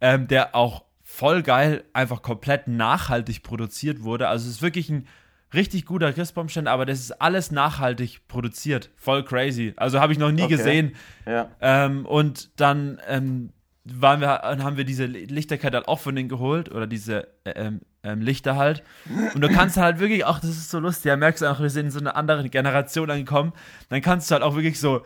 ähm, 0.00 0.28
der 0.28 0.54
auch 0.54 0.84
voll 1.02 1.42
geil, 1.42 1.84
einfach 1.92 2.22
komplett 2.22 2.68
nachhaltig 2.68 3.42
produziert 3.42 4.02
wurde. 4.02 4.28
Also 4.28 4.48
es 4.48 4.56
ist 4.56 4.62
wirklich 4.62 4.90
ein 4.90 5.06
richtig 5.54 5.86
guter 5.86 6.12
Christbaumständer, 6.12 6.70
aber 6.70 6.86
das 6.86 7.00
ist 7.00 7.12
alles 7.12 7.50
nachhaltig 7.50 8.26
produziert. 8.28 8.90
Voll 8.96 9.24
crazy. 9.24 9.72
Also 9.76 10.00
habe 10.00 10.12
ich 10.12 10.18
noch 10.18 10.32
nie 10.32 10.42
okay. 10.42 10.56
gesehen. 10.56 10.94
Ja. 11.26 11.50
Ähm, 11.60 12.06
und 12.06 12.50
dann 12.60 13.00
ähm, 13.08 13.50
waren 13.84 14.20
wir, 14.20 14.28
haben 14.28 14.76
wir 14.76 14.84
diese 14.84 15.04
Lichterkette 15.06 15.76
halt 15.76 15.88
auch 15.88 16.00
von 16.00 16.16
denen 16.16 16.28
geholt 16.28 16.70
oder 16.70 16.86
diese 16.86 17.28
äh, 17.44 17.50
ähm, 17.50 17.80
ähm, 18.02 18.20
Lichter 18.20 18.56
halt. 18.56 18.82
Und 19.34 19.40
du 19.40 19.48
kannst 19.48 19.76
halt 19.76 19.98
wirklich 19.98 20.24
auch, 20.24 20.38
das 20.38 20.50
ist 20.50 20.70
so 20.70 20.78
lustig, 20.78 21.06
ja, 21.06 21.16
merkst 21.16 21.42
du 21.42 21.46
auch, 21.46 21.60
wir 21.60 21.70
sind 21.70 21.86
in 21.86 21.90
so 21.90 22.00
einer 22.00 22.16
anderen 22.16 22.50
Generation 22.50 23.10
angekommen. 23.10 23.52
Dann 23.90 24.00
kannst 24.00 24.30
du 24.30 24.34
halt 24.34 24.42
auch 24.42 24.54
wirklich 24.54 24.80
so, 24.80 25.02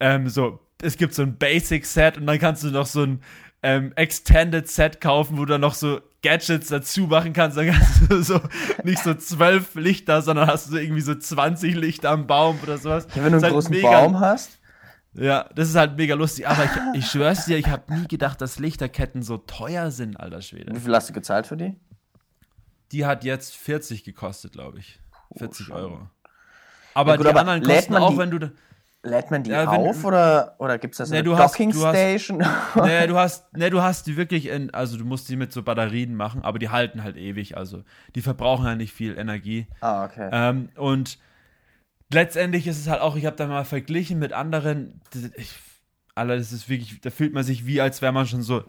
ähm, 0.00 0.28
so, 0.28 0.60
es 0.82 0.96
gibt 0.96 1.14
so 1.14 1.22
ein 1.22 1.38
Basic-Set 1.38 2.18
und 2.18 2.26
dann 2.26 2.38
kannst 2.38 2.62
du 2.64 2.68
noch 2.68 2.86
so 2.86 3.02
ein 3.02 3.20
ähm, 3.66 3.92
Extended 3.96 4.68
Set 4.68 5.00
kaufen, 5.00 5.36
wo 5.36 5.44
du 5.44 5.52
dann 5.52 5.62
noch 5.62 5.74
so 5.74 6.00
Gadgets 6.22 6.68
dazu 6.68 7.08
machen 7.08 7.32
kannst. 7.32 7.56
Dann 7.56 7.76
hast 7.76 8.08
du 8.08 8.22
so 8.22 8.40
nicht 8.84 9.02
so 9.02 9.12
zwölf 9.14 9.74
Lichter, 9.74 10.22
sondern 10.22 10.46
hast 10.46 10.70
du 10.70 10.76
irgendwie 10.76 11.00
so 11.00 11.16
20 11.16 11.74
Lichter 11.74 12.10
am 12.10 12.28
Baum 12.28 12.60
oder 12.62 12.78
sowas. 12.78 13.08
Ja, 13.16 13.24
wenn 13.24 13.32
du 13.32 13.38
einen 13.38 13.42
halt 13.42 13.52
großen 13.52 13.72
mega, 13.72 13.90
Baum 13.90 14.20
hast. 14.20 14.60
Ja, 15.14 15.48
das 15.56 15.68
ist 15.68 15.74
halt 15.74 15.96
mega 15.96 16.14
lustig. 16.14 16.46
Aber 16.46 16.62
ich, 16.64 16.70
ich 17.00 17.10
schwör's 17.10 17.46
dir, 17.46 17.58
ich 17.58 17.66
habe 17.66 17.92
nie 17.92 18.06
gedacht, 18.06 18.40
dass 18.40 18.60
Lichterketten 18.60 19.22
so 19.22 19.36
teuer 19.36 19.90
sind, 19.90 20.14
alter 20.20 20.42
Schwede. 20.42 20.72
Wie 20.72 20.80
viel 20.80 20.94
hast 20.94 21.08
du 21.08 21.12
gezahlt 21.12 21.48
für 21.48 21.56
die? 21.56 21.74
Die 22.92 23.04
hat 23.04 23.24
jetzt 23.24 23.56
40 23.56 24.04
gekostet, 24.04 24.52
glaube 24.52 24.78
ich. 24.78 25.00
40 25.38 25.72
oh, 25.72 25.74
Euro. 25.74 26.10
Aber 26.94 27.10
ja, 27.10 27.16
gut, 27.16 27.26
die 27.26 27.30
aber 27.30 27.40
anderen 27.40 27.62
kosten 27.62 27.96
auch, 27.96 28.16
wenn 28.16 28.30
du 28.30 28.52
Lädt 29.06 29.30
man 29.30 29.42
die 29.42 29.50
ja, 29.50 29.66
auf 29.68 30.04
oder, 30.04 30.56
oder 30.58 30.78
gibt 30.78 30.94
es 30.94 30.98
da 30.98 31.06
so 31.06 31.12
nee, 31.12 31.20
eine 31.20 31.28
Docking 31.28 31.72
hast, 31.72 31.80
Station? 31.80 32.44
Hast, 32.44 32.76
nee, 32.84 33.06
du 33.06 33.16
hast, 33.16 33.56
nee, 33.56 33.70
du 33.70 33.80
hast 33.80 34.06
die 34.06 34.16
wirklich 34.16 34.48
in, 34.48 34.74
also 34.74 34.98
du 34.98 35.04
musst 35.04 35.28
die 35.28 35.36
mit 35.36 35.52
so 35.52 35.62
Batterien 35.62 36.14
machen, 36.16 36.42
aber 36.42 36.58
die 36.58 36.70
halten 36.70 37.04
halt 37.04 37.16
ewig, 37.16 37.56
also 37.56 37.84
die 38.14 38.22
verbrauchen 38.22 38.66
halt 38.66 38.78
nicht 38.78 38.92
viel 38.92 39.16
Energie. 39.16 39.68
Ah, 39.80 40.04
okay. 40.04 40.28
Ähm, 40.32 40.70
und 40.76 41.18
letztendlich 42.12 42.66
ist 42.66 42.80
es 42.80 42.88
halt 42.88 43.00
auch, 43.00 43.16
ich 43.16 43.26
habe 43.26 43.36
da 43.36 43.46
mal 43.46 43.64
verglichen 43.64 44.18
mit 44.18 44.32
anderen, 44.32 45.00
ich, 45.36 45.54
Alter, 46.16 46.36
das 46.36 46.52
ist 46.52 46.68
wirklich, 46.68 47.00
da 47.00 47.10
fühlt 47.10 47.32
man 47.32 47.44
sich 47.44 47.66
wie, 47.66 47.80
als 47.80 48.02
wäre 48.02 48.12
man 48.12 48.26
schon 48.26 48.42
so 48.42 48.64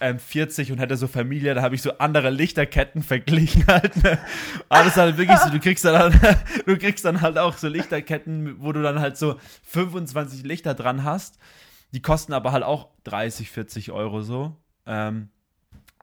ähm, 0.00 0.18
40 0.18 0.72
und 0.72 0.78
hätte 0.78 0.96
so 0.96 1.06
Familie, 1.06 1.54
da 1.54 1.62
habe 1.62 1.74
ich 1.74 1.82
so 1.82 1.98
andere 1.98 2.30
Lichterketten 2.30 3.02
verglichen 3.02 3.66
halt. 3.66 4.02
Ne? 4.02 4.18
Ist 4.86 4.96
halt 4.96 5.16
wirklich 5.18 5.38
so, 5.38 5.50
du 5.50 5.60
kriegst 5.60 5.84
dann 5.84 5.98
halt, 5.98 6.14
du 6.66 6.76
kriegst 6.78 7.04
dann 7.04 7.20
halt 7.20 7.38
auch 7.38 7.56
so 7.56 7.68
Lichterketten, 7.68 8.56
wo 8.60 8.72
du 8.72 8.82
dann 8.82 9.00
halt 9.00 9.16
so 9.16 9.36
25 9.64 10.44
Lichter 10.44 10.74
dran 10.74 11.04
hast. 11.04 11.38
Die 11.92 12.02
kosten 12.02 12.32
aber 12.32 12.52
halt 12.52 12.64
auch 12.64 12.88
30, 13.04 13.50
40 13.50 13.92
Euro 13.92 14.22
so. 14.22 14.56
Ähm, 14.86 15.30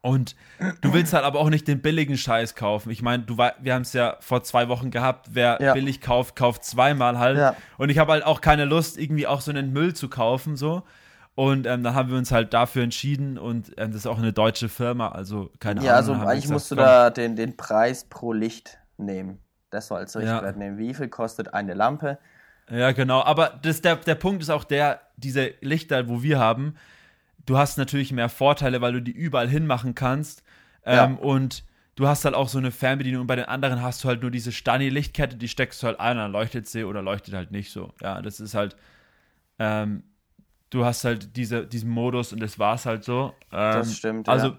und 0.06 0.36
du 0.82 0.94
willst 0.94 1.14
halt 1.14 1.24
aber 1.24 1.40
auch 1.40 1.50
nicht 1.50 1.68
den 1.68 1.82
billigen 1.82 2.16
Scheiß 2.16 2.54
kaufen. 2.54 2.92
Ich 2.92 3.02
meine, 3.02 3.24
du 3.24 3.38
wir 3.38 3.74
haben 3.74 3.82
es 3.82 3.94
ja 3.94 4.18
vor 4.20 4.44
zwei 4.44 4.68
Wochen 4.68 4.92
gehabt, 4.92 5.30
wer 5.32 5.58
ja. 5.60 5.74
billig 5.74 6.00
kauft, 6.00 6.36
kauft 6.36 6.64
zweimal 6.64 7.18
halt. 7.18 7.40
Ja. 7.40 7.56
Und 7.80 7.90
ich 7.90 7.98
habe 7.98 8.12
halt 8.12 8.24
auch 8.24 8.40
keine 8.40 8.66
Lust, 8.66 9.00
irgendwie 9.00 9.26
auch 9.26 9.42
so 9.42 9.50
einen 9.50 9.74
Müll 9.74 9.96
zu 9.96 10.08
kaufen, 10.08 10.58
so. 10.58 10.84
Und 11.36 11.68
ähm, 11.68 11.84
dann 11.84 11.94
haben 11.94 12.10
wir 12.10 12.18
uns 12.18 12.32
halt 12.32 12.54
dafür 12.54 12.84
entschieden 12.84 13.38
und 13.38 13.72
ähm, 13.78 13.92
das 13.92 14.02
ist 14.02 14.08
auch 14.08 14.18
eine 14.18 14.32
deutsche 14.32 14.70
Firma, 14.70 15.10
also 15.10 15.52
keine 15.60 15.84
ja, 15.84 15.98
Ahnung. 15.98 16.16
Ja, 16.16 16.22
also 16.22 16.30
eigentlich 16.30 16.50
musst 16.50 16.72
du 16.72 16.76
da 16.76 17.10
den, 17.10 17.36
den 17.36 17.58
Preis 17.58 18.06
pro 18.06 18.32
Licht 18.32 18.78
nehmen. 18.98 19.40
Das 19.70 19.88
soll 19.88 20.00
als 20.00 20.16
Richtwert 20.16 20.56
ja. 20.56 20.58
nehmen. 20.58 20.78
Wie 20.78 20.94
viel 20.94 21.10
kostet 21.10 21.54
eine 21.54 21.74
Lampe? 21.74 22.18
Ja, 22.70 22.94
genau. 22.94 23.22
Aber 23.22 23.60
das, 23.62 23.82
der, 23.82 23.98
der 23.98 24.16
Punkt 24.16 24.42
ist 24.42 24.50
auch 24.50 24.64
der, 24.64 25.02
diese 25.18 25.54
Lichter, 25.60 26.08
wo 26.08 26.24
wir 26.24 26.40
haben, 26.40 26.76
du 27.46 27.58
hast 27.58 27.78
natürlich 27.78 28.14
mehr 28.14 28.30
Vorteile, 28.30 28.80
weil 28.80 28.94
du 28.94 29.02
die 29.02 29.12
überall 29.12 29.50
hinmachen 29.50 29.94
kannst. 29.94 30.42
Ähm, 30.86 30.96
ja. 30.96 31.06
Und 31.20 31.66
du 31.96 32.08
hast 32.08 32.24
halt 32.24 32.36
auch 32.36 32.48
so 32.48 32.60
eine 32.60 32.72
Fernbedienung 32.72 33.22
und 33.22 33.28
bei 33.28 33.36
den 33.36 33.46
anderen 33.46 33.82
hast 33.82 34.04
du 34.04 34.08
halt 34.08 34.22
nur 34.22 34.32
diese 34.32 34.54
Stani-Lichtkette, 34.54 35.36
die 35.36 35.50
steckst 35.50 35.84
du 35.84 35.88
halt 35.88 36.00
ein, 36.00 36.16
dann 36.16 36.32
leuchtet 36.32 36.68
sie 36.68 36.86
oder 36.86 37.02
leuchtet 37.02 37.34
halt 37.34 37.52
nicht 37.52 37.72
so. 37.72 37.94
Ja, 38.02 38.22
das 38.22 38.40
ist 38.40 38.56
halt. 38.56 38.78
Ähm, 39.60 40.04
du 40.76 40.86
hast 40.86 41.06
halt 41.06 41.36
diese, 41.36 41.66
diesen 41.66 41.90
Modus 41.90 42.34
und 42.34 42.42
das 42.42 42.60
war 42.60 42.76
es 42.76 42.86
halt 42.86 43.04
so. 43.04 43.34
Ähm, 43.52 43.74
das 43.74 43.96
stimmt. 43.96 44.28
Also, 44.28 44.48
ja. 44.48 44.58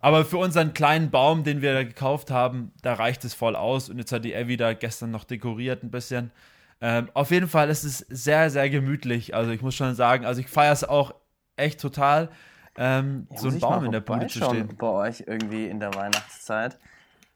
aber 0.00 0.24
für 0.24 0.38
unseren 0.38 0.72
kleinen 0.72 1.10
Baum, 1.10 1.44
den 1.44 1.60
wir 1.60 1.74
da 1.74 1.84
gekauft 1.84 2.30
haben, 2.30 2.72
da 2.82 2.94
reicht 2.94 3.24
es 3.24 3.34
voll 3.34 3.54
aus. 3.54 3.90
Und 3.90 3.98
jetzt 3.98 4.10
hat 4.10 4.24
die 4.24 4.32
Evi 4.32 4.56
da 4.56 4.72
gestern 4.72 5.10
noch 5.10 5.24
dekoriert 5.24 5.82
ein 5.82 5.90
bisschen. 5.90 6.32
Ähm, 6.80 7.10
auf 7.12 7.30
jeden 7.30 7.48
Fall 7.48 7.68
ist 7.68 7.84
es 7.84 7.98
sehr, 7.98 8.50
sehr 8.50 8.70
gemütlich. 8.70 9.34
Also 9.34 9.50
ich 9.50 9.60
muss 9.60 9.74
schon 9.74 9.94
sagen, 9.94 10.24
also 10.24 10.40
ich 10.40 10.48
feiere 10.48 10.72
es 10.72 10.84
auch 10.84 11.14
echt 11.56 11.80
total, 11.80 12.30
ähm, 12.76 13.26
ja, 13.30 13.38
so 13.38 13.48
einen 13.48 13.60
Baum 13.60 13.84
in 13.84 13.92
der 13.92 14.00
Bude 14.00 14.28
zu 14.28 14.38
stehen. 14.38 14.76
Bei 14.78 14.86
euch 14.86 15.24
irgendwie 15.26 15.66
in 15.66 15.80
der 15.80 15.92
Weihnachtszeit. 15.94 16.78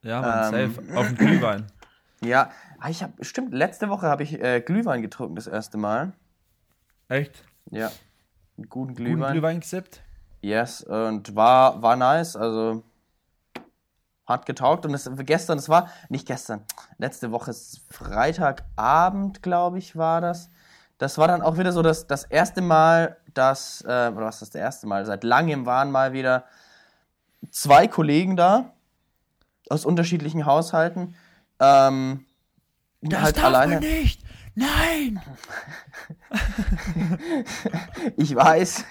Ja, 0.03 0.21
man, 0.21 0.55
ähm, 0.55 0.75
safe. 0.75 0.99
Auf 0.99 1.09
dem 1.09 1.17
Glühwein. 1.17 1.67
Ja, 2.25 2.53
ah, 2.79 2.89
ich 2.89 3.03
habe, 3.03 3.15
stimmt, 3.25 3.53
letzte 3.53 3.89
Woche 3.89 4.07
habe 4.07 4.23
ich 4.23 4.41
äh, 4.41 4.61
Glühwein 4.61 5.03
getrunken 5.03 5.35
das 5.35 5.49
erste 5.49 5.77
Mal. 5.77 6.13
Echt? 7.09 7.43
Ja. 7.71 7.91
Einen 8.57 8.69
guten 8.69 8.95
Glühwein. 8.95 9.19
Guten 9.19 9.33
Glühwein 9.33 9.61
gesippt? 9.61 10.01
Yes, 10.43 10.83
und 10.83 11.37
war, 11.37 11.83
war 11.83 11.97
nice, 11.97 12.37
also 12.37 12.83
hat 14.27 14.47
getaugt 14.47 14.87
und 14.87 14.95
es, 14.95 15.09
gestern, 15.19 15.59
es 15.59 15.69
war, 15.69 15.89
nicht 16.09 16.27
gestern, 16.27 16.65
letzte 16.99 17.31
Woche, 17.31 17.55
Freitagabend, 17.91 19.43
glaube 19.43 19.79
ich, 19.79 19.97
war 19.97 20.21
das. 20.21 20.51
Das 20.99 21.19
war 21.19 21.29
dann 21.29 21.43
auch 21.43 21.59
wieder 21.59 21.73
so 21.73 21.83
das, 21.83 22.07
das 22.07 22.25
erste 22.25 22.61
Mal, 22.61 23.17
dass, 23.35 23.83
äh, 23.83 24.11
oder 24.15 24.27
was 24.27 24.43
ist 24.43 24.55
das 24.55 24.61
erste 24.61 24.87
Mal, 24.87 25.05
seit 25.07 25.25
langem 25.25 25.67
waren 25.67 25.91
mal 25.91 26.13
wieder 26.13 26.45
zwei 27.51 27.89
Kollegen 27.89 28.37
da, 28.37 28.73
aus 29.69 29.85
unterschiedlichen 29.85 30.47
Haushalten. 30.47 31.15
Ähm, 31.59 32.27
das 33.01 33.21
halt 33.21 33.37
darf 33.37 33.45
alleine. 33.45 33.75
man 33.75 33.83
nicht! 33.83 34.23
Nein! 34.55 35.21
ich 38.17 38.35
weiß. 38.35 38.85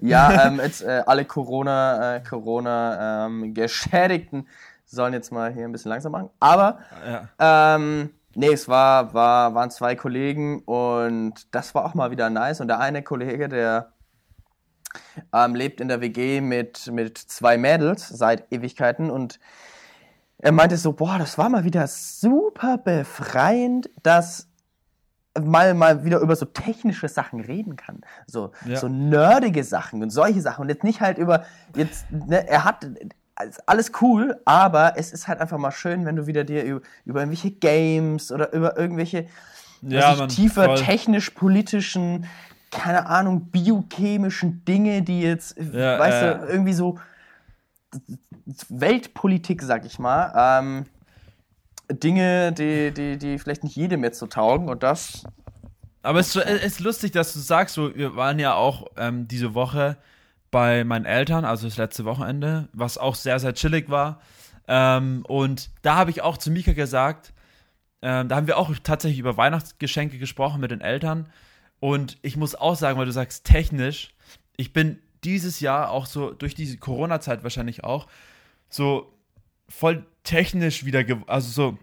ja, 0.00 0.46
ähm, 0.46 0.60
jetzt 0.62 0.82
äh, 0.82 1.02
alle 1.06 1.24
Corona, 1.24 2.16
äh, 2.16 2.20
Corona 2.22 3.26
ähm, 3.26 3.52
Geschädigten 3.52 4.48
sollen 4.84 5.12
jetzt 5.12 5.30
mal 5.32 5.52
hier 5.52 5.64
ein 5.64 5.72
bisschen 5.72 5.90
langsam 5.90 6.12
machen. 6.12 6.30
Aber 6.40 6.78
ja. 7.06 7.74
ähm, 7.76 8.10
nee, 8.34 8.52
es 8.52 8.68
war, 8.68 9.12
war, 9.12 9.54
waren 9.54 9.70
zwei 9.70 9.94
Kollegen 9.94 10.62
und 10.62 11.54
das 11.54 11.74
war 11.74 11.84
auch 11.84 11.94
mal 11.94 12.10
wieder 12.10 12.30
nice. 12.30 12.60
Und 12.60 12.68
der 12.68 12.80
eine 12.80 13.02
Kollege, 13.02 13.48
der 13.48 13.92
ähm, 15.32 15.54
lebt 15.54 15.80
in 15.80 15.88
der 15.88 16.00
WG 16.00 16.40
mit, 16.40 16.90
mit 16.90 17.18
zwei 17.18 17.58
Mädels 17.58 18.08
seit 18.08 18.50
Ewigkeiten 18.52 19.10
und 19.10 19.38
er 20.38 20.52
meinte 20.52 20.76
so, 20.76 20.92
boah, 20.92 21.18
das 21.18 21.38
war 21.38 21.48
mal 21.48 21.64
wieder 21.64 21.86
super 21.86 22.76
befreiend, 22.78 23.88
dass 24.02 24.48
mal, 25.42 25.74
mal 25.74 26.04
wieder 26.04 26.20
über 26.20 26.36
so 26.36 26.46
technische 26.46 27.08
Sachen 27.08 27.40
reden 27.40 27.76
kann. 27.76 28.00
So, 28.26 28.52
ja. 28.64 28.76
so 28.76 28.88
nerdige 28.88 29.64
Sachen 29.64 30.02
und 30.02 30.10
solche 30.10 30.40
Sachen. 30.40 30.62
Und 30.62 30.68
jetzt 30.68 30.84
nicht 30.84 31.00
halt 31.00 31.18
über, 31.18 31.44
jetzt, 31.74 32.10
ne, 32.10 32.46
er 32.48 32.64
hat 32.64 32.86
alles 33.66 33.92
cool, 34.00 34.40
aber 34.44 34.94
es 34.96 35.12
ist 35.12 35.26
halt 35.26 35.40
einfach 35.40 35.58
mal 35.58 35.72
schön, 35.72 36.06
wenn 36.06 36.16
du 36.16 36.26
wieder 36.26 36.44
dir 36.44 36.64
über, 36.64 36.80
über 37.04 37.20
irgendwelche 37.20 37.50
Games 37.50 38.30
oder 38.30 38.52
über 38.52 38.78
irgendwelche 38.78 39.26
ja, 39.82 40.14
man, 40.14 40.28
tiefer 40.28 40.76
technisch-politischen, 40.76 42.26
keine 42.70 43.06
Ahnung, 43.06 43.50
biochemischen 43.50 44.64
Dinge, 44.64 45.02
die 45.02 45.22
jetzt, 45.22 45.56
ja, 45.58 45.98
weißt 45.98 46.22
äh, 46.22 46.38
du, 46.38 46.52
irgendwie 46.52 46.72
so 46.72 46.98
Weltpolitik, 48.68 49.62
sag 49.62 49.84
ich 49.84 49.98
mal. 49.98 50.32
Ähm, 50.60 50.86
Dinge, 51.90 52.52
die, 52.52 52.92
die, 52.92 53.18
die 53.18 53.38
vielleicht 53.38 53.64
nicht 53.64 53.76
jedem 53.76 54.04
jetzt 54.04 54.18
so 54.18 54.26
taugen 54.26 54.68
und 54.68 54.82
das. 54.82 55.24
Aber 56.02 56.20
es 56.20 56.36
ist 56.36 56.80
lustig, 56.80 57.12
dass 57.12 57.32
du 57.32 57.38
sagst, 57.38 57.74
so, 57.74 57.94
wir 57.94 58.14
waren 58.14 58.38
ja 58.38 58.54
auch 58.54 58.86
ähm, 58.96 59.26
diese 59.26 59.54
Woche 59.54 59.96
bei 60.50 60.84
meinen 60.84 61.06
Eltern, 61.06 61.44
also 61.44 61.66
das 61.66 61.78
letzte 61.78 62.04
Wochenende, 62.04 62.68
was 62.72 62.98
auch 62.98 63.14
sehr, 63.14 63.38
sehr 63.40 63.54
chillig 63.54 63.88
war. 63.88 64.20
Ähm, 64.68 65.24
und 65.26 65.70
da 65.82 65.96
habe 65.96 66.10
ich 66.10 66.22
auch 66.22 66.36
zu 66.36 66.50
Mika 66.50 66.72
gesagt, 66.72 67.32
ähm, 68.02 68.28
da 68.28 68.36
haben 68.36 68.46
wir 68.46 68.58
auch 68.58 68.70
tatsächlich 68.82 69.18
über 69.18 69.36
Weihnachtsgeschenke 69.36 70.18
gesprochen 70.18 70.60
mit 70.60 70.70
den 70.70 70.82
Eltern. 70.82 71.28
Und 71.80 72.18
ich 72.22 72.36
muss 72.36 72.54
auch 72.54 72.76
sagen, 72.76 72.98
weil 72.98 73.06
du 73.06 73.12
sagst 73.12 73.44
technisch, 73.44 74.14
ich 74.56 74.72
bin 74.72 74.98
dieses 75.24 75.60
Jahr 75.60 75.90
auch 75.90 76.06
so, 76.06 76.30
durch 76.32 76.54
diese 76.54 76.76
Corona-Zeit 76.76 77.42
wahrscheinlich 77.42 77.82
auch, 77.82 78.06
so 78.68 79.13
voll 79.68 80.04
technisch 80.22 80.84
wieder, 80.84 81.04
also 81.26 81.50
so 81.50 81.78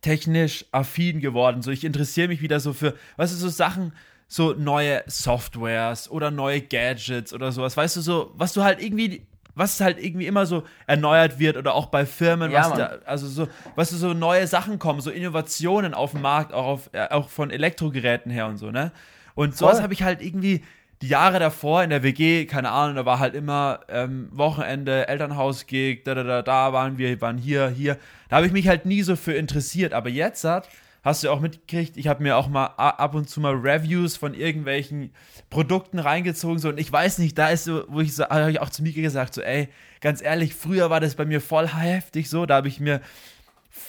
technisch 0.00 0.64
affin 0.72 1.20
geworden. 1.20 1.62
So, 1.62 1.70
ich 1.70 1.84
interessiere 1.84 2.28
mich 2.28 2.42
wieder 2.42 2.60
so 2.60 2.72
für, 2.72 2.94
was 3.16 3.32
ist 3.32 3.40
so 3.40 3.48
Sachen, 3.48 3.92
so 4.28 4.54
neue 4.54 5.02
Softwares 5.06 6.10
oder 6.10 6.30
neue 6.30 6.60
Gadgets 6.60 7.34
oder 7.34 7.52
sowas. 7.52 7.76
Weißt 7.76 7.96
du, 7.96 8.00
so, 8.00 8.32
was 8.34 8.52
du 8.52 8.62
halt 8.62 8.80
irgendwie, 8.80 9.26
was 9.54 9.80
halt 9.80 10.02
irgendwie 10.02 10.26
immer 10.26 10.46
so 10.46 10.62
erneuert 10.86 11.38
wird 11.38 11.56
oder 11.56 11.74
auch 11.74 11.86
bei 11.86 12.06
Firmen, 12.06 12.52
ja, 12.52 12.70
was 12.70 12.78
da, 12.78 12.86
also 13.04 13.26
so, 13.26 13.48
was 13.74 13.90
so 13.90 14.14
neue 14.14 14.46
Sachen 14.46 14.78
kommen, 14.78 15.00
so 15.00 15.10
Innovationen 15.10 15.94
auf 15.94 16.12
dem 16.12 16.22
Markt, 16.22 16.52
auch, 16.52 16.66
auf, 16.66 16.90
äh, 16.92 17.08
auch 17.10 17.28
von 17.28 17.50
Elektrogeräten 17.50 18.30
her 18.30 18.46
und 18.46 18.56
so, 18.56 18.70
ne? 18.70 18.92
Und 19.34 19.56
sowas 19.56 19.80
habe 19.80 19.92
ich 19.94 20.02
halt 20.02 20.22
irgendwie 20.22 20.62
die 21.02 21.08
Jahre 21.08 21.38
davor 21.38 21.82
in 21.82 21.90
der 21.90 22.02
WG, 22.02 22.44
keine 22.44 22.70
Ahnung, 22.70 22.96
da 22.96 23.06
war 23.06 23.18
halt 23.18 23.34
immer 23.34 23.80
ähm, 23.88 24.28
Wochenende, 24.32 25.08
Elternhaus-Gig, 25.08 26.04
da, 26.04 26.14
da, 26.14 26.24
da, 26.24 26.42
da 26.42 26.72
waren 26.72 26.98
wir, 26.98 27.20
waren 27.22 27.38
hier, 27.38 27.68
hier. 27.68 27.96
Da 28.28 28.36
habe 28.36 28.46
ich 28.46 28.52
mich 28.52 28.68
halt 28.68 28.84
nie 28.84 29.02
so 29.02 29.16
für 29.16 29.32
interessiert. 29.32 29.94
Aber 29.94 30.10
jetzt 30.10 30.44
hat, 30.44 30.68
hast 31.02 31.24
du 31.24 31.30
auch 31.30 31.40
mitgekriegt, 31.40 31.96
ich 31.96 32.06
habe 32.06 32.22
mir 32.22 32.36
auch 32.36 32.48
mal 32.48 32.66
ab 32.66 33.14
und 33.14 33.30
zu 33.30 33.40
mal 33.40 33.54
Reviews 33.54 34.16
von 34.16 34.34
irgendwelchen 34.34 35.12
Produkten 35.48 35.98
reingezogen, 35.98 36.58
so, 36.58 36.68
und 36.68 36.78
ich 36.78 36.92
weiß 36.92 37.18
nicht, 37.18 37.38
da 37.38 37.48
ist 37.48 37.64
so, 37.64 37.84
wo 37.88 38.00
ich 38.00 38.14
so, 38.14 38.24
habe 38.24 38.50
ich 38.50 38.60
auch 38.60 38.70
zu 38.70 38.82
Mika 38.82 39.00
gesagt, 39.00 39.32
so, 39.32 39.40
ey, 39.40 39.68
ganz 40.02 40.20
ehrlich, 40.20 40.54
früher 40.54 40.90
war 40.90 41.00
das 41.00 41.14
bei 41.14 41.24
mir 41.24 41.40
voll 41.40 41.68
heftig 41.74 42.28
so, 42.28 42.44
da 42.44 42.56
habe 42.56 42.68
ich 42.68 42.78
mir, 42.78 43.00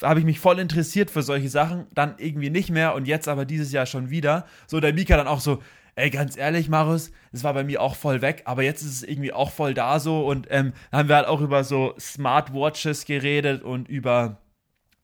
habe 0.02 0.20
ich 0.20 0.26
mich 0.26 0.40
voll 0.40 0.58
interessiert 0.58 1.10
für 1.10 1.22
solche 1.22 1.48
Sachen, 1.48 1.86
dann 1.94 2.14
irgendwie 2.18 2.50
nicht 2.50 2.70
mehr 2.70 2.94
und 2.94 3.06
jetzt 3.06 3.28
aber 3.28 3.44
dieses 3.44 3.72
Jahr 3.72 3.86
schon 3.86 4.10
wieder. 4.10 4.46
So, 4.66 4.80
der 4.80 4.92
Mika 4.92 5.16
dann 5.16 5.28
auch 5.28 5.40
so, 5.40 5.62
ey, 5.94 6.10
ganz 6.10 6.36
ehrlich, 6.36 6.68
Marius, 6.68 7.12
das 7.32 7.44
war 7.44 7.54
bei 7.54 7.64
mir 7.64 7.80
auch 7.80 7.96
voll 7.96 8.22
weg, 8.22 8.42
aber 8.46 8.62
jetzt 8.62 8.82
ist 8.82 8.92
es 8.92 9.02
irgendwie 9.02 9.32
auch 9.32 9.50
voll 9.50 9.74
da 9.74 10.00
so 10.00 10.26
und 10.26 10.46
ähm, 10.50 10.72
haben 10.90 11.08
wir 11.08 11.16
halt 11.16 11.26
auch 11.26 11.40
über 11.40 11.64
so 11.64 11.94
Smartwatches 11.98 13.04
geredet 13.04 13.62
und 13.62 13.88
über 13.88 14.38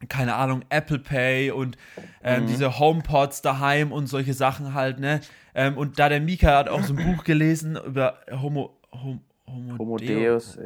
keine 0.08 0.36
Ahnung, 0.36 0.64
Apple 0.68 1.00
Pay 1.00 1.50
und 1.50 1.76
ähm, 2.22 2.44
mhm. 2.44 2.46
diese 2.46 2.78
HomePods 2.78 3.42
daheim 3.42 3.90
und 3.90 4.06
solche 4.06 4.32
Sachen 4.32 4.74
halt, 4.74 5.00
ne? 5.00 5.20
Ähm, 5.56 5.76
und 5.76 5.98
da 5.98 6.08
der 6.08 6.20
Mika 6.20 6.56
hat 6.56 6.68
auch 6.68 6.84
so 6.84 6.94
ein 6.94 7.04
Buch 7.04 7.24
gelesen 7.24 7.76
über 7.84 8.20
Homo, 8.30 8.78
Hom, 8.92 9.20
Homo, 9.48 9.78
Homo 9.78 9.96
Deus. 9.96 10.54
Deus. 10.54 10.58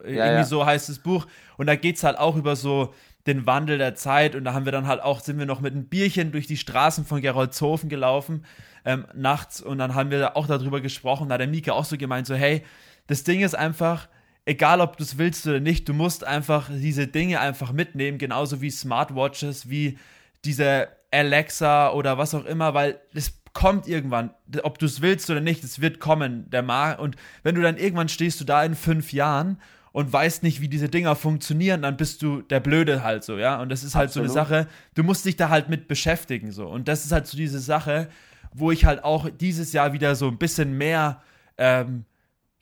Irgendwie 0.00 0.18
ja. 0.18 0.44
so 0.44 0.66
heißt 0.66 0.88
das 0.88 0.98
Buch. 0.98 1.26
Und 1.56 1.66
da 1.68 1.76
geht 1.76 1.96
es 1.96 2.02
halt 2.02 2.18
auch 2.18 2.34
über 2.34 2.56
so 2.56 2.92
den 3.26 3.46
Wandel 3.46 3.78
der 3.78 3.94
Zeit. 3.94 4.34
Und 4.34 4.44
da 4.44 4.54
haben 4.54 4.64
wir 4.64 4.72
dann 4.72 4.86
halt 4.86 5.00
auch, 5.00 5.20
sind 5.20 5.38
wir 5.38 5.46
noch 5.46 5.60
mit 5.60 5.74
einem 5.74 5.86
Bierchen 5.86 6.32
durch 6.32 6.46
die 6.46 6.56
Straßen 6.56 7.04
von 7.04 7.20
Geroldshofen 7.20 7.88
gelaufen 7.88 8.44
ähm, 8.84 9.06
nachts 9.14 9.60
und 9.60 9.78
dann 9.78 9.94
haben 9.94 10.10
wir 10.10 10.36
auch 10.36 10.46
darüber 10.46 10.80
gesprochen. 10.80 11.28
Da 11.28 11.34
hat 11.34 11.40
der 11.40 11.48
Mika 11.48 11.72
auch 11.72 11.84
so 11.84 11.96
gemeint, 11.96 12.26
so 12.26 12.34
hey, 12.34 12.62
das 13.06 13.24
Ding 13.24 13.40
ist 13.40 13.54
einfach, 13.54 14.08
egal 14.44 14.80
ob 14.80 14.96
du 14.96 15.04
es 15.04 15.18
willst 15.18 15.46
oder 15.46 15.60
nicht, 15.60 15.88
du 15.88 15.94
musst 15.94 16.24
einfach 16.24 16.68
diese 16.70 17.06
Dinge 17.06 17.40
einfach 17.40 17.72
mitnehmen, 17.72 18.18
genauso 18.18 18.60
wie 18.60 18.70
Smartwatches, 18.70 19.68
wie 19.68 19.98
diese 20.44 20.88
Alexa 21.10 21.92
oder 21.92 22.18
was 22.18 22.34
auch 22.34 22.44
immer, 22.44 22.74
weil 22.74 23.00
es 23.14 23.40
kommt 23.52 23.86
irgendwann, 23.86 24.30
ob 24.62 24.78
du 24.78 24.86
es 24.86 25.02
willst 25.02 25.28
oder 25.30 25.40
nicht, 25.40 25.62
es 25.62 25.80
wird 25.80 26.00
kommen, 26.00 26.48
der 26.50 26.62
Mar 26.62 26.98
und 26.98 27.16
wenn 27.42 27.54
du 27.54 27.60
dann 27.60 27.76
irgendwann 27.76 28.08
stehst 28.08 28.40
du 28.40 28.44
da 28.44 28.64
in 28.64 28.74
fünf 28.74 29.12
Jahren 29.12 29.60
und 29.92 30.12
weißt 30.12 30.42
nicht, 30.42 30.60
wie 30.60 30.68
diese 30.68 30.88
Dinger 30.88 31.14
funktionieren, 31.14 31.82
dann 31.82 31.96
bist 31.96 32.22
du 32.22 32.40
der 32.42 32.60
Blöde 32.60 33.02
halt 33.02 33.24
so, 33.24 33.36
ja. 33.36 33.60
Und 33.60 33.68
das 33.68 33.84
ist 33.84 33.94
halt 33.94 34.08
Absolut. 34.08 34.30
so 34.30 34.38
eine 34.38 34.46
Sache, 34.46 34.68
du 34.94 35.02
musst 35.02 35.24
dich 35.24 35.36
da 35.36 35.50
halt 35.50 35.68
mit 35.68 35.86
beschäftigen 35.86 36.50
so. 36.50 36.66
Und 36.66 36.88
das 36.88 37.04
ist 37.04 37.12
halt 37.12 37.26
so 37.26 37.36
diese 37.36 37.60
Sache, 37.60 38.08
wo 38.54 38.70
ich 38.70 38.84
halt 38.84 39.04
auch 39.04 39.28
dieses 39.28 39.72
Jahr 39.72 39.92
wieder 39.92 40.14
so 40.14 40.28
ein 40.28 40.38
bisschen 40.38 40.76
mehr 40.76 41.22
ähm, 41.58 42.04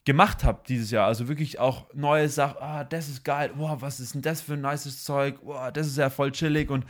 gemacht 0.05 0.43
habe 0.43 0.61
dieses 0.67 0.91
Jahr. 0.91 1.07
Also 1.07 1.29
wirklich 1.29 1.61
auch 1.61 1.87
neue 1.95 2.29
Sachen, 2.29 2.57
ah, 2.61 2.85
das 2.85 3.09
ist 3.09 3.25
geil, 3.25 3.53
boah, 3.57 3.81
was 3.81 4.01
ist 4.01 4.15
denn 4.15 4.23
das 4.23 4.41
für 4.41 4.55
ein 4.55 4.61
nices 4.61 5.05
Zeug, 5.05 5.41
boah, 5.43 5.71
das 5.71 5.87
ist 5.87 5.99
ja 5.99 6.11
voll 6.11 6.33
chillig 6.33 6.71
und 6.71 6.85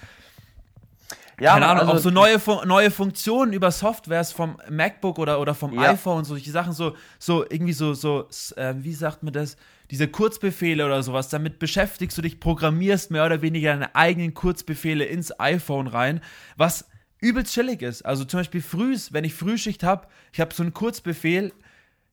ja, 1.38 1.54
keine 1.54 1.68
Ahnung, 1.68 1.88
also, 1.88 1.92
auch 1.94 1.98
so 1.98 2.10
neue, 2.10 2.38
neue 2.66 2.90
Funktionen 2.90 3.54
über 3.54 3.70
Softwares 3.70 4.30
vom 4.30 4.58
MacBook 4.68 5.18
oder, 5.18 5.40
oder 5.40 5.54
vom 5.54 5.72
ja. 5.72 5.92
iPhone, 5.92 6.24
solche 6.24 6.50
Sachen, 6.50 6.74
so, 6.74 6.94
so 7.18 7.44
irgendwie 7.48 7.72
so, 7.72 7.94
so 7.94 8.28
äh, 8.56 8.74
wie 8.76 8.92
sagt 8.92 9.22
man 9.22 9.32
das, 9.32 9.56
diese 9.90 10.08
Kurzbefehle 10.08 10.86
oder 10.86 11.02
sowas, 11.02 11.28
damit 11.28 11.58
beschäftigst 11.58 12.16
du 12.16 12.22
dich, 12.22 12.38
programmierst 12.38 13.10
mehr 13.10 13.26
oder 13.26 13.42
weniger 13.42 13.72
deine 13.72 13.94
eigenen 13.94 14.34
Kurzbefehle 14.34 15.04
ins 15.04 15.38
iPhone 15.40 15.88
rein, 15.88 16.20
was 16.56 16.88
übelst 17.20 17.52
chillig 17.52 17.82
ist. 17.82 18.02
Also 18.02 18.24
zum 18.24 18.40
Beispiel 18.40 18.62
frühs, 18.62 19.12
wenn 19.12 19.24
ich 19.24 19.34
Frühschicht 19.34 19.82
habe, 19.82 20.06
ich 20.32 20.40
habe 20.40 20.54
so 20.54 20.62
einen 20.62 20.72
Kurzbefehl, 20.72 21.52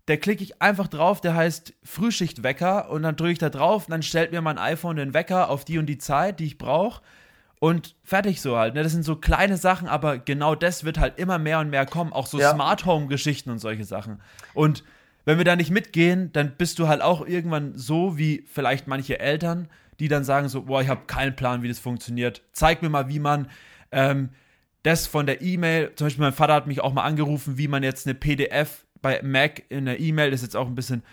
der 0.08 0.18
klicke 0.18 0.44
ich 0.44 0.62
einfach 0.62 0.88
drauf, 0.88 1.22
der 1.22 1.36
heißt 1.36 1.74
Frühschichtwecker 1.84 2.90
und 2.90 3.04
dann 3.04 3.16
drücke 3.16 3.34
ich 3.34 3.40
da 3.40 3.50
drauf 3.50 3.86
und 3.86 3.92
dann 3.92 4.04
stellt 4.04 4.32
mir 4.32 4.42
mein 4.42 4.58
iPhone 4.58 4.96
den 4.96 5.14
Wecker 5.14 5.50
auf 5.50 5.66
die 5.66 5.78
und 5.78 5.86
die 5.86 5.98
Zeit, 5.98 6.40
die 6.40 6.46
ich 6.46 6.58
brauche 6.58 7.02
und 7.60 7.96
fertig 8.04 8.42
so 8.42 8.58
halt. 8.58 8.74
Ne? 8.74 8.84
Das 8.84 8.92
sind 8.92 9.04
so 9.04 9.18
kleine 9.18 9.58
Sachen, 9.58 9.88
aber 9.88 10.18
genau 10.18 10.56
das 10.56 10.84
wird 10.84 10.98
halt 10.98 11.20
immer 11.20 11.38
mehr 11.38 11.60
und 11.60 11.70
mehr 11.70 11.86
kommen. 11.86 12.14
Auch 12.14 12.28
so 12.28 12.40
ja. 12.40 12.54
Smart 12.54 12.86
Home 12.86 13.08
Geschichten 13.08 13.50
und 13.50 13.60
solche 13.60 13.84
Sachen. 13.84 14.22
Und 14.54 14.84
wenn 15.28 15.40
wir 15.40 15.44
da 15.44 15.58
nicht 15.58 15.72
mitgehen, 15.72 16.32
dann 16.32 16.54
bist 16.56 16.80
du 16.80 16.88
halt 16.88 17.02
auch 17.02 17.28
irgendwann 17.28 17.78
so 17.78 18.18
wie 18.18 18.46
vielleicht 18.48 18.88
manche 18.88 19.20
Eltern, 19.20 19.68
die 20.00 20.08
dann 20.08 20.24
sagen 20.24 20.48
so, 20.48 20.62
boah, 20.62 20.82
ich 20.82 20.88
habe 20.88 21.02
keinen 21.06 21.36
Plan, 21.36 21.64
wie 21.64 21.68
das 21.68 21.80
funktioniert. 21.80 22.44
Zeig 22.54 22.82
mir 22.82 22.88
mal, 22.88 23.10
wie 23.10 23.20
man 23.20 23.50
ähm, 23.92 24.30
das 24.84 25.06
von 25.06 25.26
der 25.26 25.42
E-Mail, 25.42 25.92
zum 25.96 26.08
Beispiel 26.08 26.24
mein 26.24 26.32
Vater 26.32 26.54
hat 26.54 26.66
mich 26.66 26.80
auch 26.80 26.94
mal 26.94 27.04
angerufen, 27.04 27.58
wie 27.58 27.68
man 27.68 27.84
jetzt 27.84 28.08
eine 28.08 28.16
PDF 28.16 28.86
bei 29.02 29.22
Mac 29.22 29.64
in 29.68 29.84
der 29.84 30.00
E-Mail, 30.00 30.32
ist 30.32 30.44
jetzt 30.44 30.56
auch 30.56 30.68
ein 30.68 30.76
bisschen 30.76 31.04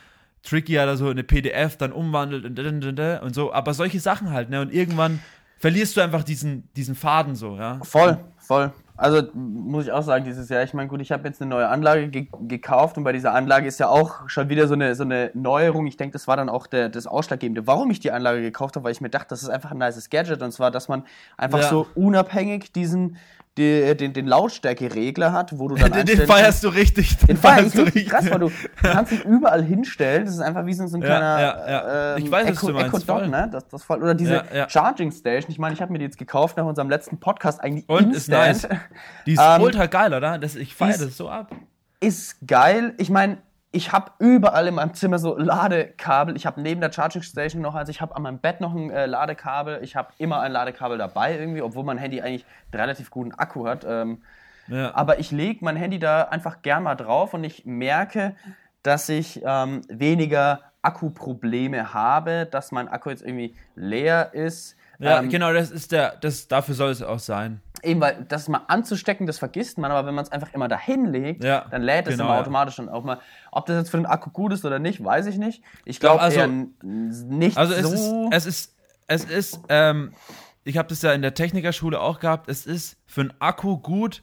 trickier 0.44 0.84
oder 0.84 0.96
so, 0.96 1.08
eine 1.08 1.24
PDF 1.24 1.76
dann 1.76 1.90
umwandelt 1.90 2.44
und, 2.44 2.60
und 2.60 3.34
so, 3.34 3.52
aber 3.52 3.74
solche 3.74 3.98
Sachen 3.98 4.30
halt, 4.30 4.48
ne? 4.48 4.60
Und 4.60 4.72
irgendwann 4.72 5.18
verlierst 5.58 5.96
du 5.96 6.02
einfach 6.02 6.22
diesen, 6.22 6.72
diesen 6.74 6.94
Faden 6.94 7.34
so, 7.34 7.56
ja. 7.56 7.80
Voll, 7.82 8.20
voll. 8.38 8.72
Also 8.96 9.22
muss 9.34 9.86
ich 9.86 9.92
auch 9.92 10.02
sagen, 10.02 10.24
dieses 10.24 10.48
Jahr, 10.48 10.62
ich 10.62 10.72
meine, 10.72 10.88
gut, 10.88 11.00
ich 11.00 11.10
habe 11.10 11.26
jetzt 11.26 11.42
eine 11.42 11.50
neue 11.50 11.68
Anlage 11.68 12.08
ge 12.08 12.28
gekauft 12.42 12.96
und 12.96 13.02
bei 13.02 13.12
dieser 13.12 13.34
Anlage 13.34 13.66
ist 13.66 13.80
ja 13.80 13.88
auch 13.88 14.28
schon 14.28 14.48
wieder 14.48 14.68
so 14.68 14.74
eine, 14.74 14.94
so 14.94 15.02
eine 15.02 15.32
Neuerung. 15.34 15.88
Ich 15.88 15.96
denke, 15.96 16.12
das 16.12 16.28
war 16.28 16.36
dann 16.36 16.48
auch 16.48 16.68
der, 16.68 16.88
das 16.88 17.08
Ausschlaggebende, 17.08 17.66
warum 17.66 17.90
ich 17.90 17.98
die 17.98 18.12
Anlage 18.12 18.40
gekauft 18.40 18.76
habe, 18.76 18.84
weil 18.84 18.92
ich 18.92 19.00
mir 19.00 19.10
dachte, 19.10 19.28
das 19.30 19.42
ist 19.42 19.48
einfach 19.48 19.72
ein 19.72 19.78
nices 19.78 20.10
Gadget 20.10 20.42
und 20.42 20.52
zwar, 20.52 20.70
dass 20.70 20.86
man 20.86 21.04
einfach 21.36 21.60
ja. 21.60 21.68
so 21.68 21.88
unabhängig 21.96 22.72
diesen, 22.72 23.16
die, 23.56 23.96
den, 23.96 24.12
den 24.12 24.26
Lautstärkeregler 24.26 25.32
hat, 25.32 25.56
wo 25.58 25.68
du 25.68 25.76
dann 25.76 25.92
Den, 26.04 26.06
den 26.06 26.26
feierst 26.26 26.64
du 26.64 26.68
richtig. 26.68 27.16
Den, 27.18 27.26
den 27.28 27.36
feierst 27.36 27.76
du 27.76 27.82
richtig. 27.82 28.08
Krass, 28.08 28.28
weil 28.30 28.40
du, 28.40 28.50
kannst 28.82 29.12
ihn 29.12 29.20
überall 29.20 29.62
hinstellen. 29.62 30.24
Das 30.24 30.34
ist 30.34 30.40
einfach 30.40 30.66
wie 30.66 30.74
so 30.74 30.82
ein 30.82 31.00
kleiner 31.00 31.40
ja, 31.40 31.70
ja. 31.70 32.16
Ähm, 32.16 32.24
ich 32.24 32.30
weiß, 32.30 32.48
Echo, 32.48 32.76
Echo 32.76 32.98
Dot, 32.98 33.28
ne? 33.28 33.48
Das, 33.52 33.68
das 33.68 33.84
voll, 33.84 34.02
oder 34.02 34.14
diese 34.14 34.44
Charging 34.68 35.12
Station. 35.12 35.50
Ich 35.50 35.58
meine, 35.58 35.74
ich 35.74 35.80
habe 35.80 35.92
mir 35.92 35.98
die 35.98 36.04
jetzt 36.04 36.18
gekauft 36.18 36.56
nach 36.56 36.64
unserem 36.64 36.90
letzten 36.90 37.18
Podcast 37.18 37.62
eigentlich 37.62 37.88
Und 37.88 38.12
instant. 38.12 38.56
ist 38.56 38.68
nice. 38.68 38.80
Die 39.26 39.32
ist 39.34 39.40
ähm, 39.42 39.62
ultra 39.62 39.86
geil, 39.86 40.12
oder? 40.12 40.38
Das, 40.38 40.56
ich 40.56 40.74
feiere 40.74 40.98
das 40.98 41.16
so 41.16 41.28
ab. 41.28 41.52
Ist 42.00 42.46
geil. 42.46 42.94
Ich 42.98 43.08
meine, 43.08 43.38
ich 43.74 43.92
habe 43.92 44.12
überall 44.20 44.68
in 44.68 44.74
meinem 44.74 44.94
Zimmer 44.94 45.18
so 45.18 45.36
Ladekabel. 45.36 46.36
Ich 46.36 46.46
habe 46.46 46.60
neben 46.60 46.80
der 46.80 46.92
Charging 46.92 47.22
Station 47.22 47.60
noch, 47.60 47.74
also 47.74 47.90
ich 47.90 48.00
habe 48.00 48.14
an 48.14 48.22
meinem 48.22 48.38
Bett 48.38 48.60
noch 48.60 48.72
ein 48.72 48.90
äh, 48.90 49.06
Ladekabel. 49.06 49.80
Ich 49.82 49.96
habe 49.96 50.12
immer 50.18 50.40
ein 50.40 50.52
Ladekabel 50.52 50.96
dabei 50.96 51.36
irgendwie, 51.36 51.60
obwohl 51.60 51.82
mein 51.82 51.98
Handy 51.98 52.20
eigentlich 52.20 52.46
einen 52.70 52.80
relativ 52.80 53.10
guten 53.10 53.32
Akku 53.32 53.66
hat. 53.66 53.84
Ähm, 53.86 54.22
ja. 54.68 54.94
Aber 54.94 55.18
ich 55.18 55.32
lege 55.32 55.64
mein 55.64 55.76
Handy 55.76 55.98
da 55.98 56.22
einfach 56.22 56.62
gern 56.62 56.84
mal 56.84 56.94
drauf 56.94 57.34
und 57.34 57.42
ich 57.42 57.66
merke, 57.66 58.36
dass 58.82 59.08
ich 59.08 59.42
ähm, 59.44 59.82
weniger 59.88 60.60
Akkuprobleme 60.82 61.92
habe, 61.92 62.46
dass 62.50 62.70
mein 62.70 62.88
Akku 62.88 63.10
jetzt 63.10 63.22
irgendwie 63.22 63.56
leer 63.74 64.34
ist. 64.34 64.76
Ja, 65.00 65.18
ähm, 65.18 65.30
genau, 65.30 65.52
das 65.52 65.70
ist 65.70 65.92
der, 65.92 66.16
das, 66.20 66.46
dafür 66.46 66.74
soll 66.74 66.90
es 66.90 67.02
auch 67.02 67.18
sein. 67.18 67.60
Eben, 67.84 68.00
weil 68.00 68.24
das 68.28 68.48
mal 68.48 68.62
anzustecken, 68.68 69.26
das 69.26 69.38
vergisst 69.38 69.78
man, 69.78 69.90
aber 69.90 70.06
wenn 70.06 70.14
man 70.14 70.24
es 70.24 70.32
einfach 70.32 70.52
immer 70.52 70.68
dahin 70.68 71.06
legt, 71.06 71.44
ja, 71.44 71.66
dann 71.70 71.82
lädt 71.82 72.06
es 72.06 72.14
genau, 72.14 72.24
immer 72.24 72.40
automatisch 72.40 72.78
und 72.78 72.88
auch 72.88 73.04
mal. 73.04 73.20
Ob 73.52 73.66
das 73.66 73.76
jetzt 73.76 73.90
für 73.90 73.96
den 73.96 74.06
Akku 74.06 74.30
gut 74.30 74.52
ist 74.52 74.64
oder 74.64 74.78
nicht, 74.78 75.02
weiß 75.04 75.26
ich 75.26 75.38
nicht. 75.38 75.62
Ich 75.84 76.00
glaube 76.00 76.20
also, 76.20 76.46
nicht 76.82 77.56
also 77.56 77.74
so. 77.74 78.28
Es 78.32 78.46
ist, 78.46 78.74
es 79.06 79.24
ist, 79.24 79.30
es 79.30 79.54
ist, 79.54 79.60
ähm, 79.68 80.12
ich 80.64 80.78
habe 80.78 80.88
das 80.88 81.02
ja 81.02 81.12
in 81.12 81.22
der 81.22 81.34
Technikerschule 81.34 82.00
auch 82.00 82.20
gehabt, 82.20 82.48
es 82.48 82.66
ist 82.66 82.96
für 83.06 83.20
einen 83.22 83.34
Akku 83.38 83.78
gut, 83.78 84.22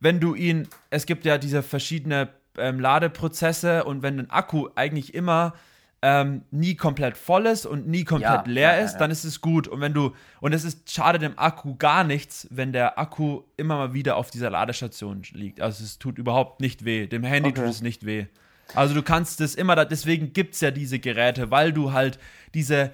wenn 0.00 0.20
du 0.20 0.34
ihn, 0.34 0.68
es 0.90 1.06
gibt 1.06 1.24
ja 1.24 1.38
diese 1.38 1.62
verschiedenen 1.62 2.28
ähm, 2.56 2.80
Ladeprozesse 2.80 3.84
und 3.84 4.02
wenn 4.02 4.18
ein 4.18 4.30
Akku 4.30 4.68
eigentlich 4.74 5.14
immer 5.14 5.54
ähm, 6.00 6.42
nie 6.52 6.76
komplett 6.76 7.16
voll 7.16 7.46
ist 7.46 7.66
und 7.66 7.88
nie 7.88 8.04
komplett 8.04 8.46
Ja, 8.46 8.52
leer 8.52 8.78
ja, 8.78 8.84
ist, 8.84 8.92
ja. 8.92 8.98
dann 9.00 9.10
ist 9.10 9.24
es 9.24 9.40
gut. 9.40 9.66
Und 9.66 9.80
wenn 9.80 9.94
du, 9.94 10.14
und 10.40 10.52
es 10.52 10.62
ist 10.64 10.90
schade 10.92 11.18
dem 11.18 11.36
Akku 11.38 11.74
gar 11.76 12.04
nichts, 12.04 12.46
wenn 12.50 12.72
der 12.72 12.98
Akku 12.98 13.42
immer 13.56 13.76
mal 13.78 13.94
wieder 13.94 14.16
auf 14.16 14.30
dieser 14.30 14.48
Ladestation 14.50 15.22
liegt. 15.32 15.60
Also 15.60 15.82
es 15.82 15.98
tut 15.98 16.18
überhaupt 16.18 16.60
nicht 16.60 16.84
weh. 16.84 17.06
Dem 17.08 17.24
Handy 17.24 17.50
Okay. 17.50 17.60
tut 17.62 17.70
es 17.70 17.82
nicht 17.82 18.06
weh. 18.06 18.26
Also 18.74 18.94
du 18.94 19.02
kannst 19.02 19.40
es 19.40 19.54
immer, 19.56 19.74
da- 19.74 19.84
deswegen 19.86 20.32
gibt 20.32 20.54
es 20.54 20.60
ja 20.60 20.70
diese 20.70 20.98
Geräte, 21.00 21.50
weil 21.50 21.72
du 21.72 21.92
halt 21.92 22.18
diese 22.54 22.92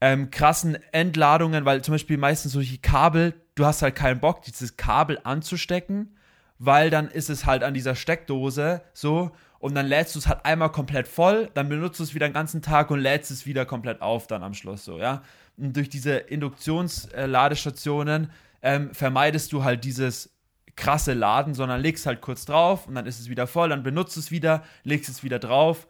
ähm, 0.00 0.30
krassen 0.30 0.78
Entladungen, 0.92 1.64
weil 1.64 1.82
zum 1.82 1.92
Beispiel 1.94 2.18
meistens 2.18 2.52
solche 2.52 2.78
Kabel, 2.78 3.34
du 3.54 3.64
hast 3.66 3.82
halt 3.82 3.94
keinen 3.96 4.20
Bock, 4.20 4.42
dieses 4.42 4.76
Kabel 4.76 5.18
anzustecken, 5.24 6.16
weil 6.58 6.90
dann 6.90 7.08
ist 7.08 7.30
es 7.30 7.46
halt 7.46 7.62
an 7.62 7.74
dieser 7.74 7.94
Steckdose 7.96 8.80
so 8.92 9.30
und 9.60 9.74
dann 9.74 9.86
lädst 9.86 10.14
du 10.14 10.20
es 10.20 10.28
halt 10.28 10.44
einmal 10.44 10.70
komplett 10.70 11.08
voll, 11.08 11.50
dann 11.54 11.68
benutzt 11.68 11.98
du 11.98 12.04
es 12.04 12.14
wieder 12.14 12.28
den 12.28 12.34
ganzen 12.34 12.62
Tag 12.62 12.90
und 12.90 13.00
lädst 13.00 13.30
es 13.30 13.46
wieder 13.46 13.66
komplett 13.66 14.00
auf 14.02 14.26
dann 14.26 14.42
am 14.42 14.54
Schluss 14.54 14.84
so, 14.84 14.98
ja. 14.98 15.22
Und 15.56 15.76
durch 15.76 15.88
diese 15.88 16.16
Induktionsladestationen 16.16 18.30
ähm, 18.62 18.94
vermeidest 18.94 19.52
du 19.52 19.64
halt 19.64 19.84
dieses 19.84 20.30
krasse 20.76 21.12
Laden, 21.12 21.54
sondern 21.54 21.80
legst 21.80 22.06
halt 22.06 22.20
kurz 22.20 22.44
drauf 22.44 22.86
und 22.86 22.94
dann 22.94 23.06
ist 23.06 23.18
es 23.18 23.28
wieder 23.28 23.46
voll, 23.46 23.70
dann 23.70 23.82
benutzt 23.82 24.16
es 24.16 24.30
wieder, 24.30 24.62
legst 24.84 25.08
es 25.08 25.24
wieder 25.24 25.38
drauf. 25.38 25.88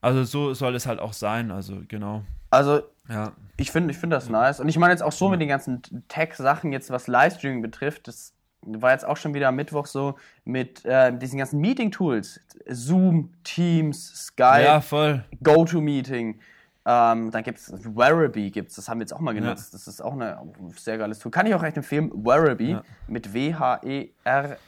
Also 0.00 0.24
so 0.24 0.54
soll 0.54 0.74
es 0.74 0.86
halt 0.86 1.00
auch 1.00 1.12
sein, 1.12 1.50
also 1.50 1.82
genau. 1.88 2.24
Also 2.50 2.82
Ja. 3.08 3.32
ich 3.56 3.70
finde 3.70 3.92
ich 3.92 3.98
find 3.98 4.12
das 4.12 4.28
nice. 4.28 4.60
Und 4.60 4.68
ich 4.68 4.78
meine 4.78 4.92
jetzt 4.92 5.02
auch 5.02 5.12
so 5.12 5.28
mit 5.28 5.40
den 5.40 5.48
ganzen 5.48 5.82
Tech-Sachen, 6.08 6.72
jetzt 6.72 6.90
was 6.90 7.06
Livestreaming 7.06 7.62
betrifft, 7.62 8.08
das 8.08 8.32
war 8.66 8.92
jetzt 8.92 9.04
auch 9.06 9.16
schon 9.16 9.32
wieder 9.34 9.48
am 9.48 9.56
Mittwoch 9.56 9.86
so 9.86 10.16
mit 10.44 10.84
äh, 10.84 11.16
diesen 11.16 11.38
ganzen 11.38 11.60
Meeting-Tools. 11.60 12.40
Zoom, 12.68 13.32
Teams, 13.44 14.26
Skype, 14.26 14.64
Ja, 14.64 14.80
voll. 14.80 15.24
GoToMeeting. 15.42 16.40
Ähm, 16.88 17.30
dann 17.32 17.42
gibt 17.42 17.58
es 17.58 17.72
Waraby, 17.96 18.50
gibt's, 18.52 18.76
das 18.76 18.88
haben 18.88 18.98
wir 18.98 19.02
jetzt 19.02 19.12
auch 19.12 19.18
mal 19.20 19.34
genutzt. 19.34 19.74
Das 19.74 19.88
ist 19.88 20.00
auch 20.00 20.12
eine, 20.12 20.38
ein 20.38 20.72
sehr 20.76 20.98
geiles 20.98 21.18
Tool. 21.18 21.32
Kann 21.32 21.46
ich 21.46 21.54
auch 21.54 21.62
echt 21.64 21.76
empfehlen. 21.76 22.10
Waraby 22.14 22.70
Ja. 22.72 22.82
mit 23.08 23.34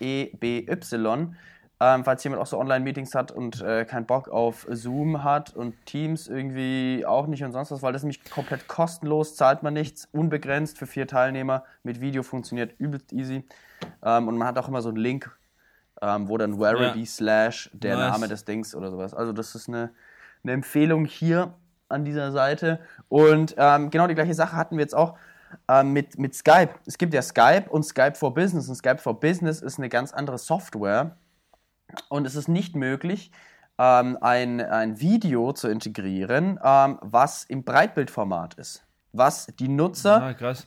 W-H-E-R-E-B-Y. 0.01 1.37
Ähm, 1.81 2.03
falls 2.03 2.25
jemand 2.25 2.43
auch 2.43 2.47
so 2.47 2.59
Online-Meetings 2.59 3.15
hat 3.15 3.31
und 3.31 3.61
äh, 3.61 3.85
keinen 3.85 4.05
Bock 4.05 4.29
auf 4.29 4.67
Zoom 4.69 5.23
hat 5.23 5.55
und 5.55 5.75
Teams 5.87 6.27
irgendwie 6.27 7.05
auch 7.07 7.29
nicht 7.29 7.45
und 7.45 7.53
sonst 7.53 7.71
was, 7.71 7.83
weil 7.83 7.93
das 7.93 8.01
ist 8.01 8.05
nämlich 8.05 8.29
komplett 8.31 8.67
kostenlos, 8.67 9.37
zahlt 9.37 9.63
man 9.63 9.75
nichts, 9.75 10.09
unbegrenzt 10.11 10.77
für 10.77 10.89
vier 10.89 11.07
Teilnehmer. 11.07 11.63
Mit 11.85 12.01
Video 12.01 12.25
funktioniert 12.25 12.75
übelst 12.81 13.13
easy. 13.13 13.45
Ähm, 14.03 14.27
und 14.27 14.37
man 14.37 14.49
hat 14.49 14.59
auch 14.59 14.67
immer 14.67 14.83
so 14.83 14.89
einen 14.89 14.99
Link, 14.99 15.31
ähm, 16.03 16.29
wo 16.29 16.37
dann 16.37 16.59
Waraby 16.59 16.99
Ja. 17.01 17.07
slash 17.07 17.71
der 17.73 17.97
Nice. 17.97 18.13
Name 18.13 18.27
des 18.29 18.45
Dings 18.45 18.75
oder 18.75 18.91
sowas. 18.91 19.15
Also 19.15 19.33
das 19.33 19.55
ist 19.55 19.69
eine, 19.69 19.91
eine 20.43 20.55
Empfehlung 20.55 21.05
hier 21.05 21.55
an 21.89 22.05
dieser 22.05 22.33
Seite. 22.33 22.81
Und 23.09 23.55
ähm, 23.57 23.91
genau 23.91 24.09
die 24.09 24.17
gleiche 24.17 24.35
Sache 24.35 24.57
hatten 24.57 24.77
wir 24.77 24.83
jetzt 24.83 24.97
auch 24.97 25.17
ähm, 25.69 25.93
mit, 25.93 26.19
mit 26.19 26.35
Skype. 26.35 26.71
Es 26.87 26.99
gibt 26.99 27.15
ja 27.15 27.23
Skype 27.23 27.67
und 27.71 27.85
Skype 27.85 28.17
for 28.17 28.35
Business. 28.35 28.69
Und 28.69 28.75
Skype 28.75 28.99
for 28.99 29.21
Business 29.21 29.63
ist 29.63 29.79
eine 29.79 29.89
ganz 29.89 30.13
andere 30.13 30.39
Software. 30.39 31.17
Und 32.09 32.27
es 32.27 32.35
ist 32.35 32.49
nicht 32.49 32.77
möglich, 32.77 33.31
ähm, 33.79 34.19
ein, 34.21 34.61
ein 34.61 35.01
Video 35.01 35.53
zu 35.53 35.69
integrieren, 35.69 36.59
ähm, 36.63 36.99
was 37.01 37.45
im 37.45 37.65
Breitbildformat 37.65 38.55
ist. 38.55 38.85
Was 39.13 39.47
die 39.59 39.69
Nutzer 39.69 40.21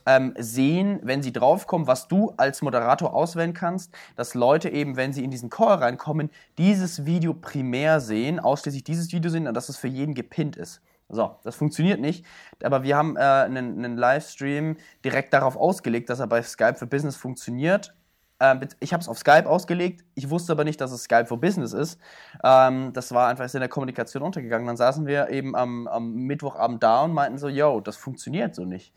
Ah, 0.04 0.16
ähm, 0.16 0.34
sehen, 0.36 0.98
wenn 1.04 1.22
sie 1.22 1.32
draufkommen, 1.32 1.86
was 1.86 2.08
du 2.08 2.34
als 2.36 2.60
Moderator 2.60 3.14
auswählen 3.14 3.54
kannst, 3.54 3.94
dass 4.16 4.34
Leute 4.34 4.68
eben, 4.68 4.96
wenn 4.96 5.12
sie 5.12 5.22
in 5.22 5.30
diesen 5.30 5.48
Call 5.48 5.76
reinkommen, 5.76 6.28
dieses 6.58 7.04
Video 7.06 7.34
primär 7.34 8.00
sehen, 8.00 8.40
ausschließlich 8.40 8.82
dieses 8.82 9.12
Video 9.12 9.30
sehen 9.30 9.46
und 9.46 9.54
dass 9.54 9.68
es 9.68 9.76
für 9.76 9.88
jeden 9.88 10.14
gepinnt 10.14 10.56
ist. 10.56 10.80
So, 11.08 11.36
das 11.44 11.54
funktioniert 11.56 12.00
nicht, 12.00 12.24
aber 12.64 12.82
wir 12.82 12.96
haben 12.96 13.16
äh, 13.16 13.20
einen, 13.20 13.84
einen 13.84 13.96
Livestream 13.96 14.76
direkt 15.04 15.32
darauf 15.34 15.56
ausgelegt, 15.56 16.10
dass 16.10 16.20
er 16.20 16.26
bei 16.26 16.42
Skype 16.42 16.74
für 16.74 16.86
Business 16.86 17.16
funktioniert. 17.16 17.94
Ähm, 18.42 18.60
ich 18.80 18.92
habe 18.92 19.00
es 19.00 19.08
auf 19.08 19.18
Skype 19.18 19.48
ausgelegt, 19.48 20.04
ich 20.16 20.28
wusste 20.28 20.50
aber 20.52 20.64
nicht, 20.64 20.80
dass 20.80 20.90
es 20.90 21.04
Skype 21.04 21.26
for 21.26 21.40
Business 21.40 21.72
ist. 21.72 22.00
Ähm, 22.42 22.92
das 22.92 23.12
war 23.12 23.28
einfach 23.28 23.44
ist 23.44 23.54
in 23.54 23.60
der 23.60 23.68
Kommunikation 23.68 24.22
untergegangen. 24.24 24.66
Dann 24.66 24.76
saßen 24.76 25.06
wir 25.06 25.30
eben 25.30 25.54
am, 25.54 25.86
am 25.86 26.14
Mittwochabend 26.14 26.82
da 26.82 27.02
und 27.02 27.12
meinten 27.12 27.38
so, 27.38 27.48
yo, 27.48 27.80
das 27.80 27.96
funktioniert 27.96 28.56
so 28.56 28.64
nicht. 28.64 28.92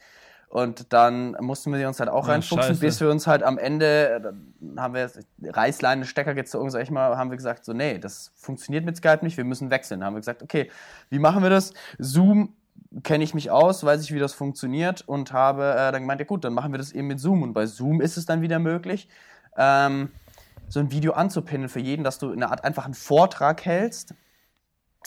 Und 0.50 0.94
dann 0.94 1.36
mussten 1.42 1.74
wir 1.74 1.88
uns 1.88 2.00
halt 2.00 2.10
auch 2.10 2.28
Ja, 2.28 2.34
reinfuchsen, 2.34 2.70
scheiße. 2.70 2.80
bis 2.80 3.02
wir 3.02 3.12
uns 3.12 3.28
halt 3.28 3.44
am 3.44 3.58
Ende, 3.60 4.10
äh, 4.10 4.22
dann 4.22 4.54
haben 4.78 4.94
wir 4.96 5.12
Reißleine, 5.44 6.06
Stecker 6.06 6.34
gezogen, 6.34 6.72
sag 6.72 6.82
ich 6.82 6.90
mal, 6.90 7.16
haben 7.18 7.30
wir 7.30 7.38
gesagt, 7.38 7.66
so, 7.66 7.74
nee, 7.74 8.00
das 8.00 8.32
funktioniert 8.36 8.84
mit 8.84 8.98
Skype 8.98 9.20
nicht, 9.22 9.38
wir 9.38 9.44
müssen 9.44 9.70
wechseln. 9.70 10.04
Haben 10.04 10.16
wir 10.16 10.22
gesagt, 10.22 10.42
okay, 10.42 10.72
wie 11.10 11.20
machen 11.20 11.44
wir 11.44 11.50
das? 11.52 11.74
Zoom 12.00 12.54
kenne 13.04 13.24
ich 13.24 13.34
mich 13.34 13.52
aus, 13.52 13.84
weiß 13.84 14.02
ich, 14.04 14.14
wie 14.14 14.20
das 14.20 14.34
funktioniert 14.34 15.02
und 15.08 15.34
habe 15.34 15.64
äh, 15.74 15.92
dann 15.92 16.02
gemeint, 16.04 16.22
ja 16.22 16.26
gut, 16.26 16.44
dann 16.46 16.54
machen 16.54 16.72
wir 16.72 16.78
das 16.78 16.92
eben 16.94 17.08
mit 17.08 17.20
Zoom. 17.20 17.44
Und 17.44 17.54
bei 17.54 17.66
Zoom 17.66 18.00
ist 18.02 18.16
es 18.18 18.26
dann 18.26 18.42
wieder 18.42 18.60
möglich, 18.60 19.10
ähm, 19.58 20.10
so 20.68 20.80
ein 20.80 20.92
Video 20.92 21.14
anzupinnen 21.14 21.70
für 21.70 21.80
jeden, 21.80 22.04
dass 22.04 22.18
du 22.20 22.32
eine 22.32 22.50
Art 22.50 22.64
einfach 22.64 22.86
einen 22.86 22.94
Vortrag 22.94 23.66
hältst 23.66 24.14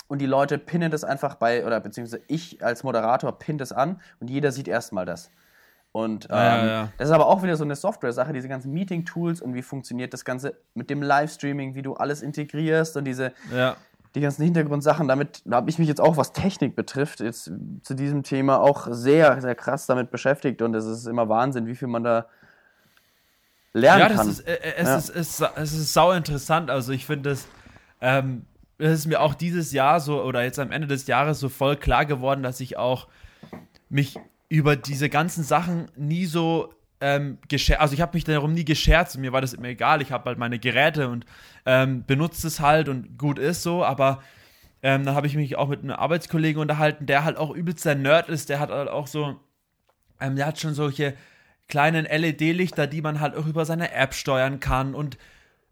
und 0.06 0.20
die 0.20 0.26
Leute 0.26 0.58
pinnen 0.58 0.90
das 0.90 1.04
einfach 1.04 1.34
bei, 1.34 1.66
oder 1.66 1.80
beziehungsweise 1.80 2.22
ich 2.28 2.64
als 2.64 2.84
Moderator 2.84 3.38
pinne 3.38 3.58
das 3.58 3.72
an 3.72 4.00
und 4.20 4.30
jeder 4.30 4.52
sieht 4.52 4.68
erstmal 4.68 5.04
das. 5.04 5.30
Und 5.90 6.26
ähm, 6.26 6.36
Ja, 6.36 6.66
ja. 6.66 6.88
das 6.98 7.08
ist 7.08 7.14
aber 7.14 7.26
auch 7.26 7.42
wieder 7.42 7.56
so 7.56 7.64
eine 7.64 7.74
Software-Sache, 7.74 8.32
diese 8.32 8.48
ganzen 8.48 8.72
Meeting-Tools 8.72 9.40
und 9.40 9.54
wie 9.54 9.62
funktioniert 9.62 10.12
das 10.12 10.24
Ganze 10.24 10.56
mit 10.74 10.90
dem 10.90 11.02
Livestreaming, 11.02 11.74
wie 11.74 11.82
du 11.82 11.94
alles 11.94 12.22
integrierst 12.22 12.96
und 12.96 13.04
diese, 13.04 13.32
Ja. 13.52 13.74
die 14.14 14.20
ganzen 14.20 14.44
Hintergrundsachen. 14.44 15.08
Damit 15.08 15.42
habe 15.50 15.70
ich 15.70 15.78
mich 15.78 15.88
jetzt 15.88 16.00
auch, 16.00 16.16
was 16.16 16.32
Technik 16.32 16.76
betrifft, 16.76 17.20
jetzt 17.20 17.50
zu 17.82 17.94
diesem 17.94 18.22
Thema 18.22 18.60
auch 18.60 18.86
sehr, 18.90 19.40
sehr 19.40 19.54
krass 19.54 19.86
damit 19.86 20.10
beschäftigt 20.10 20.62
und 20.62 20.74
es 20.74 20.84
ist 20.84 21.06
immer 21.06 21.28
Wahnsinn, 21.28 21.66
wie 21.66 21.74
viel 21.74 21.88
man 21.88 22.04
da 22.04 22.26
lernen 23.78 24.00
Ja, 24.00 24.08
das 24.08 24.18
kann. 24.18 24.28
ist, 24.28 24.40
äh, 24.40 24.54
äh, 24.54 24.74
es, 24.76 24.86
Ja. 24.88 24.96
ist, 24.96 25.08
es, 25.10 25.40
ist, 25.40 25.50
es 25.56 25.72
ist 25.72 25.92
sau 25.92 26.12
interessant. 26.12 26.70
Also 26.70 26.92
ich 26.92 27.06
finde 27.06 27.30
es, 27.30 27.48
ähm, 28.00 28.44
es 28.78 28.92
ist 29.00 29.06
mir 29.06 29.20
auch 29.20 29.34
dieses 29.34 29.72
Jahr 29.72 30.00
so 30.00 30.22
oder 30.22 30.42
jetzt 30.44 30.58
am 30.58 30.70
Ende 30.70 30.86
des 30.86 31.06
Jahres 31.06 31.40
so 31.40 31.48
voll 31.48 31.76
klar 31.76 32.06
geworden, 32.06 32.42
dass 32.42 32.60
ich 32.60 32.76
auch 32.76 33.08
mich 33.88 34.18
über 34.48 34.76
diese 34.76 35.08
ganzen 35.08 35.42
Sachen 35.44 35.90
nie 35.96 36.26
so 36.26 36.72
ähm, 37.00 37.38
also 37.78 37.94
ich 37.94 38.00
habe 38.00 38.16
mich 38.16 38.24
darum 38.24 38.54
nie 38.54 38.64
gescherzt, 38.64 39.18
mir 39.18 39.32
war 39.32 39.40
das 39.40 39.52
immer 39.52 39.68
egal, 39.68 40.02
ich 40.02 40.10
habe 40.10 40.24
halt 40.24 40.38
meine 40.38 40.58
Geräte 40.58 41.08
und 41.08 41.26
ähm, 41.64 42.04
benutze 42.04 42.46
es 42.48 42.58
halt 42.58 42.88
und 42.88 43.16
gut 43.18 43.38
ist 43.38 43.62
so, 43.62 43.84
aber 43.84 44.20
ähm, 44.82 45.04
dann 45.04 45.14
habe 45.14 45.28
ich 45.28 45.36
mich 45.36 45.56
auch 45.56 45.68
mit 45.68 45.80
einem 45.82 45.92
Arbeitskollegen 45.92 46.60
unterhalten, 46.60 47.06
der 47.06 47.22
halt 47.24 47.36
auch 47.36 47.50
übelst 47.54 47.84
der 47.84 47.94
Nerd 47.94 48.28
ist, 48.28 48.48
der 48.48 48.58
hat 48.58 48.70
halt 48.70 48.88
auch 48.88 49.06
so, 49.06 49.36
ähm, 50.20 50.34
der 50.34 50.46
hat 50.46 50.58
schon 50.58 50.74
solche 50.74 51.14
kleinen 51.68 52.06
LED-Lichter, 52.06 52.86
die 52.86 53.02
man 53.02 53.20
halt 53.20 53.36
auch 53.36 53.46
über 53.46 53.64
seine 53.64 53.92
App 53.92 54.14
steuern 54.14 54.60
kann 54.60 54.94
und 54.94 55.18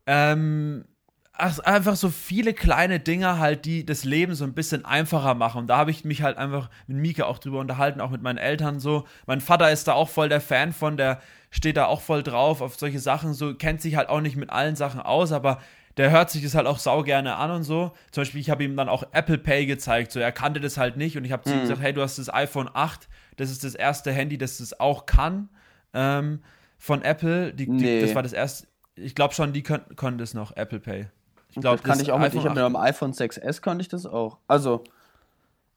ähm, 0.06 0.84
ach, 1.32 1.58
einfach 1.60 1.96
so 1.96 2.08
viele 2.08 2.54
kleine 2.54 3.00
Dinge 3.00 3.38
halt, 3.38 3.64
die 3.64 3.84
das 3.84 4.04
Leben 4.04 4.34
so 4.34 4.44
ein 4.44 4.54
bisschen 4.54 4.84
einfacher 4.84 5.34
machen. 5.34 5.58
Und 5.62 5.66
da 5.68 5.76
habe 5.76 5.90
ich 5.90 6.04
mich 6.04 6.22
halt 6.22 6.38
einfach 6.38 6.70
mit 6.86 6.98
Mika 6.98 7.24
auch 7.24 7.38
drüber 7.38 7.60
unterhalten, 7.60 8.00
auch 8.00 8.10
mit 8.10 8.22
meinen 8.22 8.38
Eltern 8.38 8.80
so. 8.80 9.06
Mein 9.26 9.40
Vater 9.40 9.70
ist 9.70 9.88
da 9.88 9.94
auch 9.94 10.08
voll 10.08 10.28
der 10.28 10.40
Fan 10.40 10.72
von, 10.72 10.96
der 10.96 11.20
steht 11.50 11.76
da 11.76 11.86
auch 11.86 12.00
voll 12.00 12.22
drauf 12.22 12.60
auf 12.60 12.76
solche 12.76 13.00
Sachen, 13.00 13.34
so 13.34 13.54
kennt 13.54 13.80
sich 13.80 13.96
halt 13.96 14.08
auch 14.08 14.20
nicht 14.20 14.36
mit 14.36 14.50
allen 14.50 14.76
Sachen 14.76 15.00
aus, 15.00 15.32
aber 15.32 15.60
der 15.96 16.10
hört 16.10 16.30
sich 16.30 16.42
das 16.42 16.54
halt 16.54 16.66
auch 16.66 16.78
sau 16.78 17.02
gerne 17.02 17.36
an 17.36 17.50
und 17.50 17.62
so. 17.62 17.92
Zum 18.10 18.22
Beispiel, 18.22 18.40
ich 18.40 18.50
habe 18.50 18.64
ihm 18.64 18.76
dann 18.76 18.90
auch 18.90 19.04
Apple 19.12 19.38
Pay 19.38 19.64
gezeigt, 19.64 20.12
so 20.12 20.20
er 20.20 20.32
kannte 20.32 20.60
das 20.60 20.76
halt 20.76 20.98
nicht 20.98 21.16
und 21.16 21.24
ich 21.24 21.32
habe 21.32 21.44
zu 21.44 21.54
ihm 21.54 21.62
gesagt, 21.62 21.80
hey, 21.80 21.94
du 21.94 22.02
hast 22.02 22.18
das 22.18 22.32
iPhone 22.32 22.68
8, 22.72 23.08
das 23.36 23.50
ist 23.50 23.64
das 23.64 23.74
erste 23.74 24.12
Handy, 24.12 24.36
das 24.36 24.58
das 24.58 24.78
auch 24.78 25.06
kann 25.06 25.48
ähm, 25.96 26.40
von 26.78 27.02
Apple. 27.02 27.52
Die, 27.52 27.66
die, 27.66 27.72
Nee. 27.72 28.00
Das 28.02 28.14
war 28.14 28.22
das 28.22 28.32
erste, 28.32 28.68
ich 28.94 29.14
glaube 29.14 29.34
schon, 29.34 29.52
die 29.52 29.62
können, 29.62 29.84
können 29.96 30.18
das 30.18 30.34
noch, 30.34 30.56
Apple 30.56 30.78
Pay. 30.78 31.06
Ich 31.50 31.56
glaube, 31.60 31.78
das 31.78 31.84
kann 31.84 32.00
ich 32.00 32.12
auch 32.12 32.18
mit, 32.18 32.34
ich 32.34 32.44
habe 32.44 32.50
mit 32.50 32.64
dem 32.64 32.76
iPhone 32.76 33.12
6S 33.12 33.62
konnte 33.62 33.82
ich 33.82 33.88
das 33.88 34.04
auch. 34.04 34.38
Also, 34.46 34.84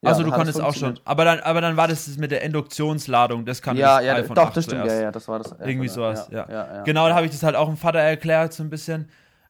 ja, 0.02 0.10
also 0.10 0.22
du 0.22 0.30
konntest 0.30 0.60
auch 0.60 0.74
schon. 0.74 0.98
Aber 1.04 1.24
dann, 1.24 1.40
aber 1.40 1.60
dann 1.60 1.76
war 1.76 1.88
das 1.88 2.16
mit 2.18 2.30
der 2.30 2.42
Induktionsladung, 2.42 3.44
das 3.44 3.60
kann 3.62 3.76
Ja, 3.76 3.96
das 3.96 4.06
ja, 4.06 4.14
iPhone 4.14 4.36
doch, 4.36 4.48
8 4.48 4.56
das 4.56 4.64
stimmt, 4.64 4.82
zuerst. 4.82 4.96
ja, 4.96 5.02
ja, 5.04 5.12
das 5.12 5.28
war 5.28 5.38
das. 5.38 5.54
Irgendwie 5.58 5.88
sowas, 5.88 6.28
ja. 6.30 6.46
ja, 6.48 6.74
ja. 6.76 6.82
Genau, 6.82 7.08
da 7.08 7.14
habe 7.14 7.26
ich 7.26 7.32
das 7.32 7.42
halt 7.42 7.56
auch 7.56 7.66
dem 7.66 7.76
Vater 7.76 7.98
erklärt, 8.00 8.52
so 8.52 8.62
ein 8.62 8.70
bisschen. 8.70 9.08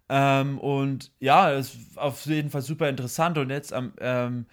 Ähm, 0.09 0.59
und 0.59 1.13
ja, 1.21 1.53
es 1.53 1.75
ist 1.75 1.99
auf 1.99 2.27
jeden 2.27 2.51
Fall 2.51 2.63
super 2.63 2.89
interessant. 2.89 3.39
Und 3.39 3.51
jetzt 3.51 3.73
am 3.73 3.93
ähm, 4.01 4.47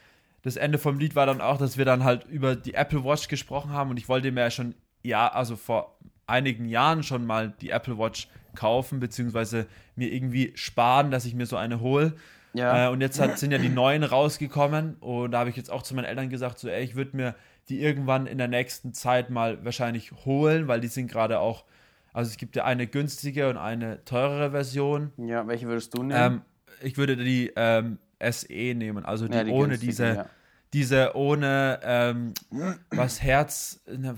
das 0.43 0.55
Ende 0.55 0.77
vom 0.77 0.99
Lied 0.99 1.15
war 1.15 1.25
dann 1.25 1.41
auch, 1.41 1.57
dass 1.57 1.77
wir 1.77 1.85
dann 1.85 2.03
halt 2.03 2.25
über 2.25 2.55
die 2.55 2.75
Apple 2.75 3.03
Watch 3.03 3.27
gesprochen 3.27 3.71
haben. 3.71 3.89
Und 3.89 3.97
ich 3.97 4.07
wollte 4.07 4.31
mir 4.31 4.41
ja 4.41 4.51
schon, 4.51 4.75
ja, 5.01 5.27
also 5.27 5.55
vor 5.55 5.97
einigen 6.27 6.65
Jahren 6.65 7.03
schon 7.03 7.25
mal 7.25 7.53
die 7.61 7.71
Apple 7.71 7.97
Watch 7.97 8.27
kaufen, 8.55 8.99
beziehungsweise 8.99 9.67
mir 9.95 10.11
irgendwie 10.11 10.51
sparen, 10.55 11.11
dass 11.11 11.25
ich 11.25 11.33
mir 11.33 11.45
so 11.45 11.57
eine 11.57 11.79
hole. 11.79 12.13
Ja. 12.53 12.87
Äh, 12.87 12.89
und 12.91 13.01
jetzt 13.01 13.19
hat, 13.19 13.37
sind 13.37 13.51
ja 13.51 13.57
die 13.57 13.69
neuen 13.69 14.03
rausgekommen 14.03 14.95
und 14.99 15.31
da 15.31 15.39
habe 15.39 15.49
ich 15.49 15.55
jetzt 15.55 15.71
auch 15.71 15.83
zu 15.83 15.95
meinen 15.95 16.05
Eltern 16.05 16.29
gesagt, 16.29 16.59
so, 16.59 16.67
ey, 16.67 16.83
ich 16.83 16.95
würde 16.95 17.15
mir 17.15 17.35
die 17.69 17.81
irgendwann 17.81 18.27
in 18.27 18.37
der 18.37 18.47
nächsten 18.47 18.93
Zeit 18.93 19.29
mal 19.29 19.63
wahrscheinlich 19.63 20.11
holen, 20.25 20.67
weil 20.67 20.79
die 20.79 20.87
sind 20.87 21.11
gerade 21.11 21.39
auch, 21.39 21.65
also 22.13 22.29
es 22.29 22.37
gibt 22.37 22.55
ja 22.55 22.63
eine 22.63 22.87
günstige 22.87 23.49
und 23.49 23.57
eine 23.57 24.03
teurere 24.05 24.51
Version. 24.51 25.11
ja, 25.17 25.47
welche 25.47 25.67
würdest 25.67 25.93
du 25.95 26.03
nehmen? 26.03 26.19
Ähm, 26.19 26.41
ich 26.81 26.97
würde 26.97 27.17
die 27.17 27.51
ähm, 27.55 27.99
SE 28.19 28.47
nehmen, 28.53 29.05
also 29.05 29.27
die, 29.27 29.35
Ja, 29.35 29.43
die 29.43 29.51
ohne 29.51 29.77
diese, 29.77 30.07
ja. 30.07 30.25
Diese 30.73 31.15
ohne 31.15 31.79
ähm, 31.83 32.33
was 32.91 33.21
Herz, 33.21 33.81
ne? 33.87 34.15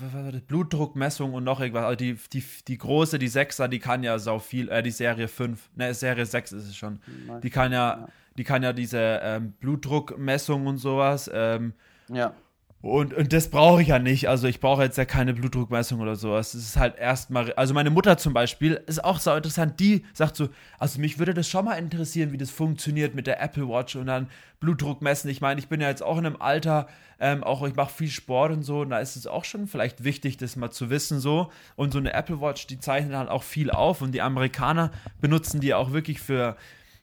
Blutdruckmessung 0.47 1.33
und 1.33 1.43
noch 1.43 1.59
irgendwas. 1.59 1.85
Also 1.85 1.95
die, 1.97 2.17
die, 2.33 2.43
die 2.67 2.77
große, 2.77 3.19
die 3.19 3.27
Sechser, 3.27 3.67
die 3.67 3.79
kann 3.79 4.03
ja 4.03 4.17
sau 4.19 4.39
viel, 4.39 4.69
äh, 4.69 4.81
die 4.81 4.91
Serie 4.91 5.27
5, 5.27 5.69
ne, 5.75 5.93
Serie 5.93 6.25
6 6.25 6.51
ist 6.53 6.67
es 6.67 6.75
schon. 6.75 6.99
Die 7.43 7.49
kann 7.49 7.71
ja, 7.71 8.07
die 8.37 8.43
kann 8.43 8.63
ja 8.63 8.73
diese 8.73 9.19
ähm, 9.21 9.53
Blutdruckmessung 9.59 10.65
und 10.65 10.77
sowas. 10.77 11.29
Ähm, 11.33 11.73
Ja. 12.09 12.33
Und, 12.81 13.13
und 13.13 13.33
das 13.33 13.49
brauche 13.49 13.81
ich 13.81 13.89
ja 13.89 13.99
nicht. 13.99 14.29
Also 14.29 14.47
ich 14.47 14.61
brauche 14.61 14.83
jetzt 14.83 14.97
ja 14.97 15.03
keine 15.03 15.33
Blutdruckmessung 15.33 15.99
oder 15.99 16.15
sowas. 16.15 16.53
Das 16.53 16.61
ist 16.61 16.77
halt 16.77 16.97
erstmal. 16.97 17.51
Also 17.53 17.73
meine 17.73 17.89
Mutter 17.89 18.17
zum 18.17 18.33
Beispiel 18.33 18.81
ist 18.87 19.03
auch 19.03 19.19
so 19.19 19.33
interessant. 19.35 19.81
Die 19.81 20.05
sagt 20.13 20.37
so, 20.37 20.47
also 20.77 21.01
mich 21.01 21.19
würde 21.19 21.33
das 21.33 21.49
schon 21.49 21.65
mal 21.65 21.73
interessieren, 21.73 22.31
wie 22.31 22.37
das 22.37 22.51
funktioniert 22.51 23.15
mit 23.15 23.27
der 23.27 23.41
Apple 23.41 23.67
Watch 23.67 23.97
und 23.97 24.05
dann 24.05 24.29
Blutdruck 24.61 25.01
messen. 25.01 25.29
Ich 25.29 25.41
meine, 25.41 25.59
ich 25.59 25.67
bin 25.67 25.81
ja 25.81 25.89
jetzt 25.89 26.01
auch 26.01 26.17
in 26.17 26.25
einem 26.25 26.41
Alter, 26.41 26.87
ähm, 27.19 27.43
auch 27.43 27.67
ich 27.67 27.75
mache 27.75 27.93
viel 27.93 28.09
Sport 28.09 28.53
und 28.53 28.63
so. 28.63 28.79
Und 28.79 28.91
da 28.91 28.99
ist 28.99 29.17
es 29.17 29.27
auch 29.27 29.43
schon 29.43 29.67
vielleicht 29.67 30.05
wichtig, 30.05 30.37
das 30.37 30.55
mal 30.55 30.71
zu 30.71 30.89
wissen 30.89 31.19
so. 31.19 31.51
Und 31.75 31.91
so 31.91 31.99
eine 31.99 32.13
Apple 32.13 32.39
Watch, 32.39 32.65
die 32.67 32.79
zeichnet 32.79 33.13
halt 33.13 33.27
auch 33.27 33.43
viel 33.43 33.71
auf. 33.71 34.01
Und 34.01 34.13
die 34.13 34.21
Amerikaner 34.21 34.91
benutzen 35.19 35.59
die 35.59 35.73
auch 35.73 35.91
wirklich 35.91 36.21
für 36.21 36.55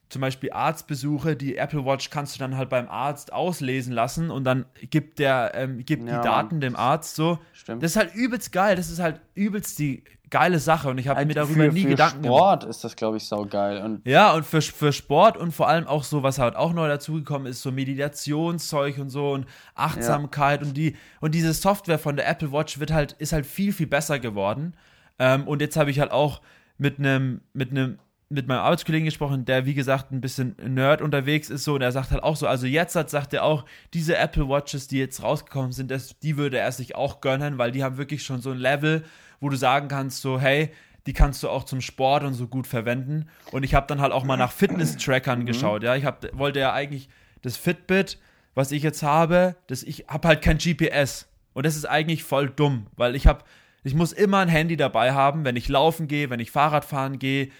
zum 0.08 0.20
Beispiel 0.20 0.52
Arztbesuche, 0.52 1.36
die 1.36 1.56
Apple 1.56 1.84
Watch 1.84 2.10
kannst 2.10 2.36
du 2.36 2.38
dann 2.38 2.56
halt 2.56 2.68
beim 2.68 2.88
Arzt 2.88 3.32
auslesen 3.32 3.92
lassen 3.92 4.30
und 4.30 4.44
dann 4.44 4.66
gibt 4.90 5.18
der, 5.18 5.52
ähm, 5.54 5.84
gibt 5.84 6.08
Ja, 6.08 6.18
die 6.18 6.24
Daten 6.24 6.60
dem 6.60 6.76
Arzt 6.76 7.16
so. 7.16 7.38
Stimmt. 7.52 7.82
Das 7.82 7.92
ist 7.92 7.96
halt 7.96 8.14
übelst 8.14 8.52
geil, 8.52 8.76
das 8.76 8.88
ist 8.88 9.00
halt 9.00 9.20
übelst 9.34 9.78
die 9.78 10.04
geile 10.30 10.58
Sache 10.58 10.90
und 10.90 10.98
ich 10.98 11.08
habe 11.08 11.24
mir 11.24 11.34
darüber 11.34 11.64
für, 11.64 11.72
nie 11.72 11.82
für 11.82 11.88
Gedanken 11.90 12.22
gemacht. 12.22 12.62
Sport 12.62 12.64
ist 12.64 12.84
das, 12.84 12.96
glaube 12.96 13.16
ich, 13.16 13.24
saugeil. 13.24 13.82
Und 13.82 14.06
Ja, 14.06 14.32
und 14.32 14.44
für, 14.44 14.60
für 14.60 14.92
Sport 14.92 15.36
und 15.36 15.52
vor 15.52 15.68
allem 15.68 15.86
auch 15.86 16.02
so, 16.04 16.22
was 16.22 16.38
halt 16.38 16.56
auch 16.56 16.72
neu 16.72 16.88
dazugekommen 16.88 17.46
ist, 17.46 17.62
so 17.62 17.70
Meditationszeug 17.70 18.98
und 18.98 19.10
so 19.10 19.32
und 19.32 19.46
Achtsamkeit 19.74 20.62
und 20.62 20.76
die 20.76 20.96
und 21.20 21.34
diese 21.34 21.52
Software 21.52 21.98
von 21.98 22.16
der 22.16 22.28
Apple 22.28 22.52
Watch 22.52 22.80
wird 22.80 22.92
halt, 22.92 23.12
ist 23.18 23.32
halt 23.32 23.46
viel, 23.46 23.72
viel 23.72 23.86
besser 23.86 24.18
geworden. 24.18 24.74
Ähm, 25.18 25.46
und 25.46 25.60
jetzt 25.60 25.76
habe 25.76 25.90
ich 25.90 26.00
halt 26.00 26.10
auch 26.10 26.40
mit 26.78 26.98
einem, 26.98 27.40
mit 27.52 27.70
einem, 27.70 27.98
mit 28.28 28.48
meinem 28.48 28.60
Arbeitskollegen 28.60 29.04
gesprochen, 29.04 29.44
der 29.44 29.66
wie 29.66 29.74
gesagt 29.74 30.10
ein 30.10 30.20
bisschen 30.20 30.56
Nerd 30.62 31.00
unterwegs 31.00 31.48
ist 31.48 31.64
so 31.64 31.74
und 31.74 31.82
er 31.82 31.92
sagt 31.92 32.10
halt 32.10 32.22
auch 32.22 32.36
so, 32.36 32.48
also 32.48 32.66
jetzt 32.66 32.96
hat, 32.96 33.08
sagt 33.08 33.32
er 33.32 33.44
auch, 33.44 33.64
diese 33.94 34.16
Apple 34.16 34.48
Watches, 34.48 34.88
die 34.88 34.98
jetzt 34.98 35.22
rausgekommen 35.22 35.72
sind, 35.72 35.90
das, 35.90 36.18
die 36.18 36.36
würde 36.36 36.58
er 36.58 36.72
sich 36.72 36.96
auch 36.96 37.20
gönnen, 37.20 37.58
weil 37.58 37.70
die 37.70 37.84
haben 37.84 37.98
wirklich 37.98 38.24
schon 38.24 38.40
so 38.40 38.50
ein 38.50 38.58
Level, 38.58 39.04
wo 39.40 39.48
du 39.48 39.56
sagen 39.56 39.86
kannst 39.86 40.22
so, 40.22 40.40
hey, 40.40 40.70
die 41.06 41.12
kannst 41.12 41.42
du 41.42 41.48
auch 41.48 41.64
zum 41.64 41.80
Sport 41.80 42.24
und 42.24 42.34
so 42.34 42.48
gut 42.48 42.66
verwenden. 42.66 43.26
Und 43.52 43.62
ich 43.62 43.74
habe 43.74 43.86
dann 43.86 44.00
halt 44.00 44.12
auch 44.12 44.24
mal 44.24 44.36
nach 44.36 44.50
Fitness-Trackern 44.50 45.46
geschaut. 45.46 45.84
Ja, 45.84 45.94
ich 45.94 46.04
hab, 46.04 46.36
wollte 46.36 46.58
ja 46.58 46.72
eigentlich 46.72 47.08
das 47.42 47.56
Fitbit, 47.56 48.18
was 48.54 48.72
ich 48.72 48.82
jetzt 48.82 49.04
habe, 49.04 49.54
das 49.68 49.84
ich 49.84 50.06
habe 50.08 50.26
halt 50.26 50.42
kein 50.42 50.58
GPS. 50.58 51.28
Und 51.54 51.64
das 51.64 51.76
ist 51.76 51.84
eigentlich 51.84 52.24
voll 52.24 52.50
dumm, 52.50 52.88
weil 52.96 53.14
ich 53.14 53.28
habe, 53.28 53.44
ich 53.84 53.94
muss 53.94 54.12
immer 54.12 54.38
ein 54.38 54.48
Handy 54.48 54.76
dabei 54.76 55.12
haben, 55.12 55.44
wenn 55.44 55.54
ich 55.54 55.68
laufen 55.68 56.08
gehe, 56.08 56.28
wenn 56.28 56.40
ich 56.40 56.50
Fahrrad 56.50 56.84
fahren 56.84 57.20
gehe, 57.20 57.50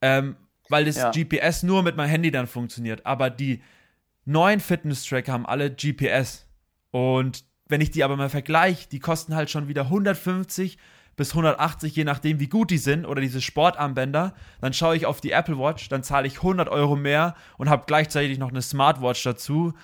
ähm, 0.00 0.36
weil 0.68 0.84
das 0.84 0.96
Ja. 0.96 1.10
GPS 1.10 1.62
nur 1.62 1.82
mit 1.82 1.96
meinem 1.96 2.10
Handy 2.10 2.30
dann 2.30 2.46
funktioniert. 2.46 3.06
Aber 3.06 3.30
die 3.30 3.62
neuen 4.24 4.60
Fitness-Tracker 4.60 5.32
haben 5.32 5.46
alle 5.46 5.70
GPS. 5.70 6.46
Und 6.90 7.44
wenn 7.68 7.80
ich 7.80 7.90
die 7.90 8.04
aber 8.04 8.16
mal 8.16 8.28
vergleiche, 8.28 8.88
die 8.88 9.00
kosten 9.00 9.34
halt 9.34 9.50
schon 9.50 9.68
wieder 9.68 9.82
150 9.82 10.78
bis 11.16 11.32
180, 11.32 11.96
je 11.96 12.04
nachdem, 12.04 12.38
wie 12.38 12.46
gut 12.46 12.70
die 12.70 12.78
sind, 12.78 13.04
oder 13.04 13.20
diese 13.20 13.40
Sportarmbänder. 13.40 14.34
Dann 14.60 14.72
schaue 14.72 14.96
ich 14.96 15.04
auf 15.04 15.20
die 15.20 15.32
Apple 15.32 15.58
Watch, 15.58 15.88
dann 15.88 16.02
zahle 16.02 16.26
ich 16.28 16.36
100 16.36 16.68
Euro 16.68 16.94
mehr 16.96 17.34
und 17.58 17.68
habe 17.68 17.84
gleichzeitig 17.86 18.38
noch 18.38 18.50
eine 18.50 18.62
Smartwatch 18.62 19.22
dazu. 19.24 19.74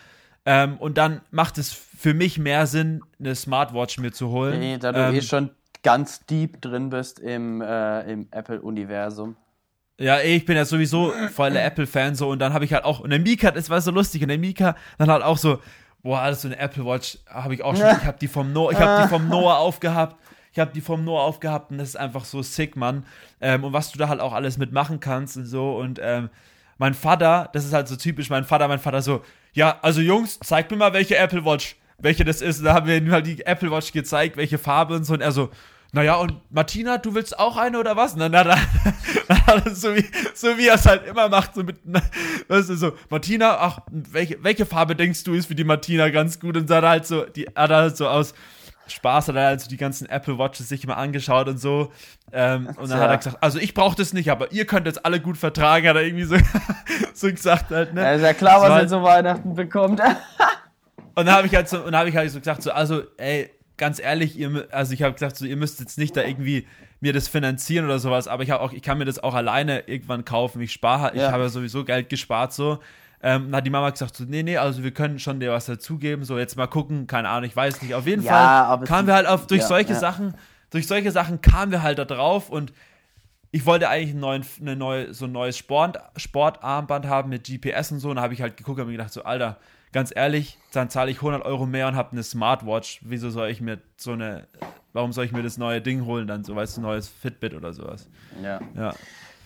Ähm, 0.46 0.76
und 0.78 0.96
dann 0.96 1.22
macht 1.30 1.58
es 1.58 1.72
für 1.72 2.14
mich 2.14 2.38
mehr 2.38 2.66
Sinn, 2.66 3.02
eine 3.18 3.34
Smartwatch 3.34 3.98
mir 3.98 4.12
zu 4.12 4.28
holen. 4.28 4.60
nee, 4.60 4.78
da 4.78 4.92
du 4.92 5.00
ähm, 5.00 5.14
eh 5.14 5.22
schon 5.22 5.50
ganz 5.82 6.24
deep 6.26 6.60
drin 6.62 6.90
bist 6.90 7.18
im, 7.18 7.60
äh, 7.60 8.02
im 8.10 8.28
Apple-Universum. 8.30 9.36
Ja, 9.98 10.16
ey, 10.16 10.36
ich 10.36 10.44
bin 10.44 10.56
ja 10.56 10.64
sowieso 10.64 11.12
voll 11.32 11.52
der 11.52 11.64
Apple-Fan 11.64 12.16
so 12.16 12.28
und 12.28 12.40
dann 12.40 12.52
habe 12.52 12.64
ich 12.64 12.72
halt 12.72 12.84
auch, 12.84 12.98
und 13.00 13.10
der 13.10 13.20
Mika, 13.20 13.52
das 13.52 13.70
war 13.70 13.80
so 13.80 13.92
lustig, 13.92 14.22
und 14.22 14.28
der 14.28 14.38
Mika 14.38 14.74
dann 14.98 15.08
halt 15.08 15.22
auch 15.22 15.38
so, 15.38 15.60
boah, 16.02 16.24
das 16.26 16.38
ist 16.38 16.42
so 16.42 16.48
eine 16.48 16.58
Apple 16.58 16.84
Watch, 16.84 17.18
habe 17.28 17.54
ich 17.54 17.62
auch 17.62 17.76
schon, 17.76 17.86
ich 17.86 18.04
habe 18.04 18.18
die 18.20 18.26
vom 18.26 18.52
Noah, 18.52 18.72
ich 18.72 18.78
habe 18.78 19.04
die 19.04 19.08
vom 19.08 19.28
Noah 19.28 19.58
aufgehabt, 19.58 20.16
ich 20.52 20.58
habe 20.58 20.72
die 20.72 20.80
vom 20.80 21.04
Noah 21.04 21.22
aufgehabt 21.22 21.70
und 21.70 21.78
das 21.78 21.90
ist 21.90 21.96
einfach 21.96 22.24
so 22.24 22.42
sick, 22.42 22.74
Mann. 22.76 23.06
Ähm, 23.40 23.62
und 23.62 23.72
was 23.72 23.92
du 23.92 23.98
da 23.98 24.08
halt 24.08 24.20
auch 24.20 24.32
alles 24.32 24.58
mitmachen 24.58 24.98
kannst 24.98 25.36
und 25.36 25.46
so 25.46 25.76
und 25.76 26.00
ähm, 26.02 26.28
mein 26.78 26.94
Vater, 26.94 27.48
das 27.52 27.64
ist 27.64 27.72
halt 27.72 27.86
so 27.86 27.94
typisch, 27.94 28.30
mein 28.30 28.44
Vater, 28.44 28.66
mein 28.66 28.80
Vater 28.80 29.00
so, 29.00 29.22
ja, 29.52 29.78
also 29.82 30.00
Jungs, 30.00 30.40
zeigt 30.40 30.72
mir 30.72 30.76
mal, 30.76 30.92
welche 30.92 31.16
Apple 31.16 31.44
Watch, 31.44 31.76
welche 31.98 32.24
das 32.24 32.40
ist. 32.40 32.58
Und 32.58 32.64
da 32.64 32.74
haben 32.74 32.88
wir 32.88 32.96
ihm 32.96 33.12
halt 33.12 33.26
die 33.26 33.46
Apple 33.46 33.70
Watch 33.70 33.92
gezeigt, 33.92 34.36
welche 34.36 34.58
Farbe 34.58 34.96
und 34.96 35.04
so 35.04 35.14
und 35.14 35.20
er 35.20 35.30
so, 35.30 35.50
naja, 35.94 36.16
und 36.16 36.34
Martina, 36.50 36.98
du 36.98 37.14
willst 37.14 37.38
auch 37.38 37.56
eine 37.56 37.78
oder 37.78 37.96
was? 37.96 38.14
Dann 38.16 38.34
hat 38.36 38.46
er 39.66 39.74
so, 39.74 39.94
wie, 39.94 40.04
so 40.34 40.58
wie 40.58 40.66
er 40.68 40.74
es 40.74 40.86
halt 40.86 41.06
immer 41.06 41.28
macht, 41.28 41.54
so 41.54 41.62
mit, 41.62 41.76
weißt 42.48 42.68
du, 42.70 42.74
so, 42.76 42.92
Martina, 43.10 43.56
ach, 43.60 43.78
welche, 43.90 44.42
welche 44.42 44.66
Farbe 44.66 44.96
denkst 44.96 45.24
du 45.24 45.34
ist 45.34 45.46
für 45.46 45.54
die 45.54 45.64
Martina 45.64 46.08
ganz 46.10 46.40
gut? 46.40 46.56
Und 46.56 46.68
dann 46.68 46.78
hat 46.78 46.84
er 46.84 46.90
halt 46.90 47.06
so, 47.06 47.24
die 47.24 47.46
hat 47.54 47.70
halt 47.70 47.96
so 47.96 48.08
aus 48.08 48.34
Spaß, 48.86 49.28
hat 49.28 49.36
er 49.36 49.46
halt 49.46 49.60
so 49.62 49.68
die 49.70 49.76
ganzen 49.78 50.06
Apple 50.08 50.36
Watches 50.36 50.68
sich 50.68 50.86
mal 50.86 50.94
angeschaut 50.94 51.48
und 51.48 51.58
so. 51.58 51.90
Ähm, 52.32 52.66
und 52.76 52.90
dann 52.90 52.98
Ja. 52.98 53.04
hat 53.04 53.10
er 53.10 53.16
gesagt, 53.18 53.38
also 53.40 53.58
ich 53.58 53.72
brauche 53.72 53.96
das 53.96 54.12
nicht, 54.12 54.30
aber 54.30 54.52
ihr 54.52 54.66
könnt 54.66 54.86
jetzt 54.86 55.06
alle 55.06 55.20
gut 55.20 55.38
vertragen, 55.38 55.88
hat 55.88 55.96
er 55.96 56.02
irgendwie 56.02 56.24
so, 56.24 56.36
so 57.14 57.30
gesagt 57.30 57.70
halt, 57.70 57.94
ne? 57.94 58.02
Ja, 58.02 58.12
ist 58.12 58.22
ja 58.22 58.34
klar, 58.34 58.54
Das 58.54 58.62
was 58.62 58.68
er 58.70 58.74
halt- 58.74 58.90
zu 58.90 59.02
Weihnachten 59.02 59.54
bekommt. 59.54 60.00
Und 61.16 61.26
dann 61.26 61.36
habe 61.36 61.46
ich 61.46 61.54
halt 61.54 61.68
so, 61.68 61.76
und 61.78 61.84
dann 61.92 61.96
habe 61.96 62.08
ich 62.08 62.16
halt 62.16 62.28
so 62.32 62.40
gesagt, 62.40 62.60
so, 62.64 62.72
also, 62.72 63.02
ey, 63.18 63.48
ganz 63.76 63.98
ehrlich, 64.00 64.38
ihr, 64.38 64.68
also 64.70 64.92
ich 64.92 65.02
habe 65.02 65.14
gesagt, 65.14 65.36
so, 65.36 65.44
ihr 65.46 65.56
müsst 65.56 65.80
jetzt 65.80 65.98
nicht 65.98 66.16
da 66.16 66.22
irgendwie 66.22 66.66
mir 67.00 67.12
das 67.12 67.28
finanzieren 67.28 67.84
oder 67.86 67.98
sowas, 67.98 68.28
aber 68.28 68.42
ich 68.42 68.50
habe 68.50 68.62
auch, 68.62 68.72
ich 68.72 68.82
kann 68.82 68.98
mir 68.98 69.04
das 69.04 69.18
auch 69.22 69.34
alleine 69.34 69.80
irgendwann 69.88 70.24
kaufen. 70.24 70.60
Ich 70.60 70.72
spare, 70.72 71.14
ich 71.16 71.20
Ja. 71.22 71.32
habe 71.32 71.44
ja 71.44 71.48
sowieso 71.48 71.84
Geld 71.84 72.08
gespart 72.08 72.52
so. 72.52 72.78
Ähm, 73.22 73.44
dann 73.46 73.56
hat 73.56 73.66
die 73.66 73.70
Mama 73.70 73.90
gesagt, 73.90 74.16
so, 74.16 74.24
nee, 74.24 74.42
nee, 74.42 74.58
also 74.58 74.82
wir 74.84 74.90
können 74.92 75.18
schon 75.18 75.40
dir 75.40 75.50
was 75.50 75.66
dazugeben, 75.66 76.24
so 76.24 76.38
jetzt 76.38 76.56
mal 76.56 76.66
gucken, 76.66 77.06
keine 77.06 77.28
Ahnung, 77.30 77.48
ich 77.48 77.56
weiß 77.56 77.80
nicht. 77.82 77.94
Auf 77.94 78.06
jeden 78.06 78.22
Ja, 78.22 78.76
Fall 78.76 78.86
kamen 78.86 79.06
wir 79.06 79.14
halt 79.14 79.26
auf, 79.26 79.46
durch 79.46 79.62
ja, 79.62 79.66
solche. 79.68 79.94
Sachen, 79.94 80.34
durch 80.70 80.86
solche 80.86 81.10
Sachen 81.10 81.40
kamen 81.40 81.72
wir 81.72 81.82
halt 81.82 81.98
da 81.98 82.04
drauf 82.04 82.50
und 82.50 82.72
ich 83.50 83.66
wollte 83.66 83.88
eigentlich 83.88 84.10
einen 84.10 84.20
neuen, 84.20 84.44
eine 84.60 84.76
neue, 84.76 85.14
so 85.14 85.26
ein 85.26 85.32
neues 85.32 85.56
Sport, 85.56 85.98
Sportarmband 86.16 87.06
haben 87.06 87.30
mit 87.30 87.44
GPS 87.46 87.92
und 87.92 88.00
so. 88.00 88.10
Und 88.10 88.16
da 88.16 88.22
habe 88.22 88.34
ich 88.34 88.42
halt 88.42 88.56
geguckt 88.56 88.80
und 88.80 88.86
mir 88.86 88.92
gedacht, 88.92 89.12
so, 89.12 89.22
Alter, 89.22 89.58
ganz 89.94 90.12
ehrlich, 90.14 90.58
dann 90.72 90.90
zahle 90.90 91.10
ich 91.10 91.18
100 91.18 91.44
Euro 91.46 91.64
mehr 91.66 91.86
und 91.86 91.94
habe 91.94 92.12
eine 92.12 92.22
Smartwatch. 92.24 93.00
Wieso 93.04 93.30
soll 93.30 93.48
ich 93.48 93.60
mir 93.60 93.78
so 93.96 94.12
eine, 94.12 94.48
warum 94.92 95.12
soll 95.12 95.24
ich 95.24 95.32
mir 95.32 95.42
das 95.42 95.56
neue 95.56 95.80
Ding 95.80 96.04
holen, 96.04 96.26
dann 96.26 96.42
so, 96.44 96.54
weißt 96.54 96.76
du, 96.76 96.80
neues 96.82 97.08
Fitbit 97.08 97.54
oder 97.54 97.72
sowas. 97.72 98.08
ja. 98.42 98.60
Ja, 98.76 98.92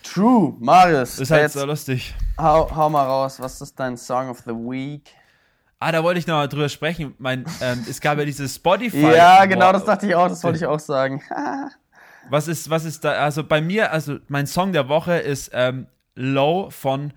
True, 0.01 0.55
Marius. 0.59 1.19
ist 1.19 1.29
halt 1.29 1.43
jetzt 1.43 1.53
so 1.53 1.65
lustig. 1.65 2.15
hau, 2.37 2.73
hau 2.75 2.89
mal 2.89 3.05
raus, 3.05 3.39
was 3.39 3.61
ist 3.61 3.79
dein 3.79 3.95
Song 3.95 4.29
of 4.29 4.39
the 4.39 4.51
Week? 4.51 5.13
Ah, 5.77 5.91
da 5.91 6.03
wollte 6.03 6.19
ich 6.19 6.25
noch 6.27 6.35
mal 6.35 6.47
drüber 6.47 6.67
sprechen. 6.67 7.13
Mein, 7.19 7.45
ähm, 7.61 7.85
es 7.87 8.01
gab 8.01 8.17
ja 8.17 8.25
dieses 8.25 8.55
Spotify. 8.55 9.15
Ja, 9.15 9.45
genau, 9.45 9.71
das 9.71 9.85
dachte 9.85 10.07
ich 10.07 10.15
auch, 10.15 10.27
das 10.27 10.43
wollte 10.43 10.57
ich 10.57 10.65
auch 10.65 10.79
sagen. 10.79 11.21
Was 12.29 12.47
ist, 12.47 12.69
was 12.69 12.85
ist 12.85 13.03
da, 13.03 13.13
also 13.13 13.43
bei 13.43 13.59
mir, 13.59 13.91
also 13.91 14.17
mein 14.27 14.45
Song 14.45 14.71
der 14.71 14.87
Woche 14.87 15.17
ist 15.17 15.49
ähm, 15.51 15.87
Low 16.13 16.69
von 16.69 17.11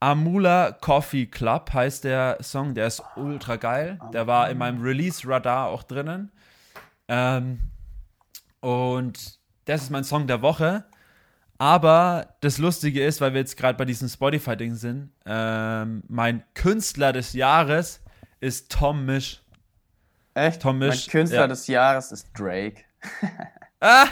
Amula 0.00 0.72
Coffee 0.72 1.26
Club, 1.26 1.72
heißt 1.72 2.04
der 2.04 2.38
Song, 2.42 2.74
der 2.74 2.86
ist 2.86 3.02
ultra 3.16 3.56
geil. 3.56 3.98
Der 4.12 4.26
war 4.26 4.50
in 4.50 4.58
meinem 4.58 4.82
Release-Radar 4.82 5.68
auch 5.68 5.82
drinnen. 5.82 6.30
Ähm, 7.08 7.60
und 8.60 9.38
das 9.64 9.82
ist 9.82 9.90
mein 9.90 10.04
Song 10.04 10.26
der 10.26 10.42
Woche. 10.42 10.84
Aber 11.58 12.36
das 12.40 12.58
Lustige 12.58 13.04
ist, 13.04 13.20
weil 13.20 13.32
wir 13.32 13.40
jetzt 13.40 13.56
gerade 13.56 13.78
bei 13.78 13.86
diesem 13.86 14.08
Spotify-Ding 14.08 14.74
sind, 14.74 15.10
ähm, 15.24 16.02
mein 16.08 16.42
Künstler 16.54 17.12
des 17.12 17.32
Jahres 17.32 18.02
ist 18.40 18.70
Tom 18.70 19.06
Misch. 19.06 19.42
Echt? 20.34 20.60
Tom 20.60 20.78
Misch, 20.78 21.06
mein 21.06 21.12
Künstler 21.12 21.40
ja. 21.40 21.46
des 21.46 21.66
Jahres 21.66 22.12
ist 22.12 22.28
Drake. 22.38 22.82
Ah! 23.78 24.06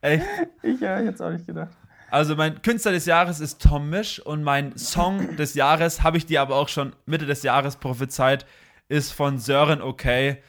Echt? 0.00 0.24
Ich 0.62 0.78
ja, 0.80 1.00
jetzt 1.00 1.20
auch 1.20 1.30
nicht 1.30 1.44
gedacht. 1.44 1.76
Also 2.10 2.36
mein 2.36 2.62
Künstler 2.62 2.92
des 2.92 3.04
Jahres 3.06 3.38
ist 3.40 3.60
Tom 3.60 3.90
Misch 3.90 4.18
und 4.20 4.42
mein 4.42 4.76
Song 4.78 5.36
des 5.36 5.54
Jahres, 5.54 6.02
habe 6.02 6.16
ich 6.16 6.24
dir 6.26 6.40
aber 6.40 6.56
auch 6.56 6.68
schon 6.68 6.94
Mitte 7.06 7.26
des 7.26 7.42
Jahres 7.42 7.76
prophezeit, 7.76 8.46
ist 8.88 9.12
von 9.12 9.38
Sören 9.38 9.82
Okay. 9.82 10.42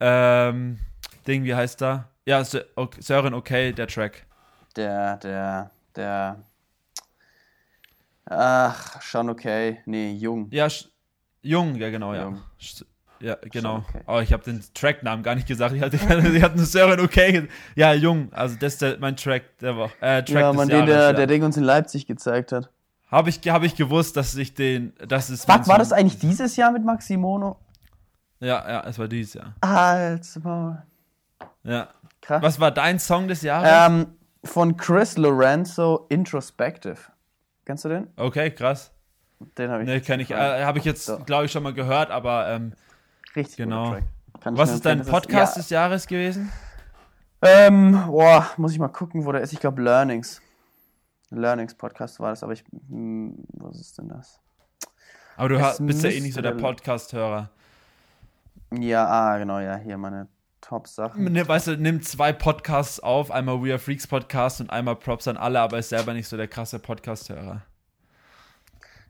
Ähm, 0.00 0.78
Ding, 1.26 1.44
wie 1.44 1.54
heißt 1.54 1.80
da? 1.80 2.10
Ja, 2.26 2.44
Sören 2.44 3.32
Okay, 3.34 3.72
der 3.72 3.86
Track. 3.86 4.26
Der, 4.76 5.16
der, 5.18 5.70
der. 5.96 6.42
Ach, 8.26 9.00
schon 9.00 9.30
okay. 9.30 9.80
Nee, 9.86 10.12
jung. 10.12 10.48
Ja, 10.50 10.68
Jung, 11.42 11.76
ja 11.76 11.90
genau, 11.90 12.14
ja. 12.14 12.22
Jung. 12.24 12.42
Sch- 12.60 12.84
Ja, 13.20 13.36
genau. 13.50 13.84
okay. 13.88 14.00
Oh, 14.06 14.20
ich 14.20 14.32
habe 14.32 14.44
den 14.44 14.62
Tracknamen 14.74 15.22
gar 15.22 15.34
nicht 15.34 15.46
gesagt. 15.46 15.74
Ich 15.74 15.82
hatte, 15.82 15.96
ich 15.96 16.02
hatte 16.42 16.54
einen 16.54 16.64
Sören 16.64 17.00
Okay. 17.00 17.48
Ja, 17.74 17.92
Jung. 17.92 18.28
Also 18.32 18.56
das 18.58 18.74
ist 18.74 18.82
der, 18.82 18.98
mein 18.98 19.16
Track 19.16 19.58
der 19.58 19.76
Woche. 19.76 19.92
Äh, 20.00 20.22
Track 20.22 20.28
Ja, 20.42 20.52
man, 20.52 20.68
den, 20.68 20.86
der, 20.86 21.00
ja. 21.00 21.12
der 21.12 21.26
Ding 21.26 21.42
uns 21.42 21.56
in 21.56 21.64
Leipzig 21.64 22.06
gezeigt 22.06 22.52
hat. 22.52 22.70
Habe 23.10 23.30
ich, 23.30 23.40
hab 23.46 23.62
ich 23.62 23.76
gewusst, 23.76 24.16
dass 24.16 24.34
ich 24.34 24.54
den. 24.54 24.92
Das 25.06 25.30
ist 25.30 25.46
mein 25.46 25.60
Was, 25.60 25.68
war 25.68 25.78
das 25.78 25.92
eigentlich 25.92 26.18
dieses 26.18 26.56
Jahr 26.56 26.72
mit 26.72 26.84
Maximono? 26.84 27.58
Ja, 28.40 28.68
ja, 28.68 28.84
es 28.86 28.98
war 28.98 29.08
dieses 29.08 29.34
Jahr. 29.34 29.54
Maul. 30.42 30.82
Ja. 31.62 31.88
Krass. 32.20 32.42
Was 32.42 32.60
war 32.60 32.70
dein 32.70 32.98
Song 32.98 33.28
des 33.28 33.42
Jahres? 33.42 33.70
Ähm, 33.90 34.06
von 34.44 34.76
Chris 34.76 35.16
Lorenzo, 35.16 36.06
Introspective. 36.08 36.98
Kennst 37.64 37.84
du 37.84 37.88
den? 37.88 38.08
okay, 38.16 38.50
krass. 38.50 38.90
Den 39.58 39.70
habe 39.70 39.82
ich. 39.82 39.88
Ne, 39.88 40.00
kenn 40.00 40.20
ich, 40.20 40.30
äh, 40.30 40.64
habe 40.64 40.78
ich 40.78 40.84
jetzt, 40.84 41.26
glaube 41.26 41.46
ich, 41.46 41.52
schon 41.52 41.62
mal 41.62 41.74
gehört, 41.74 42.10
aber 42.10 42.48
ähm, 42.48 42.72
Richtig 43.36 43.56
genau. 43.56 43.84
guter 43.84 43.96
Track. 43.96 44.04
Kann 44.40 44.56
was 44.56 44.70
ist 44.70 44.84
dein 44.84 45.04
Podcast 45.04 45.56
ja, 45.56 45.62
des 45.62 45.70
Jahres 45.70 46.06
gewesen? 46.06 46.52
Ähm, 47.42 48.04
boah, 48.06 48.50
muss 48.56 48.72
ich 48.72 48.78
mal 48.78 48.88
gucken, 48.88 49.24
wo 49.24 49.32
der 49.32 49.42
ist. 49.42 49.52
Ich 49.52 49.60
glaube 49.60 49.82
Learnings. 49.82 50.40
Learnings 51.30 51.74
Podcast 51.74 52.20
war 52.20 52.30
das, 52.30 52.42
aber 52.42 52.52
ich. 52.52 52.64
Hm, 52.88 53.36
was 53.54 53.80
ist 53.80 53.98
denn 53.98 54.08
das? 54.08 54.40
Aber 55.36 55.48
du 55.48 55.60
hast, 55.60 55.84
bist 55.84 56.04
ja 56.04 56.10
eh 56.10 56.20
nicht 56.20 56.34
so 56.34 56.42
der 56.42 56.52
der- 56.52 56.60
Podcast-Hörer. 56.60 57.50
Ja, 58.78 59.06
ah, 59.06 59.38
genau, 59.38 59.58
ja, 59.60 59.76
hier 59.76 59.98
meine 59.98 60.28
Top-Sachen. 60.60 61.24
Ne, 61.24 61.46
weißt 61.46 61.68
du, 61.68 61.76
nimm 61.76 62.02
zwei 62.02 62.32
Podcasts 62.32 62.98
auf, 63.00 63.30
einmal 63.30 63.62
We 63.62 63.70
Are 63.70 63.78
Freaks 63.78 64.06
Podcast 64.06 64.60
und 64.60 64.70
einmal 64.70 64.96
Props 64.96 65.28
an 65.28 65.36
alle, 65.36 65.60
aber 65.60 65.78
ist 65.78 65.90
selber 65.90 66.14
nicht 66.14 66.28
so 66.28 66.36
der 66.36 66.48
krasse 66.48 66.78
Podcast-Hörer. 66.78 67.62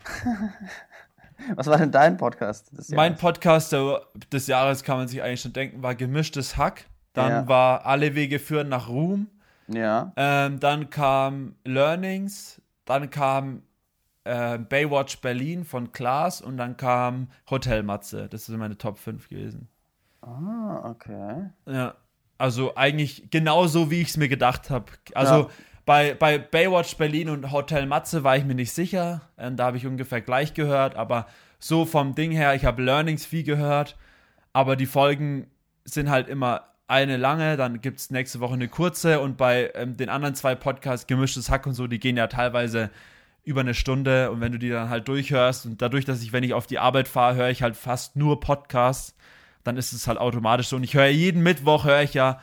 Was 1.56 1.66
war 1.66 1.78
denn 1.78 1.90
dein 1.90 2.16
Podcast? 2.16 2.76
des 2.76 2.88
Mein 2.90 3.12
Jahres? 3.12 3.20
Podcast 3.20 3.72
der- 3.72 4.02
des 4.32 4.46
Jahres 4.46 4.82
kann 4.82 4.96
man 4.98 5.08
sich 5.08 5.22
eigentlich 5.22 5.40
schon 5.40 5.52
denken, 5.52 5.82
war 5.82 5.94
Gemischtes 5.94 6.56
Hack. 6.56 6.86
Dann 7.12 7.30
Ja. 7.30 7.48
war 7.48 7.86
Alle 7.86 8.14
Wege 8.14 8.38
führen 8.38 8.68
nach 8.68 8.88
Ruhm. 8.88 9.28
Ja. 9.68 10.12
Ähm, 10.16 10.58
dann 10.60 10.90
kam 10.90 11.54
Learnings. 11.64 12.60
Dann 12.84 13.08
kam 13.10 13.62
äh, 14.24 14.58
Baywatch 14.58 15.20
Berlin 15.20 15.64
von 15.64 15.92
Klaas. 15.92 16.40
Und 16.40 16.56
dann 16.56 16.76
kam 16.76 17.28
Hotel 17.50 17.82
Matze. 17.82 18.28
Das 18.28 18.46
sind 18.46 18.56
meine 18.58 18.76
Top 18.78 18.98
5 18.98 19.28
gewesen. 19.28 19.68
Ah, 20.22 20.80
okay. 20.90 21.50
Ja. 21.66 21.94
Also 22.38 22.74
eigentlich 22.74 23.30
genauso, 23.30 23.90
wie 23.90 24.00
ich 24.00 24.08
es 24.08 24.16
mir 24.16 24.28
gedacht 24.28 24.70
habe. 24.70 24.86
Also 25.14 25.34
Ja. 25.34 25.48
Bei, 25.84 26.14
bei 26.14 26.38
Baywatch 26.38 26.96
Berlin 26.96 27.28
und 27.28 27.52
Hotel 27.52 27.86
Matze 27.86 28.24
war 28.24 28.36
ich 28.36 28.44
mir 28.44 28.54
nicht 28.54 28.72
sicher. 28.72 29.22
Ähm, 29.36 29.56
da 29.56 29.66
habe 29.66 29.76
ich 29.76 29.86
ungefähr 29.86 30.20
gleich 30.20 30.54
gehört. 30.54 30.96
Aber 30.96 31.26
so 31.58 31.84
vom 31.84 32.14
Ding 32.14 32.30
her, 32.30 32.54
ich 32.54 32.64
habe 32.64 32.82
Learnings 32.82 33.26
viel 33.26 33.42
gehört. 33.42 33.96
Aber 34.52 34.76
die 34.76 34.86
Folgen 34.86 35.48
sind 35.84 36.08
halt 36.08 36.28
immer 36.28 36.68
eine 36.86 37.16
lange, 37.16 37.56
dann 37.56 37.80
gibt 37.80 37.98
es 37.98 38.10
nächste 38.10 38.40
Woche 38.40 38.54
eine 38.54 38.68
kurze. 38.68 39.20
Und 39.20 39.36
bei 39.36 39.72
ähm, 39.74 39.96
den 39.96 40.08
anderen 40.08 40.34
zwei 40.34 40.54
Podcasts, 40.54 41.06
Gemischtes 41.06 41.50
Hack 41.50 41.66
und 41.66 41.74
so, 41.74 41.86
die 41.86 41.98
gehen 41.98 42.16
ja 42.16 42.28
teilweise 42.28 42.90
über 43.42 43.60
eine 43.60 43.74
Stunde. 43.74 44.30
Und 44.30 44.40
wenn 44.40 44.52
du 44.52 44.58
die 44.58 44.70
dann 44.70 44.88
halt 44.88 45.08
durchhörst 45.08 45.66
und 45.66 45.82
dadurch, 45.82 46.04
dass 46.06 46.22
ich, 46.22 46.32
wenn 46.32 46.44
ich 46.44 46.54
auf 46.54 46.66
die 46.66 46.78
Arbeit 46.78 47.08
fahre, 47.08 47.36
höre 47.36 47.50
ich 47.50 47.62
halt 47.62 47.76
fast 47.76 48.16
nur 48.16 48.40
Podcasts, 48.40 49.14
dann 49.64 49.76
ist 49.76 49.92
es 49.92 50.06
halt 50.06 50.18
automatisch 50.18 50.68
so. 50.68 50.76
Und 50.76 50.84
ich 50.84 50.94
höre 50.94 51.08
jeden 51.08 51.42
Mittwoch, 51.42 51.84
höre 51.84 52.02
ich 52.02 52.14
ja 52.14 52.40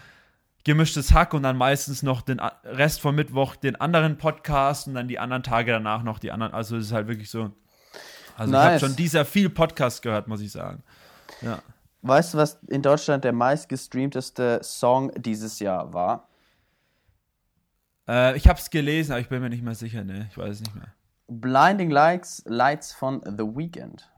gemischtes 0.63 1.13
Hack 1.13 1.33
und 1.33 1.43
dann 1.43 1.57
meistens 1.57 2.03
noch 2.03 2.21
den 2.21 2.39
Rest 2.63 3.01
vom 3.01 3.15
Mittwoch 3.15 3.55
den 3.55 3.75
anderen 3.75 4.17
Podcast 4.17 4.87
und 4.87 4.93
dann 4.95 5.07
die 5.07 5.19
anderen 5.19 5.43
Tage 5.43 5.71
danach 5.71 6.03
noch 6.03 6.19
die 6.19 6.31
anderen. 6.31 6.53
Also 6.53 6.77
es 6.77 6.87
ist 6.87 6.91
halt 6.91 7.07
wirklich 7.07 7.29
so. 7.29 7.51
Also 8.37 8.53
ich 8.53 8.59
habe 8.59 8.71
Nice. 8.73 8.81
schon 8.81 8.95
dieser 8.95 9.25
viel 9.25 9.49
Podcast 9.49 10.01
gehört, 10.01 10.27
muss 10.27 10.41
ich 10.41 10.51
sagen. 10.51 10.83
Ja. 11.41 11.59
Weißt 12.03 12.33
du, 12.33 12.37
was 12.39 12.59
in 12.67 12.81
Deutschland 12.81 13.23
der 13.23 13.33
meistgestreamteste 13.33 14.59
Song 14.63 15.11
dieses 15.15 15.59
Jahr 15.59 15.93
war? 15.93 16.27
Äh, 18.07 18.35
ich 18.37 18.47
habe 18.47 18.59
es 18.59 18.69
gelesen, 18.69 19.11
aber 19.11 19.21
ich 19.21 19.29
bin 19.29 19.41
mir 19.41 19.49
nicht 19.49 19.63
mehr 19.63 19.75
sicher, 19.75 20.03
ne? 20.03 20.27
Ich 20.31 20.37
weiß 20.37 20.55
es 20.55 20.61
nicht 20.61 20.75
mehr. 20.75 20.93
Blinding 21.27 21.91
Lights, 21.91 22.43
Lights 22.45 22.91
von 22.93 23.21
The 23.25 23.43
Weeknd. 23.43 24.10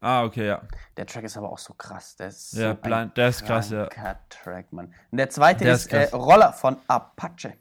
Ah, 0.00 0.24
okay, 0.24 0.46
ja. 0.46 0.62
Der 0.96 1.06
Track 1.06 1.24
ist 1.24 1.36
aber 1.36 1.50
auch 1.50 1.58
so 1.58 1.74
krass. 1.74 2.16
Der 2.16 2.28
ist 2.28 2.54
Ja, 2.54 2.70
so 2.70 2.74
blind- 2.76 3.16
der 3.16 3.28
ist 3.28 3.44
krass, 3.44 3.70
ja. 3.70 3.86
Track, 4.30 4.72
Mann. 4.72 4.94
Und 5.10 5.18
der 5.18 5.28
zweite 5.28 5.64
Der 5.64 5.74
ist, 5.74 5.86
ist 5.86 6.12
äh. 6.12 6.16
Roller 6.16 6.52
von 6.54 6.76
Apache. 6.88 7.54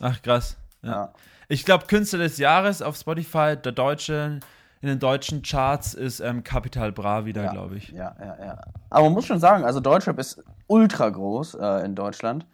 Ach, 0.00 0.20
krass. 0.22 0.56
Ja. 0.82 0.90
Ja. 0.90 1.12
Ich 1.48 1.64
glaube, 1.64 1.86
Künstler 1.86 2.20
des 2.20 2.36
Jahres 2.38 2.80
auf 2.82 2.96
Spotify, 2.96 3.56
der 3.56 3.72
deutsche, 3.72 4.40
in 4.82 4.88
den 4.88 4.98
deutschen 4.98 5.42
Charts 5.42 5.94
ist 5.94 6.20
ähm, 6.20 6.44
Capital 6.44 6.92
Bra 6.92 7.24
wieder, 7.24 7.44
Ja, 7.44 7.52
glaube 7.52 7.76
ich. 7.76 7.88
Ja, 7.88 8.14
ja, 8.20 8.36
ja. 8.44 8.60
Aber 8.90 9.04
man 9.04 9.14
muss 9.14 9.26
schon 9.26 9.40
sagen, 9.40 9.64
also 9.64 9.80
Deutschrap 9.80 10.18
ist 10.18 10.42
ultra 10.68 11.08
groß 11.08 11.54
äh, 11.54 11.84
in 11.84 11.94
Deutschland. 11.94 12.46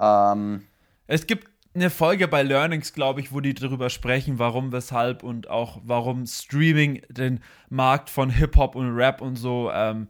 Ähm, 0.00 0.66
Es 1.06 1.26
gibt 1.26 1.48
eine 1.76 1.90
Folge 1.90 2.26
bei 2.26 2.42
Learnings, 2.42 2.92
glaube 2.92 3.20
ich, 3.20 3.32
wo 3.32 3.40
die 3.40 3.54
darüber 3.54 3.88
sprechen, 3.90 4.38
warum, 4.38 4.72
weshalb 4.72 5.22
und 5.22 5.48
auch 5.48 5.80
warum 5.84 6.26
Streaming 6.26 7.02
den 7.08 7.40
Markt 7.68 8.10
von 8.10 8.30
Hip-Hop 8.30 8.74
und 8.74 8.94
Rap 8.94 9.20
und 9.20 9.36
so 9.36 9.70
ähm, 9.72 10.08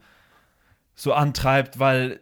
so 0.94 1.12
antreibt, 1.12 1.78
weil 1.78 2.20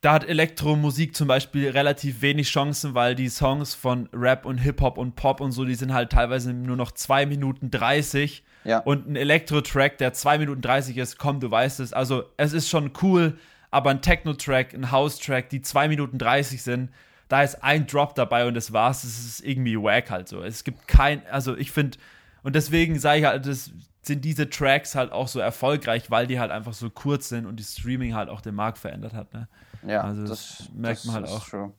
da 0.00 0.14
hat 0.14 0.28
Elektromusik 0.28 1.14
zum 1.14 1.28
Beispiel 1.28 1.70
relativ 1.70 2.22
wenig 2.22 2.48
Chancen, 2.50 2.94
weil 2.94 3.14
die 3.14 3.28
Songs 3.28 3.74
von 3.74 4.08
Rap 4.12 4.44
und 4.46 4.58
Hip-Hop 4.58 4.98
und 4.98 5.14
Pop 5.16 5.40
und 5.40 5.52
so, 5.52 5.64
die 5.64 5.74
sind 5.76 5.92
halt 5.92 6.10
teilweise 6.10 6.52
nur 6.52 6.76
noch 6.76 6.92
2 6.92 7.26
Minuten 7.26 7.70
30 7.70 8.42
Ja. 8.64 8.78
und 8.78 9.08
ein 9.08 9.16
Elektro-Track, 9.16 9.98
der 9.98 10.12
2 10.12 10.38
Minuten 10.38 10.60
30 10.60 10.96
ist, 10.98 11.18
komm, 11.18 11.38
du 11.40 11.50
weißt 11.50 11.80
es. 11.80 11.92
Also 11.92 12.24
es 12.36 12.52
ist 12.52 12.68
schon 12.68 12.90
cool, 13.02 13.38
aber 13.70 13.90
ein 13.90 14.02
Techno-Track, 14.02 14.74
ein 14.74 14.90
House-Track, 14.90 15.48
die 15.50 15.62
2 15.62 15.88
Minuten 15.88 16.18
30 16.18 16.62
sind, 16.62 16.90
da 17.32 17.42
ist 17.42 17.64
ein 17.64 17.86
Drop 17.86 18.14
dabei 18.14 18.46
und 18.46 18.52
das 18.52 18.74
war's. 18.74 19.00
Das 19.00 19.18
ist 19.18 19.40
irgendwie 19.40 19.76
wack 19.76 20.10
halt 20.10 20.28
so. 20.28 20.42
Es 20.42 20.64
gibt 20.64 20.86
kein, 20.86 21.26
also 21.28 21.56
ich 21.56 21.72
finde, 21.72 21.96
und 22.42 22.54
deswegen 22.54 22.98
sage 22.98 23.20
ich 23.20 23.24
halt, 23.24 23.46
das 23.46 23.70
sind 24.02 24.22
diese 24.22 24.50
Tracks 24.50 24.94
halt 24.94 25.12
auch 25.12 25.28
so 25.28 25.40
erfolgreich, 25.40 26.10
weil 26.10 26.26
die 26.26 26.38
halt 26.38 26.50
einfach 26.50 26.74
so 26.74 26.90
kurz 26.90 27.30
sind 27.30 27.46
und 27.46 27.56
die 27.56 27.64
Streaming 27.64 28.14
halt 28.14 28.28
auch 28.28 28.42
den 28.42 28.54
Markt 28.54 28.76
verändert 28.76 29.14
hat. 29.14 29.32
Ne? 29.32 29.48
ja, 29.86 30.02
Also 30.02 30.26
das 30.26 30.68
merkt 30.74 31.06
man 31.06 31.14
halt 31.14 31.28
auch. 31.28 31.48
True. 31.48 31.72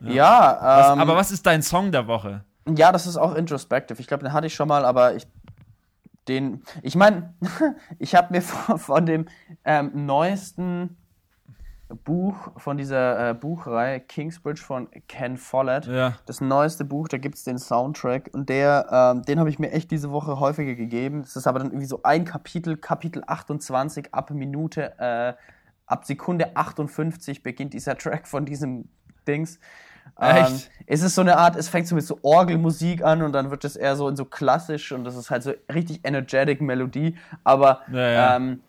Ja, 0.00 0.58
Was, 0.60 0.92
ähm, 0.94 0.98
aber 0.98 1.14
was 1.14 1.30
ist 1.30 1.46
dein 1.46 1.62
Song 1.62 1.92
der 1.92 2.08
Woche? 2.08 2.42
Ja, 2.68 2.90
das 2.90 3.06
ist 3.06 3.16
auch 3.16 3.36
introspective. 3.36 4.00
Ich 4.00 4.08
glaube, 4.08 4.24
den 4.24 4.32
hatte 4.32 4.48
ich 4.48 4.54
schon 4.54 4.66
mal, 4.66 4.84
aber 4.84 5.14
ich 5.14 5.28
den, 6.26 6.64
ich 6.82 6.96
meine, 6.96 7.34
ich 8.00 8.16
habe 8.16 8.34
mir 8.34 8.42
von, 8.42 8.78
von 8.78 9.06
dem 9.06 9.26
ähm, 9.64 10.06
neuesten 10.06 10.96
Buch 12.04 12.50
von 12.56 12.76
dieser 12.76 13.30
äh, 13.30 13.34
Buchreihe 13.34 14.00
Kingsbridge 14.00 14.60
von 14.60 14.88
Ken 15.08 15.36
Follett, 15.36 15.86
Ja. 15.86 16.14
das 16.26 16.40
neueste 16.40 16.84
Buch, 16.84 17.08
da 17.08 17.18
gibt 17.18 17.36
es 17.36 17.44
den 17.44 17.58
Soundtrack 17.58 18.30
und 18.32 18.48
der, 18.48 18.86
ähm, 18.90 19.22
den 19.22 19.38
habe 19.38 19.50
ich 19.50 19.58
mir 19.58 19.70
echt 19.72 19.90
diese 19.90 20.10
Woche 20.10 20.40
häufiger 20.40 20.74
gegeben. 20.74 21.22
Das 21.22 21.36
ist 21.36 21.46
aber 21.46 21.58
dann 21.58 21.68
irgendwie 21.68 21.86
so 21.86 22.00
ein 22.02 22.24
Kapitel, 22.24 22.76
Kapitel 22.76 23.22
28, 23.26 24.12
ab 24.14 24.30
Minute, 24.30 24.98
äh, 24.98 25.34
ab 25.86 26.04
Sekunde 26.04 26.56
58 26.56 27.42
beginnt 27.42 27.74
dieser 27.74 27.96
Track 27.98 28.26
von 28.26 28.44
diesem 28.44 28.88
Dings. 29.26 29.58
Ähm, 30.20 30.36
Echt? 30.46 30.70
es 30.88 31.02
ist 31.02 31.14
so 31.14 31.20
eine 31.20 31.36
Art, 31.38 31.54
es 31.54 31.68
fängt 31.68 31.86
so 31.86 31.94
mit 31.94 32.04
so 32.04 32.18
Orgelmusik 32.22 33.04
an 33.04 33.22
und 33.22 33.32
dann 33.32 33.50
wird 33.52 33.64
es 33.64 33.76
eher 33.76 33.94
so 33.94 34.08
in 34.08 34.16
so 34.16 34.24
klassisch 34.24 34.90
und 34.90 35.04
das 35.04 35.14
ist 35.16 35.30
halt 35.30 35.44
so 35.44 35.52
richtig 35.72 36.00
energetic 36.04 36.60
Melodie, 36.60 37.16
aber 37.44 37.82
Ja, 37.92 38.08
ja. 38.10 38.36
Ähm, 38.36 38.60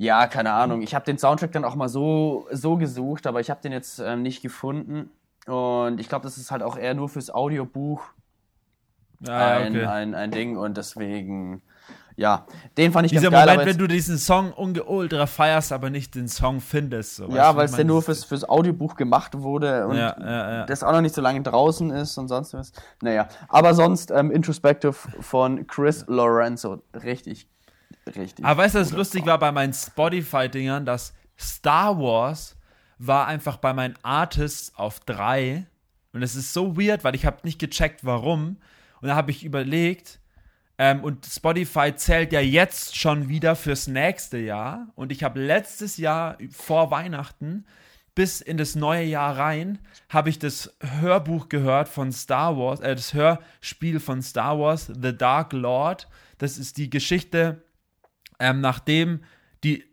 ja, 0.00 0.26
keine 0.28 0.52
Ahnung. 0.52 0.80
Ich 0.80 0.94
habe 0.94 1.04
den 1.04 1.18
Soundtrack 1.18 1.52
dann 1.52 1.62
auch 1.64 1.74
mal 1.74 1.90
so, 1.90 2.48
so 2.50 2.78
gesucht, 2.78 3.26
aber 3.26 3.40
ich 3.40 3.50
habe 3.50 3.60
den 3.60 3.70
jetzt 3.70 3.98
ähm, 3.98 4.22
nicht 4.22 4.40
gefunden. 4.40 5.10
Und 5.46 6.00
ich 6.00 6.08
glaube, 6.08 6.22
das 6.22 6.38
ist 6.38 6.50
halt 6.50 6.62
auch 6.62 6.78
eher 6.78 6.94
nur 6.94 7.10
fürs 7.10 7.28
Audiobuch 7.30 8.02
Ah, 9.28 9.58
ein, 9.58 9.76
okay. 9.76 9.84
ein, 9.84 10.14
ein 10.14 10.30
Ding 10.30 10.56
und 10.56 10.78
deswegen, 10.78 11.60
ja, 12.16 12.46
den 12.78 12.92
fand 12.92 13.04
ich 13.04 13.12
Dieser 13.12 13.24
ganz 13.24 13.32
geil. 13.34 13.42
Moment, 13.44 13.60
aber 13.60 13.66
wenn 13.70 13.76
du 13.76 13.86
diesen 13.86 14.16
Song 14.16 14.54
ultra 14.54 15.26
feierst, 15.26 15.72
aber 15.74 15.90
nicht 15.90 16.14
den 16.14 16.26
Song 16.28 16.60
findest. 16.62 17.16
So, 17.16 17.28
ja, 17.28 17.54
weil 17.54 17.66
es 17.66 17.76
ja 17.76 17.84
nur 17.84 18.00
fürs, 18.00 18.24
fürs 18.24 18.48
Audiobuch 18.48 18.96
gemacht 18.96 19.38
wurde 19.38 19.86
und 19.86 19.96
Ja, 19.98 20.16
ja, 20.18 20.52
ja. 20.52 20.64
das 20.64 20.82
auch 20.82 20.92
noch 20.92 21.02
nicht 21.02 21.14
so 21.14 21.20
lange 21.20 21.42
draußen 21.42 21.90
ist 21.90 22.16
und 22.16 22.28
sonst 22.28 22.54
was. 22.54 22.72
Naja, 23.02 23.28
aber 23.50 23.74
sonst 23.74 24.10
ähm, 24.10 24.30
Introspective 24.30 24.94
von 25.20 25.66
Chris 25.66 26.06
Lorenzo. 26.08 26.82
Richtig, 27.04 27.46
richtig. 28.06 28.44
Aber 28.44 28.62
weißt 28.62 28.74
du, 28.74 28.80
was 28.80 28.92
lustig 28.92 29.26
war 29.26 29.38
bei 29.38 29.52
meinen 29.52 29.72
Spotify-Dingern, 29.72 30.84
dass 30.84 31.14
Star 31.38 31.98
Wars 31.98 32.56
war 32.98 33.26
einfach 33.26 33.56
bei 33.56 33.72
meinen 33.72 33.94
Artists 34.02 34.72
auf 34.76 35.00
drei. 35.00 35.66
Und 36.12 36.22
es 36.22 36.34
ist 36.34 36.52
so 36.52 36.76
weird, 36.76 37.04
weil 37.04 37.14
ich 37.14 37.24
habe 37.24 37.38
nicht 37.44 37.58
gecheckt, 37.58 38.04
warum. 38.04 38.58
Und 39.00 39.08
da 39.08 39.16
habe 39.16 39.30
ich 39.30 39.44
überlegt, 39.44 40.20
ähm, 40.76 41.02
und 41.02 41.26
Spotify 41.26 41.94
zählt 41.94 42.32
ja 42.32 42.40
jetzt 42.40 42.96
schon 42.96 43.28
wieder 43.28 43.56
fürs 43.56 43.86
nächste 43.86 44.38
Jahr. 44.38 44.88
Und 44.94 45.12
ich 45.12 45.22
habe 45.22 45.40
letztes 45.40 45.96
Jahr 45.96 46.36
vor 46.50 46.90
Weihnachten 46.90 47.64
bis 48.14 48.40
in 48.40 48.56
das 48.56 48.74
neue 48.74 49.04
Jahr 49.04 49.38
rein, 49.38 49.78
habe 50.08 50.30
ich 50.30 50.38
das 50.38 50.74
Hörbuch 50.80 51.48
gehört 51.48 51.88
von 51.88 52.12
Star 52.12 52.56
Wars, 52.56 52.80
äh, 52.80 52.94
das 52.94 53.14
Hörspiel 53.14 54.00
von 54.00 54.20
Star 54.20 54.58
Wars, 54.58 54.86
The 54.86 55.16
Dark 55.16 55.52
Lord. 55.52 56.08
Das 56.38 56.58
ist 56.58 56.76
die 56.76 56.90
Geschichte 56.90 57.62
ähm, 58.40 58.60
nachdem 58.60 59.20
die 59.62 59.84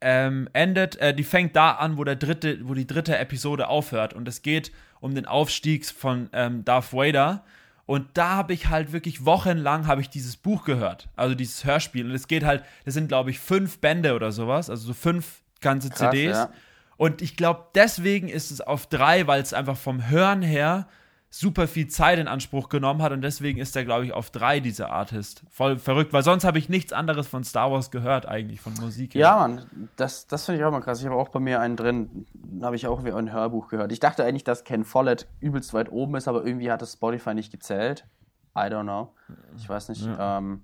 ähm, 0.00 0.48
endet, 0.52 0.96
äh, 0.96 1.14
die 1.14 1.24
fängt 1.24 1.56
da 1.56 1.72
an, 1.72 1.96
wo 1.96 2.04
der 2.04 2.16
dritte, 2.16 2.58
wo 2.68 2.74
die 2.74 2.86
dritte 2.86 3.16
Episode 3.16 3.68
aufhört 3.68 4.12
und 4.12 4.28
es 4.28 4.42
geht 4.42 4.70
um 5.00 5.14
den 5.14 5.26
Aufstieg 5.26 5.86
von 5.86 6.28
ähm, 6.32 6.64
Darth 6.64 6.92
Vader 6.92 7.44
Und 7.86 8.08
da 8.14 8.30
habe 8.30 8.52
ich 8.52 8.68
halt 8.68 8.92
wirklich 8.92 9.24
wochenlang 9.24 9.86
habe 9.86 10.00
ich 10.00 10.10
dieses 10.10 10.36
Buch 10.36 10.64
gehört, 10.64 11.08
also 11.16 11.34
dieses 11.34 11.64
Hörspiel. 11.64 12.04
Und 12.04 12.12
es 12.12 12.28
geht 12.28 12.44
halt, 12.44 12.64
das 12.84 12.94
sind 12.94 13.08
glaube 13.08 13.30
ich 13.30 13.38
fünf 13.38 13.78
Bände 13.78 14.14
oder 14.14 14.32
sowas, 14.32 14.68
also 14.68 14.88
so 14.88 14.94
fünf 14.94 15.42
ganze 15.60 15.88
Krass, 15.88 16.10
CDs. 16.10 16.36
ja. 16.36 16.50
Und 16.96 17.22
ich 17.22 17.36
glaube, 17.36 17.66
deswegen 17.74 18.28
ist 18.28 18.50
es 18.50 18.60
auf 18.60 18.86
drei, 18.86 19.26
weil 19.26 19.40
es 19.40 19.52
einfach 19.52 19.76
vom 19.76 20.08
Hören 20.08 20.42
her 20.42 20.88
super 21.30 21.66
viel 21.66 21.88
Zeit 21.88 22.18
in 22.18 22.28
Anspruch 22.28 22.68
genommen 22.68 23.02
hat 23.02 23.12
und 23.12 23.20
deswegen 23.20 23.58
ist 23.58 23.76
er, 23.76 23.84
glaube 23.84 24.04
ich, 24.06 24.12
auf 24.12 24.30
drei 24.30 24.60
dieser 24.60 24.90
Artist. 24.90 25.42
Voll 25.50 25.78
verrückt, 25.78 26.12
weil 26.12 26.22
sonst 26.22 26.44
habe 26.44 26.58
ich 26.58 26.68
nichts 26.68 26.92
anderes 26.92 27.26
von 27.26 27.44
Star 27.44 27.70
Wars 27.70 27.90
gehört, 27.90 28.26
eigentlich 28.26 28.60
von 28.60 28.74
Musik. 28.74 29.14
her. 29.14 29.20
Ja, 29.20 29.36
Mann, 29.36 29.88
das, 29.96 30.26
das 30.26 30.46
finde 30.46 30.60
ich 30.60 30.64
auch 30.64 30.70
mal 30.70 30.80
krass. 30.80 31.00
Ich 31.00 31.06
habe 31.06 31.16
auch 31.16 31.28
bei 31.28 31.40
mir 31.40 31.60
einen 31.60 31.76
drin, 31.76 32.26
habe 32.62 32.76
ich 32.76 32.86
auch 32.86 33.04
wie 33.04 33.12
ein 33.12 33.32
Hörbuch 33.32 33.68
gehört. 33.68 33.92
Ich 33.92 34.00
dachte 34.00 34.24
eigentlich, 34.24 34.44
dass 34.44 34.64
Ken 34.64 34.84
Follett 34.84 35.26
übelst 35.40 35.74
weit 35.74 35.90
oben 35.92 36.14
ist, 36.16 36.28
aber 36.28 36.44
irgendwie 36.44 36.70
hat 36.70 36.80
das 36.80 36.94
Spotify 36.94 37.34
nicht 37.34 37.50
gezählt. 37.50 38.06
I 38.56 38.70
don't 38.70 38.84
know. 38.84 39.12
Ich 39.58 39.68
weiß 39.68 39.90
nicht. 39.90 40.08
Ähm, 40.18 40.62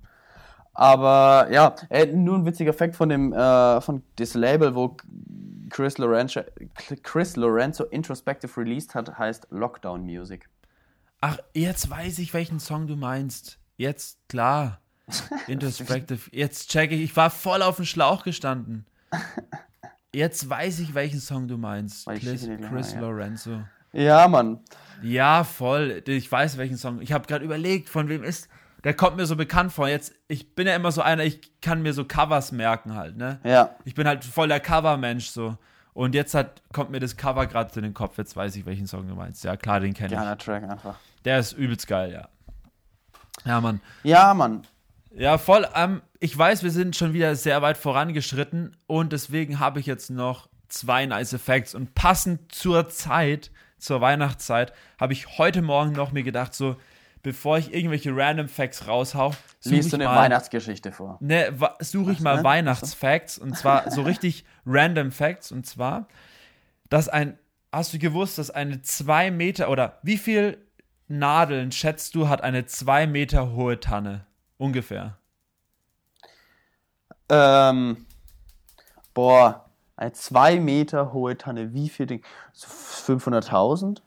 aber 0.75 1.49
ja, 1.51 1.75
äh, 1.91 2.07
nur 2.07 2.37
ein 2.37 2.47
witziger 2.47 2.73
Fakt 2.73 2.97
von 2.97 3.11
dem 3.11 3.33
äh, 3.33 3.81
von 3.83 4.03
das 4.17 4.35
Label, 4.35 4.75
wo 4.75 4.97
Chris 5.73 5.97
Lorenzo, 5.97 6.43
Chris 7.03 7.35
Lorenzo 7.37 7.85
Introspective 7.85 8.61
released 8.61 8.95
hat, 8.95 9.19
heißt 9.19 9.47
Lockdown 9.51 10.05
Music. 10.05 10.47
Ach, 11.23 11.39
jetzt 11.55 11.89
weiß 11.89 12.19
ich, 12.19 12.35
welchen 12.35 12.61
Song 12.61 12.87
du 12.87 12.95
meinst. 12.95 13.59
Jetzt, 13.79 14.19
klar. 14.29 14.83
Introspective. 15.47 16.29
Jetzt 16.31 16.71
check 16.71 16.93
ich. 16.93 17.01
Ich 17.01 17.17
war 17.17 17.31
voll 17.31 17.63
auf 17.63 17.77
dem 17.77 17.87
Schlauch 17.87 18.23
gestanden. 18.23 18.85
Jetzt 20.13 20.49
weiß 20.49 20.81
ich, 20.81 20.93
welchen 20.93 21.21
Song 21.21 21.49
du 21.49 21.57
meinst. 21.57 22.07
Chris, 22.07 22.45
gleich 22.45 22.61
Chris. 22.69 22.95
Lorenzo. 22.95 23.63
Ja, 23.93 24.29
Mann. 24.29 24.61
Ja, 25.03 25.43
voll. 25.43 26.03
Ich 26.07 26.31
weiß, 26.31 26.59
welchen 26.59 26.77
Song. 26.77 27.01
Ich 27.01 27.13
habe 27.13 27.27
gerade 27.27 27.47
überlegt, 27.47 27.89
von 27.89 28.11
wem 28.11 28.23
ist. 28.25 28.51
Der 28.85 28.95
kommt 28.95 29.17
mir 29.17 29.27
so 29.27 29.37
bekannt 29.37 29.73
vor. 29.73 29.89
Jetzt, 29.89 30.15
ich 30.29 30.55
bin 30.55 30.67
ja 30.67 30.75
immer 30.75 30.91
so 30.91 31.03
einer, 31.03 31.25
ich 31.25 31.61
kann 31.61 31.83
mir 31.83 31.93
so 31.93 32.05
Covers 32.05 32.53
merken 32.53 32.95
halt, 32.95 33.17
ne? 33.17 33.39
Ja. 33.45 33.77
Ich 33.85 33.95
bin 33.95 34.07
halt 34.07 34.25
voll 34.25 34.49
der 34.49 34.61
Cover-Mensch 34.61 35.27
so. 35.27 35.57
Und 35.95 36.15
jetzt 36.15 36.35
hat, 36.35 36.63
kommt 36.73 36.91
mir 36.91 37.01
das 37.01 37.17
Cover 37.17 37.47
gerade 37.47 37.71
in 37.77 37.83
den 37.83 37.95
Kopf. 37.95 38.17
Jetzt 38.19 38.35
weiß 38.35 38.57
ich, 38.57 38.65
welchen 38.65 38.87
Song 38.87 39.07
du 39.07 39.15
meinst. 39.15 39.45
Ja, 39.45 39.57
klar, 39.57 39.81
den 39.81 39.93
kenne 39.93 40.15
ich. 40.15 40.19
Geiler 40.19 40.39
Track 40.39 40.63
einfach. 40.65 40.97
Der 41.25 41.39
ist 41.39 41.53
übelst 41.53 41.87
geil, 41.87 42.13
ja. 42.13 42.29
Ja, 43.45 43.61
Mann. 43.61 43.81
Ja, 44.03 44.33
Mann. 44.35 44.63
Ja, 45.15 45.37
voll. 45.37 45.69
Ähm, 45.75 46.01
ich 46.21 46.37
weiß, 46.37 46.63
wir 46.63 46.71
sind 46.71 46.97
schon 46.97 47.13
wieder 47.13 47.37
sehr 47.37 47.61
weit 47.61 47.77
vorangeschritten 47.77 48.77
und 48.87 49.13
deswegen 49.13 49.61
habe 49.61 49.81
ich 49.81 49.87
jetzt 49.87 50.11
noch 50.11 50.49
zwei 50.69 51.05
nice 51.05 51.37
Facts. 51.37 51.75
Und 51.75 51.95
passend 51.95 52.53
zur 52.55 52.89
Zeit, 52.89 53.51
zur 53.79 54.01
Weihnachtszeit, 54.01 54.73
habe 54.99 55.13
ich 55.13 55.39
heute 55.39 55.61
Morgen 55.61 55.93
noch 55.93 56.13
mir 56.13 56.23
gedacht, 56.23 56.55
so, 56.55 56.77
bevor 57.23 57.59
ich 57.59 57.73
irgendwelche 57.73 58.15
random 58.15 58.49
Facts 58.49 58.87
raushau, 58.89 59.33
suche 59.61 59.75
Liest 59.75 59.87
ich 59.87 59.91
du 59.93 59.97
eine 59.97 60.05
mal, 60.07 60.17
Weihnachtsgeschichte 60.17 60.93
vor? 60.93 61.19
ne, 61.21 61.57
suche 61.81 62.13
ich 62.13 62.21
mal 62.21 62.39
ne? 62.39 62.45
Weihnachtsfacts 62.45 63.39
und 63.39 63.57
zwar 63.57 63.91
so 63.91 64.03
richtig 64.11 64.45
random 64.67 65.13
Facts 65.13 65.53
und 65.53 65.67
zwar, 65.67 66.09
dass 66.89 67.09
ein, 67.09 67.39
hast 67.71 67.95
du 67.95 67.99
gewusst, 67.99 68.39
dass 68.39 68.51
eine 68.51 68.83
zwei 68.83 69.31
Meter 69.31 69.71
oder 69.71 69.99
wie 70.03 70.19
viel 70.19 70.59
Nadeln 71.09 71.73
schätzt 71.73 72.15
du 72.15 72.29
hat 72.29 72.43
eine 72.43 72.67
zwei 72.67 73.07
Meter 73.07 73.53
hohe 73.53 73.79
Tanne? 73.81 74.27
Ungefähr. 74.59 75.19
Ähm, 77.29 78.07
boah, 79.15 79.71
eine 79.97 80.13
zwei 80.13 80.59
Meter 80.59 81.13
hohe 81.13 81.37
Tanne. 81.37 81.73
Wie 81.73 81.89
viel 81.89 82.07
Ding? 82.07 82.25
So 82.53 82.69
500.000? 83.13 84.01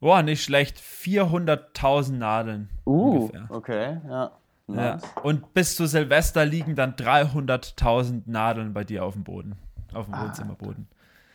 Boah, 0.00 0.22
nicht 0.22 0.42
schlecht. 0.42 0.78
400.000 0.80 2.12
Nadeln. 2.12 2.70
Uh, 2.86 3.26
ungefähr. 3.26 3.46
okay, 3.50 3.98
ja. 4.08 4.30
Ja. 4.68 4.94
Nice. 4.94 5.02
Und 5.22 5.52
bis 5.52 5.76
zu 5.76 5.86
Silvester 5.86 6.44
liegen 6.46 6.74
dann 6.76 6.94
300.000 6.94 8.22
Nadeln 8.26 8.72
bei 8.72 8.84
dir 8.84 9.04
auf 9.04 9.14
dem 9.14 9.24
Boden. 9.24 9.56
Auf 9.92 10.06
Ah. 10.10 10.16
dem 10.20 10.28
Wohnzimmerboden. 10.28 10.86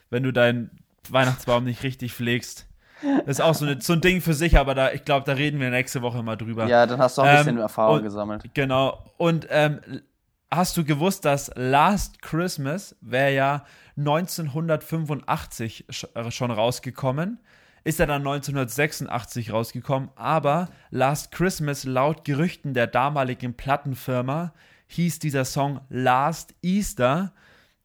Wenn 0.09 0.23
du 0.23 0.31
deinen 0.31 0.71
Weihnachtsbaum 1.09 1.65
nicht 1.65 1.83
richtig 1.83 2.13
pflegst. 2.13 2.65
Das 3.01 3.27
ist 3.27 3.41
auch 3.41 3.53
so, 3.53 3.65
eine, 3.65 3.81
so 3.81 3.91
ein 3.93 3.99
Ding 4.01 4.21
für 4.21 4.33
sich, 4.33 4.57
aber 4.57 4.73
da, 4.73 4.91
ich 4.93 5.03
glaube, 5.03 5.25
da 5.25 5.33
reden 5.33 5.59
wir 5.59 5.69
nächste 5.69 6.01
Woche 6.01 6.23
mal 6.23 6.37
drüber. 6.37 6.65
Ja, 6.67 6.85
dann 6.87 6.97
hast 6.99 7.17
du 7.17 7.21
auch 7.23 7.25
ein 7.25 7.37
bisschen 7.37 7.57
Ähm, 7.57 7.61
Erfahrung 7.61 7.97
und- 7.97 8.03
gesammelt. 8.03 8.49
Genau. 8.53 9.03
Und 9.17 9.47
ähm, 9.49 9.81
hast 10.49 10.77
du 10.77 10.85
gewusst, 10.85 11.25
dass 11.25 11.51
Last 11.55 12.21
Christmas 12.21 12.95
wäre 13.01 13.33
ja 13.33 13.65
1985 13.97 15.85
sch 15.89 16.05
äh, 16.15 16.31
schon 16.31 16.51
rausgekommen? 16.51 17.39
Ist 17.85 17.99
er 17.99 18.07
dann 18.07 18.23
1986 18.27 19.53
rausgekommen, 19.53 20.09
aber 20.15 20.69
Last 20.89 21.31
Christmas 21.31 21.83
laut 21.83 22.25
Gerüchten 22.25 22.73
der 22.73 22.87
damaligen 22.87 23.53
Plattenfirma 23.53 24.53
hieß 24.87 25.19
dieser 25.19 25.45
Song 25.45 25.81
Last 25.89 26.55
Easter 26.63 27.31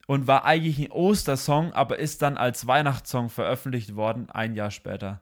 und 0.07 0.26
war 0.26 0.46
eigentlich 0.46 0.78
ein 0.78 0.90
Ostersong, 0.90 1.74
aber 1.74 1.98
ist 1.98 2.22
dann 2.22 2.38
als 2.38 2.66
Weihnachtssong 2.66 3.28
veröffentlicht 3.28 3.94
worden, 3.94 4.30
ein 4.30 4.55
Jahr 4.55 4.70
später. 4.70 5.20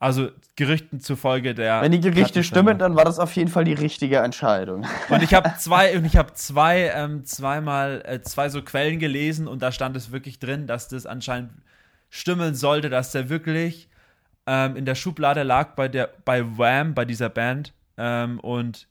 Also 0.00 0.30
Gerüchten 0.56 0.98
zufolge 0.98 1.54
der. 1.54 1.80
Wenn 1.80 1.92
die 1.92 2.00
Gerichte 2.00 2.40
Plattenfirma. 2.40 2.42
stimmen, 2.42 2.78
dann 2.78 2.96
war 2.96 3.04
das 3.04 3.20
auf 3.20 3.36
jeden 3.36 3.50
Fall 3.50 3.64
die 3.64 3.72
richtige 3.72 4.18
Entscheidung. 4.18 4.84
Und 5.10 5.22
ich 5.22 5.32
habe 5.32 5.54
zwei, 5.58 5.96
und 5.96 6.04
ich 6.04 6.16
habe 6.16 6.32
zwei, 6.34 6.90
ähm, 6.92 7.24
zweimal, 7.24 8.02
äh, 8.04 8.20
zwei 8.20 8.48
so 8.48 8.62
Quellen 8.62 8.98
gelesen 8.98 9.46
und 9.46 9.62
da 9.62 9.70
stand 9.70 9.96
es 9.96 10.10
wirklich 10.10 10.40
drin, 10.40 10.66
dass 10.66 10.88
das 10.88 11.06
anscheinend 11.06 11.52
stimmen 12.10 12.54
sollte, 12.54 12.90
dass 12.90 13.12
der 13.12 13.28
wirklich 13.28 13.88
ähm, 14.46 14.76
in 14.76 14.84
der 14.84 14.94
Schublade 14.94 15.42
lag 15.42 15.74
bei 15.74 15.88
der, 15.88 16.10
bei 16.24 16.42
Wham, 16.58 16.94
bei 16.94 17.04
dieser 17.04 17.28
Band. 17.28 17.74
Ähm, 17.96 18.40
und 18.40 18.88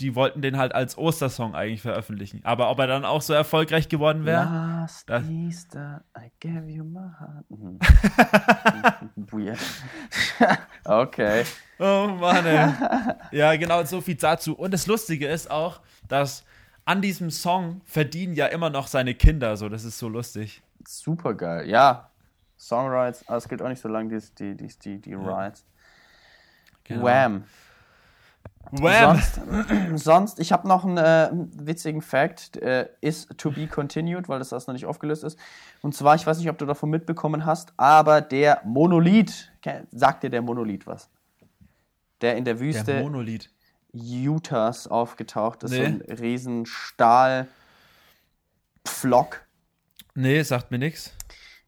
die 0.00 0.14
wollten 0.16 0.42
den 0.42 0.56
halt 0.58 0.74
als 0.74 0.98
Ostersong 0.98 1.54
eigentlich 1.54 1.82
veröffentlichen. 1.82 2.40
Aber 2.44 2.68
ob 2.70 2.78
er 2.80 2.86
dann 2.88 3.04
auch 3.04 3.22
so 3.22 3.32
erfolgreich 3.32 3.88
geworden 3.88 4.24
wäre? 4.24 4.42
Last 4.44 5.08
Das- 5.08 5.28
Easter, 5.28 6.02
I 6.18 6.30
gave 6.40 6.68
you 6.68 6.82
my 6.84 7.10
heart. 7.20 7.44
Mhm. 7.48 7.78
Weird. 9.30 9.58
okay. 10.84 11.44
Oh 11.78 12.08
Mann, 12.18 12.44
ey. 12.46 12.72
Ja, 13.38 13.54
genau, 13.56 13.84
so 13.84 14.00
viel 14.00 14.16
dazu. 14.16 14.54
Und 14.54 14.72
das 14.74 14.86
Lustige 14.86 15.26
ist 15.28 15.50
auch, 15.50 15.80
dass 16.08 16.44
an 16.84 17.00
diesem 17.00 17.30
Song 17.30 17.80
verdienen 17.84 18.34
ja 18.34 18.46
immer 18.46 18.70
noch 18.70 18.86
seine 18.88 19.14
Kinder. 19.14 19.56
So, 19.56 19.68
das 19.68 19.84
ist 19.84 19.98
so 19.98 20.08
lustig. 20.08 20.62
Super 20.86 21.34
geil. 21.34 21.68
Ja. 21.68 22.10
Songwrites, 22.68 23.26
aber 23.28 23.36
es 23.38 23.48
gilt 23.48 23.62
auch 23.62 23.68
nicht 23.68 23.80
so 23.80 23.88
lange, 23.88 24.08
die, 24.08 24.20
die, 24.38 24.56
die, 24.56 24.78
die, 24.78 25.00
die 25.00 25.14
Rights. 25.14 25.64
Genau. 26.84 27.04
Wham. 27.04 27.44
Wham! 28.72 29.20
Sonst, 29.20 29.40
sonst 30.04 30.40
ich 30.40 30.50
habe 30.52 30.66
noch 30.66 30.84
einen 30.84 30.96
äh, 30.96 31.30
witzigen 31.66 32.00
Fact, 32.02 32.56
äh, 32.56 32.88
is 33.00 33.26
to 33.36 33.50
be 33.50 33.66
continued, 33.66 34.28
weil 34.28 34.38
das 34.38 34.48
das 34.48 34.66
noch 34.66 34.72
nicht 34.74 34.86
aufgelöst 34.86 35.22
ist. 35.24 35.38
Und 35.82 35.94
zwar, 35.94 36.14
ich 36.14 36.26
weiß 36.26 36.38
nicht, 36.38 36.48
ob 36.48 36.56
du 36.58 36.64
davon 36.66 36.90
mitbekommen 36.90 37.44
hast, 37.44 37.72
aber 37.76 38.20
der 38.22 38.62
Monolith, 38.64 39.50
sagt 39.92 40.22
dir 40.22 40.30
der 40.30 40.42
Monolith 40.42 40.86
was? 40.86 41.10
Der 42.20 42.36
in 42.36 42.44
der 42.44 42.54
Der 42.54 42.60
Wüste 42.62 43.02
Monolith. 43.02 43.50
Utahs 43.92 44.86
aufgetaucht 44.88 45.62
ist, 45.62 45.70
so 45.72 45.76
Nee. 45.76 45.84
ein 45.86 46.00
riesen 46.00 46.64
Stahlpflock. 46.66 47.46
Nee, 50.14 50.42
sagt 50.42 50.70
mir 50.70 50.78
nichts. 50.78 51.12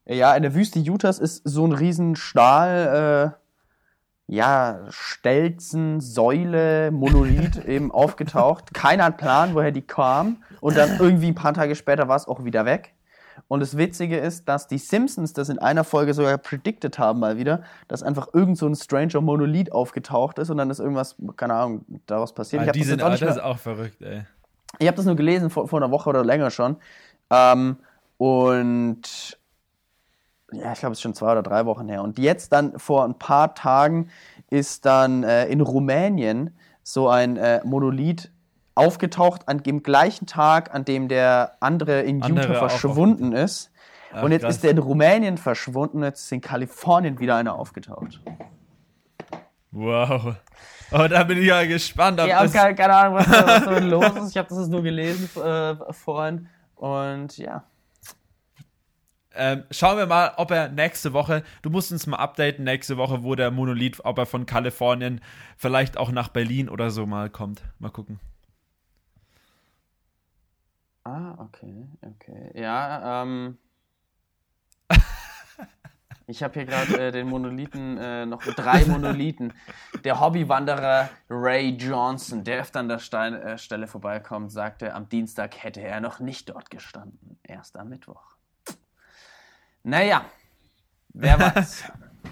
Ja, 0.07 0.33
in 0.35 0.43
der 0.43 0.55
Wüste 0.55 0.79
Utahs 0.79 1.19
ist 1.19 1.41
so 1.43 1.65
ein 1.65 1.73
riesen 1.73 2.15
Stahl, 2.15 3.33
äh, 3.33 4.33
ja, 4.33 4.85
Stelzen, 4.89 5.99
Säule, 5.99 6.91
Monolith 6.91 7.57
eben 7.65 7.91
aufgetaucht. 7.91 8.73
Keiner 8.73 9.05
hat 9.05 9.17
Plan, 9.17 9.53
woher 9.53 9.71
die 9.71 9.81
kam. 9.81 10.43
Und 10.61 10.77
dann 10.77 10.97
irgendwie 10.99 11.27
ein 11.27 11.35
paar 11.35 11.53
Tage 11.53 11.75
später 11.75 12.07
war 12.07 12.15
es 12.15 12.27
auch 12.27 12.43
wieder 12.45 12.65
weg. 12.65 12.93
Und 13.49 13.59
das 13.59 13.77
Witzige 13.77 14.17
ist, 14.17 14.47
dass 14.49 14.67
die 14.67 14.77
Simpsons 14.77 15.33
das 15.33 15.49
in 15.49 15.59
einer 15.59 15.83
Folge 15.83 16.13
sogar 16.13 16.37
predicted 16.37 16.97
haben 16.97 17.19
mal 17.19 17.37
wieder, 17.37 17.63
dass 17.87 18.01
einfach 18.01 18.29
irgend 18.33 18.57
so 18.57 18.65
ein 18.65 18.75
stranger 18.75 19.21
Monolith 19.21 19.71
aufgetaucht 19.71 20.39
ist 20.39 20.49
und 20.49 20.57
dann 20.57 20.69
ist 20.69 20.79
irgendwas, 20.79 21.15
keine 21.35 21.53
Ahnung, 21.53 21.85
daraus 22.07 22.33
passiert. 22.33 22.61
Ah, 22.61 22.63
ich 22.63 22.69
habe 22.69 22.79
die 22.79 22.79
das, 22.79 22.89
sind 22.89 23.03
auch 23.03 23.09
das 23.09 23.21
ist 23.21 23.41
auch 23.41 23.59
verrückt, 23.59 24.01
ey. 24.01 24.23
ich 24.79 24.87
hab 24.87 24.95
das 24.95 25.05
nur 25.05 25.15
gelesen 25.15 25.49
vor, 25.49 25.67
vor 25.67 25.79
einer 25.79 25.91
Woche 25.91 26.09
oder 26.09 26.25
länger 26.25 26.49
schon. 26.49 26.77
Ähm, 27.29 27.77
und 28.17 29.37
ja, 30.51 30.71
ich 30.71 30.79
glaube, 30.79 30.93
es 30.93 30.99
ist 30.99 31.03
schon 31.03 31.13
zwei 31.13 31.31
oder 31.33 31.43
drei 31.43 31.65
Wochen 31.65 31.89
her. 31.89 32.01
Und 32.03 32.17
jetzt 32.19 32.53
dann 32.53 32.79
vor 32.79 33.03
ein 33.03 33.17
paar 33.17 33.53
Tagen 33.55 34.09
ist 34.49 34.85
dann 34.85 35.23
äh, 35.23 35.47
in 35.47 35.61
Rumänien 35.61 36.57
so 36.83 37.09
ein 37.09 37.37
äh, 37.37 37.61
Monolith 37.65 38.31
aufgetaucht 38.75 39.47
an 39.47 39.63
dem 39.63 39.83
gleichen 39.83 40.25
Tag, 40.25 40.73
an 40.73 40.85
dem 40.85 41.07
der 41.07 41.57
andere 41.59 42.01
in 42.01 42.21
Andere 42.21 42.47
Utah 42.47 42.55
auch 42.55 42.69
verschwunden 42.69 43.33
ist. 43.33 43.71
Ach, 44.13 44.23
und 44.23 44.31
jetzt 44.31 44.43
krass. 44.43 44.55
ist 44.55 44.63
der 44.63 44.71
in 44.71 44.77
Rumänien 44.77 45.37
verschwunden 45.37 45.97
und 45.97 46.03
jetzt 46.03 46.23
ist 46.23 46.31
in 46.31 46.41
Kalifornien 46.41 47.19
wieder 47.19 47.35
einer 47.35 47.55
aufgetaucht. 47.55 48.21
Wow. 49.71 50.35
Oh, 50.91 51.07
da 51.09 51.23
bin 51.23 51.39
ich 51.39 51.47
ja 51.47 51.65
gespannt. 51.65 52.19
Ob 52.21 52.27
Ja, 52.27 52.41
das, 52.41 52.53
keine, 52.53 52.73
keine 52.73 52.95
Ahnung, 52.95 53.15
was 53.15 53.25
da, 53.25 53.45
was 53.45 53.65
da 53.65 53.77
los 53.79 54.15
ist. 54.23 54.29
Ich 54.31 54.37
habe 54.37 54.47
das 54.47 54.67
nur 54.69 54.81
gelesen 54.81 55.29
äh, 55.43 55.75
vorhin. 55.91 56.47
Und 56.75 57.37
ja. 57.37 57.63
Ähm, 59.37 59.63
schauen 59.71 59.97
wir 59.97 60.05
mal, 60.05 60.33
ob 60.37 60.51
er 60.51 60.69
nächste 60.69 61.13
Woche, 61.13 61.43
du 61.61 61.69
musst 61.69 61.91
uns 61.91 62.07
mal 62.07 62.17
updaten 62.17 62.63
nächste 62.63 62.97
Woche, 62.97 63.23
wo 63.23 63.35
der 63.35 63.51
Monolith, 63.51 64.03
ob 64.03 64.17
er 64.17 64.25
von 64.25 64.45
Kalifornien 64.45 65.21
vielleicht 65.57 65.97
auch 65.97 66.11
nach 66.11 66.29
Berlin 66.29 66.69
oder 66.69 66.89
so 66.89 67.05
mal 67.05 67.29
kommt. 67.29 67.63
Mal 67.79 67.89
gucken. 67.89 68.19
Ah, 71.03 71.35
okay, 71.37 71.87
okay. 72.01 72.51
Ja, 72.53 73.23
ähm. 73.23 73.57
Ich 76.29 76.43
habe 76.43 76.55
hier 76.55 76.65
gerade 76.65 77.07
äh, 77.07 77.11
den 77.13 77.29
Monolithen, 77.29 77.97
äh, 77.97 78.25
noch 78.25 78.43
drei 78.43 78.83
Monolithen. 78.83 79.53
Der 80.03 80.19
Hobbywanderer 80.19 81.09
Ray 81.29 81.69
Johnson, 81.69 82.43
der 82.43 82.59
öfter 82.59 82.81
an 82.81 82.89
der 82.89 82.99
Stein, 82.99 83.33
äh, 83.33 83.57
Stelle 83.57 83.87
vorbeikommt, 83.87 84.51
sagte, 84.51 84.93
am 84.93 85.07
Dienstag 85.07 85.63
hätte 85.63 85.79
er 85.81 86.01
noch 86.01 86.19
nicht 86.19 86.49
dort 86.49 86.69
gestanden. 86.69 87.39
Erst 87.43 87.77
am 87.77 87.87
Mittwoch. 87.87 88.36
Naja, 89.87 90.25
wer 91.13 91.39
weiß. 91.55 91.85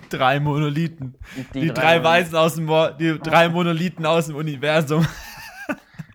drei 0.10 0.42
Monolithen. 0.42 1.16
Die, 1.54 1.62
die 1.62 1.68
drei, 1.70 2.00
drei 2.00 2.04
Weisen 2.04 2.36
aus 2.36 2.56
dem, 2.56 2.68
die 3.00 3.18
drei 3.18 3.48
Monolithen 3.48 4.06
aus 4.06 4.28
dem 4.28 4.36
Universum. 4.36 5.08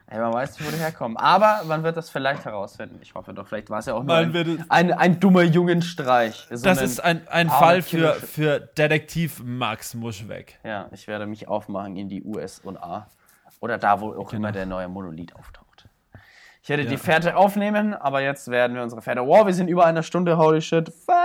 Ey, 0.07 0.18
man 0.18 0.34
weiß 0.34 0.59
nicht, 0.59 0.68
wo 0.68 0.70
die 0.70 0.82
herkommen. 0.82 1.16
Aber 1.16 1.62
man 1.66 1.82
wird 1.82 1.97
das 1.97 2.11
vielleicht 2.11 2.45
herausfinden. 2.45 2.99
Ich 3.01 3.14
hoffe 3.14 3.32
doch. 3.32 3.47
Vielleicht 3.47 3.70
war 3.70 3.78
es 3.78 3.86
ja 3.86 3.95
auch 3.95 4.03
nur 4.03 4.16
ein, 4.16 4.66
ein, 4.68 4.93
ein, 4.93 5.20
dummer 5.20 5.43
Jungenstreich. 5.43 6.47
So 6.51 6.62
das 6.62 6.82
ist 6.82 7.01
ein, 7.03 7.26
ein 7.28 7.49
Fall 7.49 7.80
für, 7.80 8.14
für 8.14 8.61
Detektiv 8.61 9.41
Max 9.43 9.95
Muschweg. 9.95 10.59
Ja, 10.62 10.88
ich 10.93 11.07
werde 11.07 11.26
mich 11.26 11.49
aufmachen 11.49 11.97
in 11.97 12.11
die 12.11 12.22
USA. 12.22 13.07
Oder 13.61 13.78
da, 13.78 14.01
wo 14.01 14.11
auch 14.11 14.30
genau. 14.30 14.32
immer 14.32 14.53
der 14.53 14.66
neue 14.66 14.88
Monolith 14.88 15.34
auftaucht. 15.36 15.59
Ich 16.70 16.76
werde 16.76 16.84
ja. 16.84 16.90
die 16.90 16.98
Fährte 16.98 17.36
aufnehmen, 17.36 17.94
aber 17.94 18.22
jetzt 18.22 18.48
werden 18.48 18.76
wir 18.76 18.84
unsere 18.84 19.02
Fährte. 19.02 19.26
Wow, 19.26 19.44
wir 19.44 19.52
sind 19.54 19.66
über 19.66 19.86
einer 19.86 20.04
Stunde. 20.04 20.38
Holy 20.38 20.62
shit. 20.62 20.88
Fuck. 20.88 21.16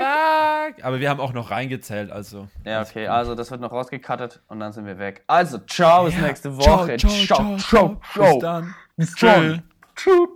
Fuck. 0.00 0.84
Aber 0.84 0.98
wir 0.98 1.08
haben 1.08 1.20
auch 1.20 1.32
noch 1.32 1.52
reingezählt, 1.52 2.10
also. 2.10 2.48
Ja, 2.64 2.82
okay, 2.82 3.06
also 3.06 3.36
das 3.36 3.52
wird 3.52 3.60
noch 3.60 3.70
rausgekattet 3.70 4.42
und 4.48 4.58
dann 4.58 4.72
sind 4.72 4.86
wir 4.86 4.98
weg. 4.98 5.22
Also, 5.28 5.58
ciao, 5.58 6.06
bis 6.06 6.16
ja. 6.16 6.22
nächste 6.22 6.56
Woche. 6.56 6.96
Ciao, 6.96 7.12
ciao, 7.12 7.56
ciao, 7.58 7.58
ciao. 7.58 8.00
ciao. 8.12 8.24
Bis 8.24 8.38
dann. 8.40 8.74
Bis 8.96 9.14
dann. 9.14 9.62
Tschüss. 9.94 10.28